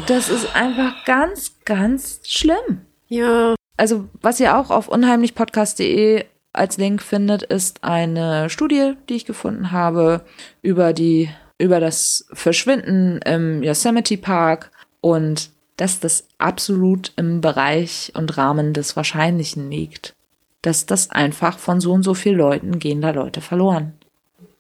Das 0.06 0.28
ist 0.28 0.56
einfach 0.56 1.04
ganz, 1.04 1.52
ganz 1.64 2.20
schlimm. 2.24 2.80
Ja. 3.08 3.54
Also, 3.76 4.08
was 4.22 4.40
ihr 4.40 4.56
auch 4.56 4.70
auf 4.70 4.88
unheimlichpodcast.de 4.88 6.24
als 6.54 6.76
Link 6.78 7.02
findet, 7.02 7.42
ist 7.42 7.84
eine 7.84 8.48
Studie, 8.48 8.94
die 9.08 9.14
ich 9.14 9.24
gefunden 9.24 9.72
habe 9.72 10.22
über 10.62 10.92
die, 10.92 11.28
über 11.58 11.80
das 11.80 12.26
Verschwinden 12.32 13.18
im 13.18 13.62
Yosemite 13.62 14.16
Park 14.16 14.70
und 15.00 15.50
dass 15.76 16.00
das 16.00 16.28
absolut 16.38 17.12
im 17.16 17.40
Bereich 17.40 18.12
und 18.14 18.36
Rahmen 18.36 18.72
des 18.72 18.96
Wahrscheinlichen 18.96 19.70
liegt. 19.70 20.14
Dass 20.62 20.86
das 20.86 21.10
einfach 21.10 21.58
von 21.58 21.80
so 21.80 21.92
und 21.92 22.04
so 22.04 22.14
vielen 22.14 22.38
Leuten 22.38 22.78
gehen 22.78 23.00
da 23.00 23.10
Leute 23.10 23.40
verloren. 23.40 23.92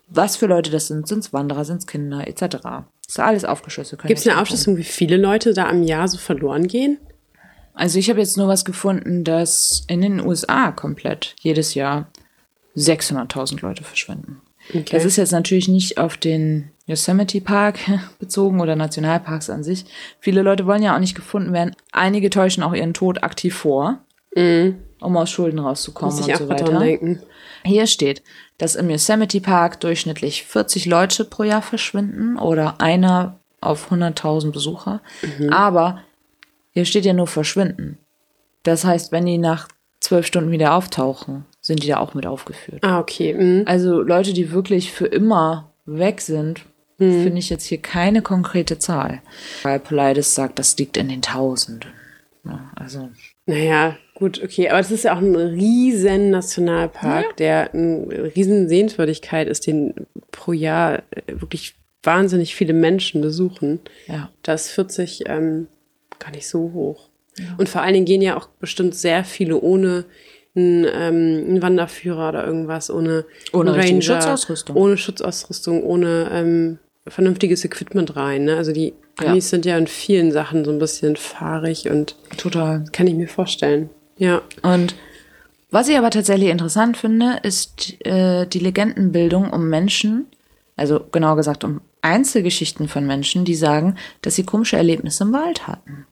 Was 0.08 0.36
für 0.36 0.46
Leute 0.46 0.70
das 0.70 0.88
sind, 0.88 1.08
sind's 1.08 1.32
Wanderer, 1.32 1.64
sind's 1.64 1.86
Kinder, 1.86 2.26
etc. 2.26 2.56
Ist 3.06 3.20
alles 3.20 3.44
aufgeschlüsselt. 3.44 4.02
Gibt 4.02 4.20
es 4.20 4.26
eine 4.26 4.40
Aufschlüsselung, 4.40 4.76
wie 4.76 4.84
viele 4.84 5.16
Leute 5.16 5.54
da 5.54 5.68
am 5.68 5.82
Jahr 5.82 6.08
so 6.08 6.18
verloren 6.18 6.66
gehen? 6.66 6.98
Also 7.74 7.98
ich 7.98 8.08
habe 8.08 8.20
jetzt 8.20 8.36
nur 8.36 8.48
was 8.48 8.64
gefunden, 8.64 9.24
dass 9.24 9.84
in 9.88 10.00
den 10.00 10.20
USA 10.24 10.70
komplett 10.72 11.34
jedes 11.40 11.74
Jahr 11.74 12.08
600.000 12.76 13.60
Leute 13.62 13.84
verschwinden. 13.84 14.40
Okay. 14.70 14.84
Das 14.92 15.04
ist 15.04 15.16
jetzt 15.16 15.32
natürlich 15.32 15.68
nicht 15.68 15.98
auf 15.98 16.16
den 16.16 16.70
Yosemite 16.86 17.40
Park 17.40 17.78
bezogen 18.18 18.60
oder 18.60 18.76
Nationalparks 18.76 19.50
an 19.50 19.62
sich. 19.62 19.84
Viele 20.20 20.42
Leute 20.42 20.66
wollen 20.66 20.82
ja 20.82 20.94
auch 20.94 21.00
nicht 21.00 21.14
gefunden 21.14 21.52
werden. 21.52 21.76
Einige 21.92 22.30
täuschen 22.30 22.62
auch 22.62 22.72
ihren 22.74 22.94
Tod 22.94 23.22
aktiv 23.22 23.54
vor, 23.54 23.98
um 25.00 25.16
aus 25.16 25.30
Schulden 25.30 25.58
rauszukommen 25.58 26.14
Mhm. 26.14 26.20
Muss 26.20 26.28
und 26.28 26.38
so 26.38 26.48
weiter. 26.48 26.78
denken. 26.78 27.20
Hier 27.64 27.86
steht, 27.86 28.22
dass 28.58 28.74
im 28.74 28.90
Yosemite 28.90 29.40
Park 29.40 29.80
durchschnittlich 29.80 30.44
40 30.44 30.86
Leute 30.86 31.24
pro 31.24 31.42
Jahr 31.44 31.62
verschwinden 31.62 32.36
oder 32.38 32.80
einer 32.80 33.38
auf 33.60 33.90
100.000 33.92 34.50
Besucher. 34.50 35.00
Aber 35.50 36.00
hier 36.74 36.84
steht 36.84 37.04
ja 37.04 37.12
nur 37.12 37.26
verschwinden. 37.26 37.98
Das 38.64 38.84
heißt, 38.84 39.12
wenn 39.12 39.26
die 39.26 39.38
nach 39.38 39.68
zwölf 40.00 40.26
Stunden 40.26 40.50
wieder 40.50 40.74
auftauchen, 40.74 41.46
sind 41.60 41.82
die 41.82 41.88
da 41.88 41.98
auch 41.98 42.14
mit 42.14 42.26
aufgeführt. 42.26 42.84
Ah, 42.84 42.98
okay. 42.98 43.32
Mhm. 43.34 43.62
Also 43.66 44.02
Leute, 44.02 44.32
die 44.32 44.52
wirklich 44.52 44.92
für 44.92 45.06
immer 45.06 45.72
weg 45.86 46.20
sind, 46.20 46.64
finde 46.98 47.38
ich 47.38 47.50
jetzt 47.50 47.64
hier 47.64 47.78
keine 47.78 48.22
konkrete 48.22 48.78
Zahl. 48.78 49.20
Weil 49.62 49.80
Politis 49.80 50.34
sagt, 50.34 50.58
das 50.58 50.76
liegt 50.78 50.96
in 50.96 51.08
den 51.08 51.22
Tausenden. 51.22 51.90
Ja, 52.44 52.70
also 52.76 53.08
Naja, 53.46 53.96
gut, 54.14 54.42
okay. 54.42 54.68
Aber 54.68 54.78
es 54.78 54.90
ist 54.90 55.04
ja 55.04 55.14
auch 55.14 55.20
ein 55.20 55.34
riesen 55.34 56.30
Nationalpark, 56.30 57.36
der 57.36 57.74
eine 57.74 58.30
riesen 58.36 58.68
Sehenswürdigkeit 58.68 59.48
ist, 59.48 59.66
den 59.66 59.94
pro 60.30 60.52
Jahr 60.52 61.02
äh, 61.10 61.22
wirklich 61.26 61.74
wahnsinnig 62.02 62.54
viele 62.54 62.74
Menschen 62.74 63.20
besuchen. 63.22 63.80
ja. 64.06 64.30
Da 64.42 64.54
ist 64.54 64.70
40 64.70 65.24
ähm, 65.26 65.66
gar 66.24 66.30
nicht 66.32 66.48
so 66.48 66.72
hoch. 66.72 67.08
Und 67.58 67.68
vor 67.68 67.82
allen 67.82 67.94
Dingen 67.94 68.06
gehen 68.06 68.22
ja 68.22 68.36
auch 68.36 68.46
bestimmt 68.60 68.94
sehr 68.94 69.24
viele 69.24 69.60
ohne 69.60 70.04
einen, 70.56 70.84
ähm, 70.84 71.44
einen 71.48 71.62
Wanderführer 71.62 72.28
oder 72.28 72.46
irgendwas, 72.46 72.90
ohne, 72.90 73.24
Ohne 73.52 73.74
richtige 73.74 74.02
Schutzausrüstung. 74.02 74.76
Ohne 74.76 74.96
Schutzausrüstung, 74.96 75.82
ohne 75.82 76.28
ähm, 76.32 76.78
vernünftiges 77.06 77.64
Equipment 77.64 78.14
rein. 78.16 78.44
Ne? 78.44 78.56
Also 78.56 78.72
die 78.72 78.94
Ja. 79.20 79.30
Amis 79.30 79.50
sind 79.50 79.66
ja 79.66 79.76
in 79.76 79.88
vielen 79.88 80.30
Sachen 80.32 80.64
so 80.64 80.70
ein 80.70 80.78
bisschen 80.78 81.16
fahrig 81.16 81.90
und 81.90 82.16
Total. 82.36 82.84
kann 82.92 83.06
ich 83.08 83.14
mir 83.14 83.28
vorstellen. 83.28 83.90
Ja. 84.16 84.42
Und 84.62 84.94
was 85.70 85.88
ich 85.88 85.98
aber 85.98 86.10
tatsächlich 86.10 86.50
interessant 86.50 86.96
finde, 86.96 87.40
ist 87.42 87.96
äh, 88.06 88.46
die 88.46 88.60
Legendenbildung 88.60 89.50
um 89.52 89.68
Menschen, 89.68 90.26
also 90.76 91.00
genau 91.10 91.34
gesagt 91.34 91.64
um 91.64 91.80
Einzelgeschichten 92.00 92.86
von 92.86 93.06
Menschen, 93.06 93.44
die 93.44 93.56
sagen, 93.56 93.96
dass 94.22 94.36
sie 94.36 94.44
komische 94.44 94.76
Erlebnisse 94.76 95.24
im 95.24 95.32
Wald 95.32 95.66
hatten. 95.66 96.06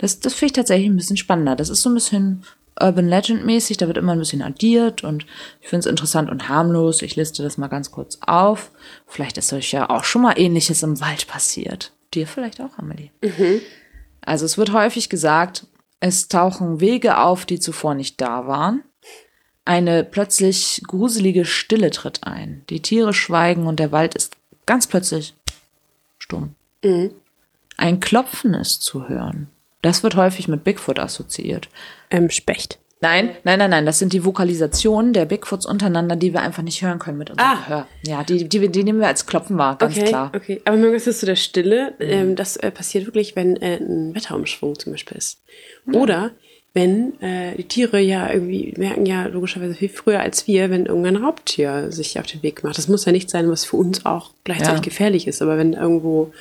Das, 0.00 0.18
das 0.18 0.32
finde 0.32 0.46
ich 0.46 0.52
tatsächlich 0.52 0.88
ein 0.88 0.96
bisschen 0.96 1.18
spannender. 1.18 1.56
Das 1.56 1.68
ist 1.68 1.82
so 1.82 1.90
ein 1.90 1.94
bisschen 1.94 2.42
Urban 2.80 3.06
Legend 3.06 3.44
mäßig, 3.44 3.76
da 3.76 3.86
wird 3.86 3.98
immer 3.98 4.12
ein 4.12 4.18
bisschen 4.18 4.40
addiert 4.40 5.04
und 5.04 5.26
ich 5.60 5.68
finde 5.68 5.80
es 5.80 5.86
interessant 5.86 6.30
und 6.30 6.48
harmlos. 6.48 7.02
Ich 7.02 7.16
liste 7.16 7.42
das 7.42 7.58
mal 7.58 7.68
ganz 7.68 7.90
kurz 7.90 8.18
auf. 8.22 8.70
Vielleicht 9.06 9.36
ist 9.36 9.52
euch 9.52 9.72
ja 9.72 9.90
auch 9.90 10.04
schon 10.04 10.22
mal 10.22 10.38
ähnliches 10.38 10.82
im 10.82 10.98
Wald 11.02 11.26
passiert. 11.26 11.92
Dir 12.14 12.26
vielleicht 12.26 12.62
auch, 12.62 12.78
Amelie. 12.78 13.10
Also 14.22 14.46
es 14.46 14.56
wird 14.56 14.72
häufig 14.72 15.10
gesagt, 15.10 15.66
es 16.00 16.28
tauchen 16.28 16.80
Wege 16.80 17.18
auf, 17.18 17.44
die 17.44 17.60
zuvor 17.60 17.94
nicht 17.94 18.22
da 18.22 18.46
waren. 18.46 18.82
Eine 19.66 20.02
plötzlich 20.02 20.80
gruselige 20.86 21.44
Stille 21.44 21.90
tritt 21.90 22.24
ein. 22.24 22.64
Die 22.70 22.80
Tiere 22.80 23.12
schweigen 23.12 23.66
und 23.66 23.78
der 23.78 23.92
Wald 23.92 24.14
ist 24.14 24.36
ganz 24.64 24.86
plötzlich 24.86 25.34
stumm. 26.18 26.54
Ein 27.76 28.00
Klopfen 28.00 28.54
ist 28.54 28.82
zu 28.82 29.06
hören. 29.06 29.48
Das 29.82 30.02
wird 30.02 30.16
häufig 30.16 30.48
mit 30.48 30.64
Bigfoot 30.64 30.98
assoziiert. 30.98 31.68
Ähm, 32.10 32.30
Specht. 32.30 32.78
Nein, 33.02 33.30
nein, 33.44 33.58
nein, 33.58 33.70
nein. 33.70 33.86
Das 33.86 33.98
sind 33.98 34.12
die 34.12 34.26
Vokalisationen 34.26 35.14
der 35.14 35.24
Bigfoots 35.24 35.64
untereinander, 35.64 36.16
die 36.16 36.34
wir 36.34 36.42
einfach 36.42 36.62
nicht 36.62 36.82
hören 36.82 36.98
können 36.98 37.16
mit 37.16 37.30
unserem 37.30 37.50
Ah. 37.50 37.54
Gehör. 37.66 37.86
Ja, 38.06 38.24
die, 38.24 38.46
die, 38.46 38.68
die 38.68 38.84
nehmen 38.84 39.00
wir 39.00 39.06
als 39.08 39.24
Klopfen 39.24 39.56
wahr, 39.56 39.76
ganz 39.78 39.96
okay, 39.96 40.06
klar. 40.08 40.30
okay. 40.36 40.60
Aber 40.66 40.76
ist 40.92 41.20
zu 41.20 41.24
der 41.24 41.36
Stille, 41.36 41.94
ähm, 41.98 42.36
das 42.36 42.56
äh, 42.58 42.70
passiert 42.70 43.06
wirklich, 43.06 43.36
wenn 43.36 43.56
äh, 43.56 43.76
ein 43.78 44.14
Wetterumschwung 44.14 44.78
zum 44.78 44.92
Beispiel 44.92 45.16
ist. 45.16 45.40
Oder 45.90 46.32
wenn 46.74 47.18
äh, 47.22 47.56
die 47.56 47.64
Tiere 47.64 47.98
ja 48.00 48.30
irgendwie 48.30 48.74
merken 48.76 49.06
ja 49.06 49.26
logischerweise 49.26 49.74
viel 49.74 49.88
früher 49.88 50.20
als 50.20 50.46
wir, 50.46 50.68
wenn 50.70 50.84
irgendein 50.86 51.16
Raubtier 51.16 51.90
sich 51.90 52.18
auf 52.20 52.26
den 52.26 52.42
Weg 52.42 52.62
macht. 52.62 52.76
Das 52.78 52.86
muss 52.86 53.06
ja 53.06 53.12
nicht 53.12 53.30
sein, 53.30 53.50
was 53.50 53.64
für 53.64 53.76
uns 53.76 54.04
auch 54.04 54.32
gleichzeitig 54.44 54.74
Ja. 54.80 54.84
gefährlich 54.84 55.26
ist, 55.26 55.40
aber 55.42 55.56
wenn 55.56 55.72
irgendwo, 55.72 56.32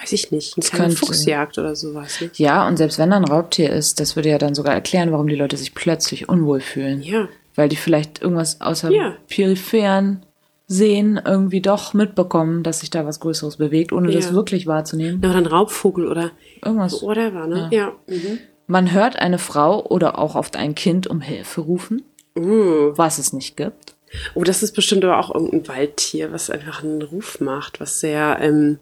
weiß 0.00 0.12
ich 0.12 0.30
nicht, 0.32 0.56
ein 0.56 0.60
kleiner 0.62 0.84
könnte- 0.86 0.96
Fuchs 0.98 1.24
jagt 1.26 1.58
oder 1.58 1.76
sowas. 1.76 2.20
Ne? 2.20 2.30
Ja, 2.34 2.66
und 2.66 2.76
selbst 2.76 2.98
wenn 2.98 3.10
da 3.10 3.16
ein 3.16 3.24
Raubtier 3.24 3.70
ist, 3.70 4.00
das 4.00 4.16
würde 4.16 4.28
ja 4.30 4.38
dann 4.38 4.54
sogar 4.54 4.74
erklären, 4.74 5.12
warum 5.12 5.26
die 5.28 5.36
Leute 5.36 5.56
sich 5.56 5.74
plötzlich 5.74 6.28
unwohl 6.28 6.60
fühlen. 6.60 7.02
Ja. 7.02 7.28
Weil 7.54 7.68
die 7.68 7.76
vielleicht 7.76 8.22
irgendwas 8.22 8.60
außer 8.60 8.90
Ja. 8.90 9.14
peripheren 9.28 10.24
Sehen 10.72 11.20
irgendwie 11.26 11.60
doch 11.60 11.94
mitbekommen, 11.94 12.62
dass 12.62 12.78
sich 12.80 12.90
da 12.90 13.04
was 13.04 13.18
Größeres 13.18 13.56
bewegt, 13.56 13.92
ohne 13.92 14.12
das 14.12 14.26
Ja. 14.26 14.34
wirklich 14.34 14.68
wahrzunehmen. 14.68 15.18
Oder 15.18 15.34
ein 15.34 15.46
Raubvogel 15.46 16.06
oder 16.06 16.30
Irgendwas. 16.64 17.02
whatever, 17.02 17.48
ne? 17.48 17.68
Ja. 17.72 17.92
Mhm. 18.06 18.38
Man 18.68 18.92
hört 18.92 19.16
eine 19.18 19.38
Frau 19.40 19.84
oder 19.84 20.16
auch 20.20 20.36
oft 20.36 20.54
ein 20.56 20.76
Kind 20.76 21.08
um 21.08 21.20
Hilfe 21.20 21.62
rufen, 21.62 22.02
Uh. 22.38 22.92
was 22.96 23.18
es 23.18 23.32
nicht 23.32 23.56
gibt. 23.56 23.96
Oh, 24.36 24.44
das 24.44 24.62
ist 24.62 24.76
bestimmt 24.76 25.04
aber 25.04 25.18
auch 25.18 25.34
irgendein 25.34 25.66
Waldtier, 25.66 26.30
was 26.30 26.50
einfach 26.50 26.84
einen 26.84 27.02
Ruf 27.02 27.40
macht, 27.40 27.80
was 27.80 27.98
sehr, 27.98 28.38
ähm, 28.40 28.78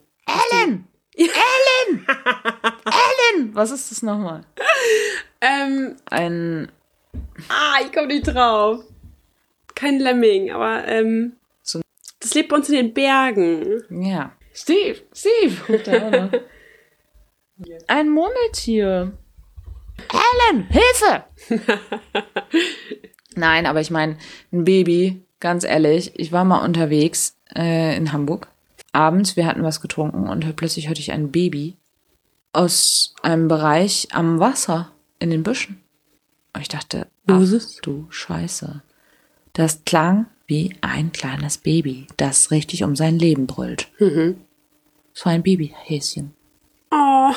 Ellen! 0.53 0.85
Ellen! 1.27 2.05
Ellen! 2.85 3.55
Was 3.55 3.71
ist 3.71 3.91
das 3.91 4.01
nochmal? 4.03 4.43
ähm, 5.41 5.97
Ein 6.09 6.71
Ah, 7.49 7.77
ich 7.83 7.91
komme 7.91 8.07
nicht 8.07 8.27
drauf. 8.27 8.83
Kein 9.75 9.99
Lemming, 9.99 10.51
aber 10.51 10.87
ähm, 10.87 11.33
So- 11.63 11.81
das 12.19 12.33
lebt 12.33 12.49
bei 12.49 12.55
uns 12.57 12.69
in 12.69 12.75
den 12.75 12.93
Bergen. 12.93 13.83
Ja. 13.89 14.31
Steve, 14.53 14.99
Steve. 15.13 16.41
Ein 17.87 18.09
Murmeltier. 18.09 19.13
Helen, 20.11 20.67
Hilfe! 20.69 21.23
Nein, 23.35 23.65
aber 23.65 23.81
ich 23.81 23.91
meine, 23.91 24.17
ein 24.51 24.63
Baby, 24.63 25.21
ganz 25.39 25.63
ehrlich, 25.63 26.13
ich 26.17 26.31
war 26.31 26.45
mal 26.45 26.63
unterwegs 26.63 27.35
äh, 27.55 27.95
in 27.97 28.11
Hamburg. 28.13 28.47
Abends, 28.91 29.35
wir 29.35 29.45
hatten 29.45 29.63
was 29.63 29.81
getrunken 29.81 30.27
und 30.27 30.55
plötzlich 30.55 30.87
hörte 30.87 31.01
ich 31.01 31.11
ein 31.11 31.31
Baby 31.31 31.77
aus 32.53 33.13
einem 33.21 33.47
Bereich 33.47 34.07
am 34.11 34.39
Wasser 34.39 34.91
in 35.19 35.29
den 35.29 35.43
Büschen. 35.43 35.81
Und 36.53 36.61
ich 36.61 36.67
dachte, 36.67 37.07
ach 37.27 37.41
du 37.81 38.07
Scheiße. 38.09 38.81
Das 39.53 39.83
klang 39.85 40.25
wie 40.47 40.75
ein 40.81 41.11
kleines 41.11 41.59
Baby, 41.59 42.07
das 42.17 42.49
richtig 42.49 42.83
um 42.83 42.95
sein 42.95 43.19
Leben 43.19 43.45
brüllt. 43.45 43.87
Es 45.13 45.25
war 45.25 45.33
ein 45.33 45.43
Babyhäschen. 45.43 46.33
Oh. 46.91 47.31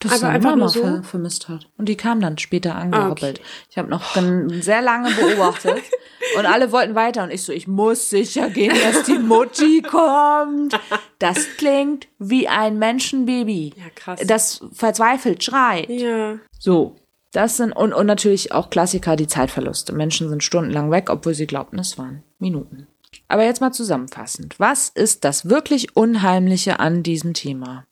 Das 0.00 0.22
Aber 0.22 0.32
einfach 0.32 0.50
Mama 0.50 0.60
nur 0.60 0.68
so? 0.68 0.80
ver 0.82 1.02
vermisst 1.02 1.48
hat. 1.48 1.68
Und 1.76 1.88
die 1.88 1.96
kam 1.96 2.20
dann 2.20 2.38
später 2.38 2.76
angehoppelt. 2.76 3.40
Ah, 3.40 3.42
okay. 3.42 3.66
Ich 3.70 3.78
habe 3.78 3.88
noch 3.88 4.14
sehr 4.62 4.80
lange 4.80 5.10
beobachtet. 5.10 5.82
und 6.38 6.46
alle 6.46 6.70
wollten 6.70 6.94
weiter. 6.94 7.24
Und 7.24 7.32
ich 7.32 7.42
so, 7.42 7.52
ich 7.52 7.66
muss 7.66 8.08
sicher 8.08 8.48
gehen, 8.48 8.76
dass 8.84 9.04
die 9.04 9.18
Mutti 9.18 9.82
kommt. 9.82 10.78
Das 11.18 11.56
klingt 11.56 12.06
wie 12.20 12.46
ein 12.46 12.78
Menschenbaby. 12.78 13.74
Ja, 13.76 13.90
krass. 13.94 14.20
Das 14.24 14.60
verzweifelt 14.72 15.42
schreit. 15.42 15.88
ja. 15.88 16.38
So. 16.58 16.96
Das 17.32 17.58
sind, 17.58 17.72
und, 17.72 17.92
und 17.92 18.06
natürlich 18.06 18.52
auch 18.52 18.70
Klassiker, 18.70 19.14
die 19.14 19.26
Zeitverluste. 19.26 19.92
Menschen 19.92 20.30
sind 20.30 20.42
stundenlang 20.42 20.90
weg, 20.90 21.10
obwohl 21.10 21.34
sie 21.34 21.46
glaubten, 21.46 21.78
es 21.78 21.98
waren 21.98 22.22
Minuten. 22.38 22.86
Aber 23.28 23.44
jetzt 23.44 23.60
mal 23.60 23.70
zusammenfassend. 23.72 24.58
Was 24.58 24.88
ist 24.88 25.24
das 25.24 25.48
wirklich 25.50 25.94
Unheimliche 25.94 26.80
an 26.80 27.02
diesem 27.02 27.34
Thema? 27.34 27.84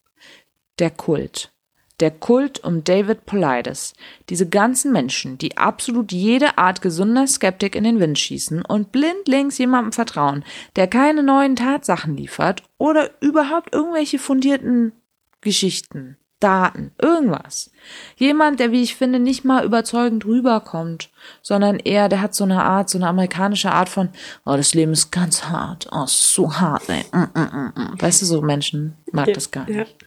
Der 0.78 0.90
Kult. 0.90 1.52
Der 2.00 2.10
Kult 2.10 2.62
um 2.62 2.84
David 2.84 3.24
Polides. 3.24 3.94
Diese 4.28 4.48
ganzen 4.48 4.92
Menschen, 4.92 5.38
die 5.38 5.56
absolut 5.56 6.12
jede 6.12 6.58
Art 6.58 6.82
gesunder 6.82 7.26
Skeptik 7.26 7.74
in 7.74 7.84
den 7.84 8.00
Wind 8.00 8.18
schießen 8.18 8.62
und 8.62 8.92
blindlings 8.92 9.56
jemandem 9.58 9.92
vertrauen, 9.92 10.44
der 10.76 10.88
keine 10.88 11.22
neuen 11.22 11.56
Tatsachen 11.56 12.16
liefert 12.16 12.62
oder 12.76 13.10
überhaupt 13.20 13.74
irgendwelche 13.74 14.18
fundierten 14.18 14.92
Geschichten, 15.40 16.16
Daten, 16.38 16.92
irgendwas. 17.00 17.70
Jemand, 18.16 18.60
der, 18.60 18.70
wie 18.70 18.82
ich 18.82 18.94
finde, 18.94 19.18
nicht 19.18 19.44
mal 19.44 19.64
überzeugend 19.64 20.26
rüberkommt, 20.26 21.10
sondern 21.40 21.78
eher, 21.78 22.10
der 22.10 22.20
hat 22.20 22.34
so 22.34 22.44
eine 22.44 22.62
Art, 22.62 22.90
so 22.90 22.98
eine 22.98 23.08
amerikanische 23.08 23.72
Art 23.72 23.88
von, 23.88 24.10
oh, 24.44 24.54
das 24.54 24.74
Leben 24.74 24.92
ist 24.92 25.10
ganz 25.10 25.44
hart, 25.44 25.88
oh, 25.92 26.04
ist 26.04 26.34
so 26.34 26.52
hart, 26.52 26.90
ey. 26.90 27.04
Mm, 27.10 27.40
mm, 27.40 27.40
mm, 27.40 27.72
mm. 27.74 28.02
Weißt 28.02 28.20
du, 28.20 28.26
so 28.26 28.42
Menschen 28.42 28.96
mag 29.12 29.32
das 29.32 29.50
gar 29.50 29.64
nicht. 29.66 29.78
Ja. 29.78 30.05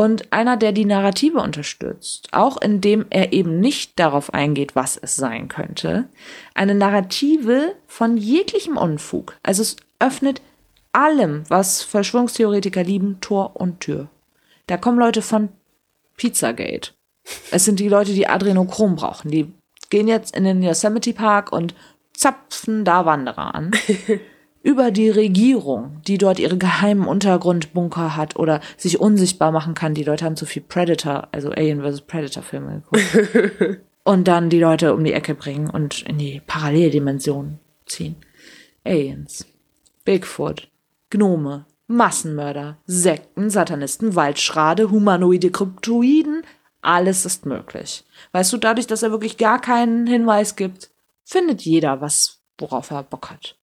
Und 0.00 0.32
einer, 0.32 0.56
der 0.56 0.72
die 0.72 0.86
Narrative 0.86 1.40
unterstützt, 1.40 2.28
auch 2.32 2.56
indem 2.56 3.04
er 3.10 3.34
eben 3.34 3.60
nicht 3.60 3.98
darauf 3.98 4.32
eingeht, 4.32 4.74
was 4.74 4.96
es 4.96 5.14
sein 5.14 5.48
könnte. 5.48 6.08
Eine 6.54 6.74
Narrative 6.74 7.74
von 7.86 8.16
jeglichem 8.16 8.78
Unfug. 8.78 9.36
Also 9.42 9.60
es 9.60 9.76
öffnet 9.98 10.40
allem, 10.92 11.42
was 11.50 11.82
Verschwörungstheoretiker 11.82 12.82
lieben, 12.82 13.18
Tor 13.20 13.60
und 13.60 13.80
Tür. 13.80 14.08
Da 14.68 14.78
kommen 14.78 14.98
Leute 14.98 15.20
von 15.20 15.50
Pizzagate. 16.16 16.92
Es 17.50 17.66
sind 17.66 17.78
die 17.78 17.90
Leute, 17.90 18.14
die 18.14 18.26
Adrenochrom 18.26 18.96
brauchen. 18.96 19.30
Die 19.30 19.52
gehen 19.90 20.08
jetzt 20.08 20.34
in 20.34 20.44
den 20.44 20.62
Yosemite 20.62 21.12
Park 21.12 21.52
und 21.52 21.74
zapfen 22.14 22.86
da 22.86 23.04
Wanderer 23.04 23.54
an. 23.54 23.72
Über 24.62 24.90
die 24.90 25.08
Regierung, 25.08 26.02
die 26.06 26.18
dort 26.18 26.38
ihre 26.38 26.58
geheimen 26.58 27.06
Untergrundbunker 27.06 28.14
hat 28.16 28.36
oder 28.36 28.60
sich 28.76 29.00
unsichtbar 29.00 29.52
machen 29.52 29.72
kann. 29.72 29.94
Die 29.94 30.04
Leute 30.04 30.26
haben 30.26 30.36
zu 30.36 30.44
viel 30.44 30.62
Predator, 30.62 31.28
also 31.32 31.50
Alien 31.50 31.82
vs. 31.82 32.02
Predator 32.02 32.42
Filme 32.42 32.82
geguckt. 32.82 33.80
und 34.04 34.28
dann 34.28 34.50
die 34.50 34.60
Leute 34.60 34.94
um 34.94 35.02
die 35.02 35.14
Ecke 35.14 35.34
bringen 35.34 35.70
und 35.70 36.02
in 36.02 36.18
die 36.18 36.42
Paralleldimension 36.46 37.58
ziehen. 37.86 38.16
Aliens. 38.84 39.46
Bigfoot. 40.04 40.68
Gnome. 41.08 41.64
Massenmörder. 41.86 42.76
Sekten, 42.86 43.48
Satanisten, 43.48 44.14
Waldschrade, 44.14 44.90
humanoide 44.90 45.50
Kryptoiden. 45.50 46.42
Alles 46.82 47.24
ist 47.24 47.46
möglich. 47.46 48.04
Weißt 48.32 48.52
du, 48.52 48.58
dadurch, 48.58 48.86
dass 48.86 49.02
er 49.02 49.10
wirklich 49.10 49.38
gar 49.38 49.60
keinen 49.60 50.06
Hinweis 50.06 50.54
gibt, 50.54 50.90
findet 51.24 51.62
jeder 51.62 52.00
was, 52.00 52.42
worauf 52.58 52.90
er 52.90 53.02
Bock 53.02 53.30
hat. 53.30 53.56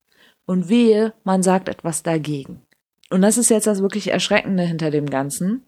Und 0.47 0.69
wehe, 0.69 1.13
man 1.23 1.43
sagt 1.43 1.69
etwas 1.69 2.01
dagegen. 2.01 2.63
Und 3.11 3.21
das 3.21 3.37
ist 3.37 3.49
jetzt 3.49 3.67
das 3.67 3.81
wirklich 3.81 4.11
Erschreckende 4.11 4.63
hinter 4.63 4.89
dem 4.89 5.07
Ganzen. 5.07 5.63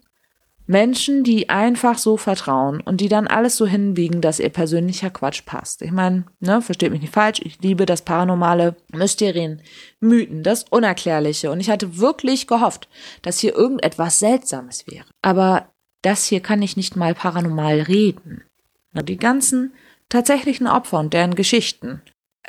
Menschen, 0.66 1.24
die 1.24 1.48
einfach 1.48 1.98
so 1.98 2.16
vertrauen 2.16 2.80
und 2.80 3.00
die 3.00 3.08
dann 3.08 3.26
alles 3.26 3.56
so 3.56 3.66
hinbiegen, 3.66 4.20
dass 4.20 4.38
ihr 4.38 4.50
persönlicher 4.50 5.10
Quatsch 5.10 5.44
passt. 5.44 5.82
Ich 5.82 5.90
meine, 5.90 6.24
ne, 6.38 6.62
versteht 6.62 6.92
mich 6.92 7.00
nicht 7.00 7.12
falsch, 7.12 7.40
ich 7.42 7.60
liebe 7.60 7.86
das 7.86 8.02
Paranormale, 8.02 8.76
Mysterien, 8.92 9.62
Mythen, 9.98 10.44
das 10.44 10.64
Unerklärliche. 10.70 11.50
Und 11.50 11.58
ich 11.60 11.70
hatte 11.70 11.98
wirklich 11.98 12.46
gehofft, 12.46 12.88
dass 13.22 13.40
hier 13.40 13.56
irgendetwas 13.56 14.20
Seltsames 14.20 14.86
wäre. 14.86 15.06
Aber 15.22 15.66
das 16.02 16.26
hier 16.26 16.40
kann 16.40 16.62
ich 16.62 16.76
nicht 16.76 16.94
mal 16.94 17.14
paranormal 17.14 17.80
reden. 17.80 18.44
Die 18.92 19.18
ganzen 19.18 19.74
tatsächlichen 20.08 20.66
Opfer 20.68 21.00
und 21.00 21.12
deren 21.14 21.34
Geschichten. 21.34 22.00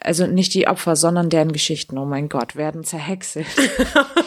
Also 0.04 0.26
nicht 0.26 0.54
die 0.54 0.68
Opfer, 0.68 0.96
sondern 0.96 1.30
deren 1.30 1.52
Geschichten, 1.52 1.98
oh 1.98 2.06
mein 2.06 2.28
Gott, 2.28 2.56
werden 2.56 2.84
zerhäckselt 2.84 3.46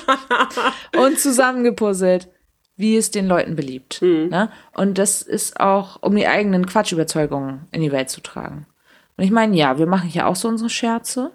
und 0.96 1.18
zusammengepuzzelt, 1.18 2.28
wie 2.76 2.96
es 2.96 3.10
den 3.10 3.26
Leuten 3.26 3.56
beliebt. 3.56 4.00
Ne? 4.30 4.50
Und 4.72 4.98
das 4.98 5.22
ist 5.22 5.58
auch, 5.60 6.02
um 6.02 6.14
die 6.14 6.26
eigenen 6.26 6.66
Quatschüberzeugungen 6.66 7.66
in 7.72 7.82
die 7.82 7.92
Welt 7.92 8.10
zu 8.10 8.20
tragen. 8.20 8.66
Und 9.16 9.24
ich 9.24 9.30
meine, 9.30 9.56
ja, 9.56 9.78
wir 9.78 9.86
machen 9.86 10.08
hier 10.08 10.26
auch 10.26 10.36
so 10.36 10.48
unsere 10.48 10.70
Scherze, 10.70 11.32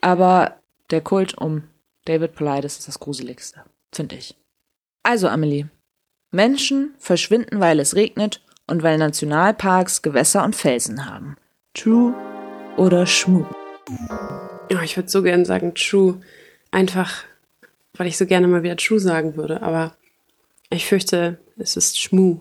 aber 0.00 0.56
der 0.90 1.00
Kult 1.00 1.36
um 1.36 1.64
David 2.04 2.34
Polides 2.34 2.78
ist 2.78 2.88
das 2.88 3.00
Gruseligste, 3.00 3.62
finde 3.92 4.16
ich. 4.16 4.36
Also, 5.02 5.28
Amelie, 5.28 5.68
Menschen 6.30 6.94
verschwinden, 6.98 7.60
weil 7.60 7.80
es 7.80 7.94
regnet 7.94 8.42
und 8.66 8.82
weil 8.82 8.98
Nationalparks 8.98 10.02
Gewässer 10.02 10.44
und 10.44 10.56
Felsen 10.56 11.06
haben. 11.06 11.36
True 11.74 12.14
oder 12.76 13.06
Schmu? 13.06 13.44
Oh, 13.88 14.80
ich 14.82 14.96
würde 14.96 15.08
so 15.08 15.22
gerne 15.22 15.44
sagen 15.44 15.74
True. 15.74 16.20
Einfach, 16.70 17.24
weil 17.94 18.06
ich 18.08 18.16
so 18.16 18.26
gerne 18.26 18.48
mal 18.48 18.62
wieder 18.62 18.76
True 18.76 19.00
sagen 19.00 19.36
würde. 19.36 19.62
Aber 19.62 19.96
ich 20.70 20.86
fürchte, 20.86 21.38
es 21.56 21.76
ist 21.76 21.98
Schmu. 21.98 22.40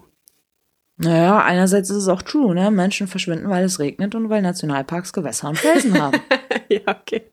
Naja, 0.97 1.39
einerseits 1.43 1.89
ist 1.89 1.97
es 1.97 2.07
auch 2.07 2.21
true, 2.21 2.55
ne? 2.55 2.71
Menschen 2.71 3.07
verschwinden, 3.07 3.49
weil 3.49 3.65
es 3.65 3.79
regnet 3.79 4.15
und 4.15 4.29
weil 4.29 4.41
Nationalparks 4.41 5.11
Gewässer 5.11 5.49
und 5.49 5.57
Felsen 5.57 5.93
haben. 6.01 6.21
ja, 6.69 6.79
okay. 6.87 7.23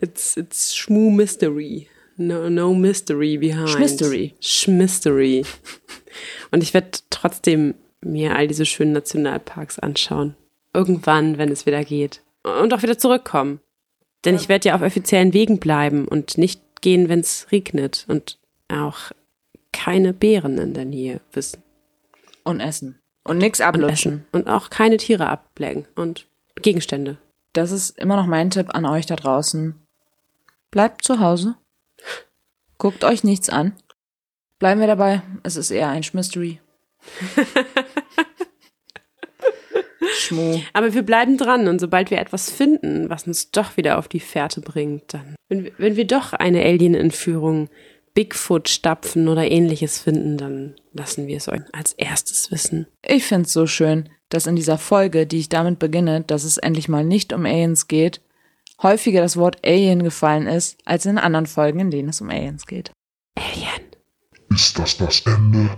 It's, 0.00 0.36
it's 0.36 0.74
Schmu 0.74 1.10
Mystery. 1.10 1.88
No, 2.16 2.48
no 2.48 2.74
mystery 2.74 3.38
behind. 3.38 3.70
Schmistery. 3.70 4.34
Schmistery. 4.40 5.44
Und 6.50 6.62
ich 6.62 6.74
werde 6.74 6.90
trotzdem 7.10 7.74
mir 8.00 8.36
all 8.36 8.46
diese 8.46 8.66
schönen 8.66 8.92
Nationalparks 8.92 9.78
anschauen. 9.78 10.36
Irgendwann, 10.74 11.38
wenn 11.38 11.50
es 11.50 11.66
wieder 11.66 11.84
geht. 11.84 12.22
Und 12.42 12.74
auch 12.74 12.82
wieder 12.82 12.98
zurückkommen. 12.98 13.60
Denn 14.24 14.34
ich 14.36 14.48
werde 14.48 14.68
ja 14.68 14.74
auf 14.74 14.82
offiziellen 14.82 15.32
Wegen 15.32 15.58
bleiben 15.58 16.06
und 16.06 16.38
nicht 16.38 16.60
gehen, 16.80 17.08
wenn 17.08 17.20
es 17.20 17.48
regnet. 17.50 18.04
Und 18.08 18.38
auch 18.68 19.12
keine 19.72 20.12
Beeren 20.12 20.58
in 20.58 20.74
der 20.74 20.84
Nähe 20.84 21.20
wissen. 21.32 21.62
Und 22.44 22.60
essen. 22.60 23.00
Und 23.24 23.38
nix 23.38 23.60
Und 23.60 23.66
ablutschen. 23.66 24.12
essen. 24.12 24.26
Und 24.32 24.48
auch 24.48 24.70
keine 24.70 24.96
Tiere 24.96 25.28
ablecken. 25.28 25.86
Und 25.94 26.26
Gegenstände. 26.60 27.18
Das 27.52 27.70
ist 27.70 27.98
immer 27.98 28.16
noch 28.16 28.26
mein 28.26 28.50
Tipp 28.50 28.74
an 28.74 28.86
euch 28.86 29.06
da 29.06 29.16
draußen. 29.16 29.74
Bleibt 30.70 31.04
zu 31.04 31.20
Hause. 31.20 31.56
Guckt 32.78 33.04
euch 33.04 33.24
nichts 33.24 33.48
an. 33.48 33.76
Bleiben 34.58 34.80
wir 34.80 34.86
dabei. 34.86 35.22
Es 35.42 35.56
ist 35.56 35.70
eher 35.70 35.88
ein 35.88 36.02
Schmistery. 36.02 36.60
Schmu. 40.12 40.60
Aber 40.72 40.94
wir 40.94 41.02
bleiben 41.02 41.36
dran 41.38 41.68
und 41.68 41.80
sobald 41.80 42.10
wir 42.10 42.18
etwas 42.18 42.50
finden, 42.50 43.08
was 43.10 43.26
uns 43.26 43.50
doch 43.50 43.76
wieder 43.76 43.98
auf 43.98 44.08
die 44.08 44.20
Fährte 44.20 44.60
bringt, 44.60 45.14
dann, 45.14 45.34
wenn, 45.48 45.64
wir- 45.64 45.72
wenn 45.78 45.96
wir 45.96 46.06
doch 46.06 46.32
eine 46.32 46.62
Alien-Entführung, 46.62 47.68
Bigfoot-Stapfen 48.14 49.28
oder 49.28 49.50
ähnliches 49.50 49.98
finden, 49.98 50.36
dann 50.36 50.74
lassen 50.92 51.26
wir 51.26 51.36
es 51.36 51.48
euch 51.48 51.60
als 51.72 51.92
erstes 51.94 52.50
wissen. 52.50 52.86
Ich 53.06 53.24
find's 53.24 53.52
so 53.52 53.66
schön, 53.66 54.08
dass 54.28 54.46
in 54.46 54.56
dieser 54.56 54.78
Folge, 54.78 55.26
die 55.26 55.38
ich 55.38 55.48
damit 55.48 55.78
beginne, 55.78 56.22
dass 56.22 56.44
es 56.44 56.58
endlich 56.58 56.88
mal 56.88 57.04
nicht 57.04 57.32
um 57.32 57.44
Aliens 57.46 57.88
geht, 57.88 58.20
häufiger 58.82 59.20
das 59.20 59.36
Wort 59.36 59.58
Alien 59.64 60.02
gefallen 60.02 60.46
ist, 60.46 60.78
als 60.84 61.06
in 61.06 61.18
anderen 61.18 61.46
Folgen, 61.46 61.80
in 61.80 61.90
denen 61.90 62.08
es 62.10 62.20
um 62.20 62.30
Aliens 62.30 62.66
geht. 62.66 62.90
Alien. 63.38 63.82
Ist 64.50 64.78
das 64.78 64.96
das 64.98 65.22
Ende? 65.26 65.70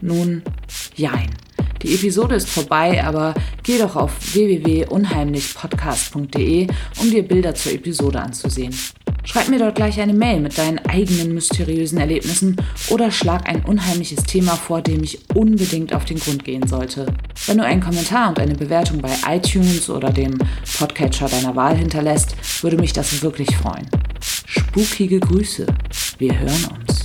Nun, 0.00 0.42
jein. 0.94 1.30
Die 1.84 1.94
Episode 1.94 2.34
ist 2.36 2.48
vorbei, 2.48 3.04
aber 3.04 3.34
geh 3.62 3.76
doch 3.76 3.94
auf 3.94 4.10
www.unheimlichpodcast.de, 4.32 6.66
um 6.96 7.10
dir 7.10 7.22
Bilder 7.22 7.54
zur 7.54 7.72
Episode 7.72 8.22
anzusehen. 8.22 8.74
Schreib 9.24 9.50
mir 9.50 9.58
dort 9.58 9.74
gleich 9.74 10.00
eine 10.00 10.14
Mail 10.14 10.40
mit 10.40 10.56
deinen 10.56 10.78
eigenen 10.78 11.34
mysteriösen 11.34 11.98
Erlebnissen 11.98 12.56
oder 12.88 13.10
schlag 13.10 13.46
ein 13.46 13.66
unheimliches 13.66 14.24
Thema 14.24 14.56
vor, 14.56 14.80
dem 14.80 15.02
ich 15.02 15.18
unbedingt 15.34 15.94
auf 15.94 16.06
den 16.06 16.18
Grund 16.18 16.42
gehen 16.44 16.66
sollte. 16.66 17.04
Wenn 17.46 17.58
du 17.58 17.64
einen 17.64 17.82
Kommentar 17.82 18.30
und 18.30 18.38
eine 18.38 18.54
Bewertung 18.54 19.02
bei 19.02 19.12
iTunes 19.28 19.90
oder 19.90 20.10
dem 20.10 20.38
Podcatcher 20.78 21.28
deiner 21.28 21.54
Wahl 21.54 21.76
hinterlässt, 21.76 22.34
würde 22.62 22.78
mich 22.78 22.94
das 22.94 23.22
wirklich 23.22 23.54
freuen. 23.56 23.86
Spukige 24.20 25.20
Grüße. 25.20 25.66
Wir 26.16 26.38
hören 26.38 26.64
uns. 26.78 27.04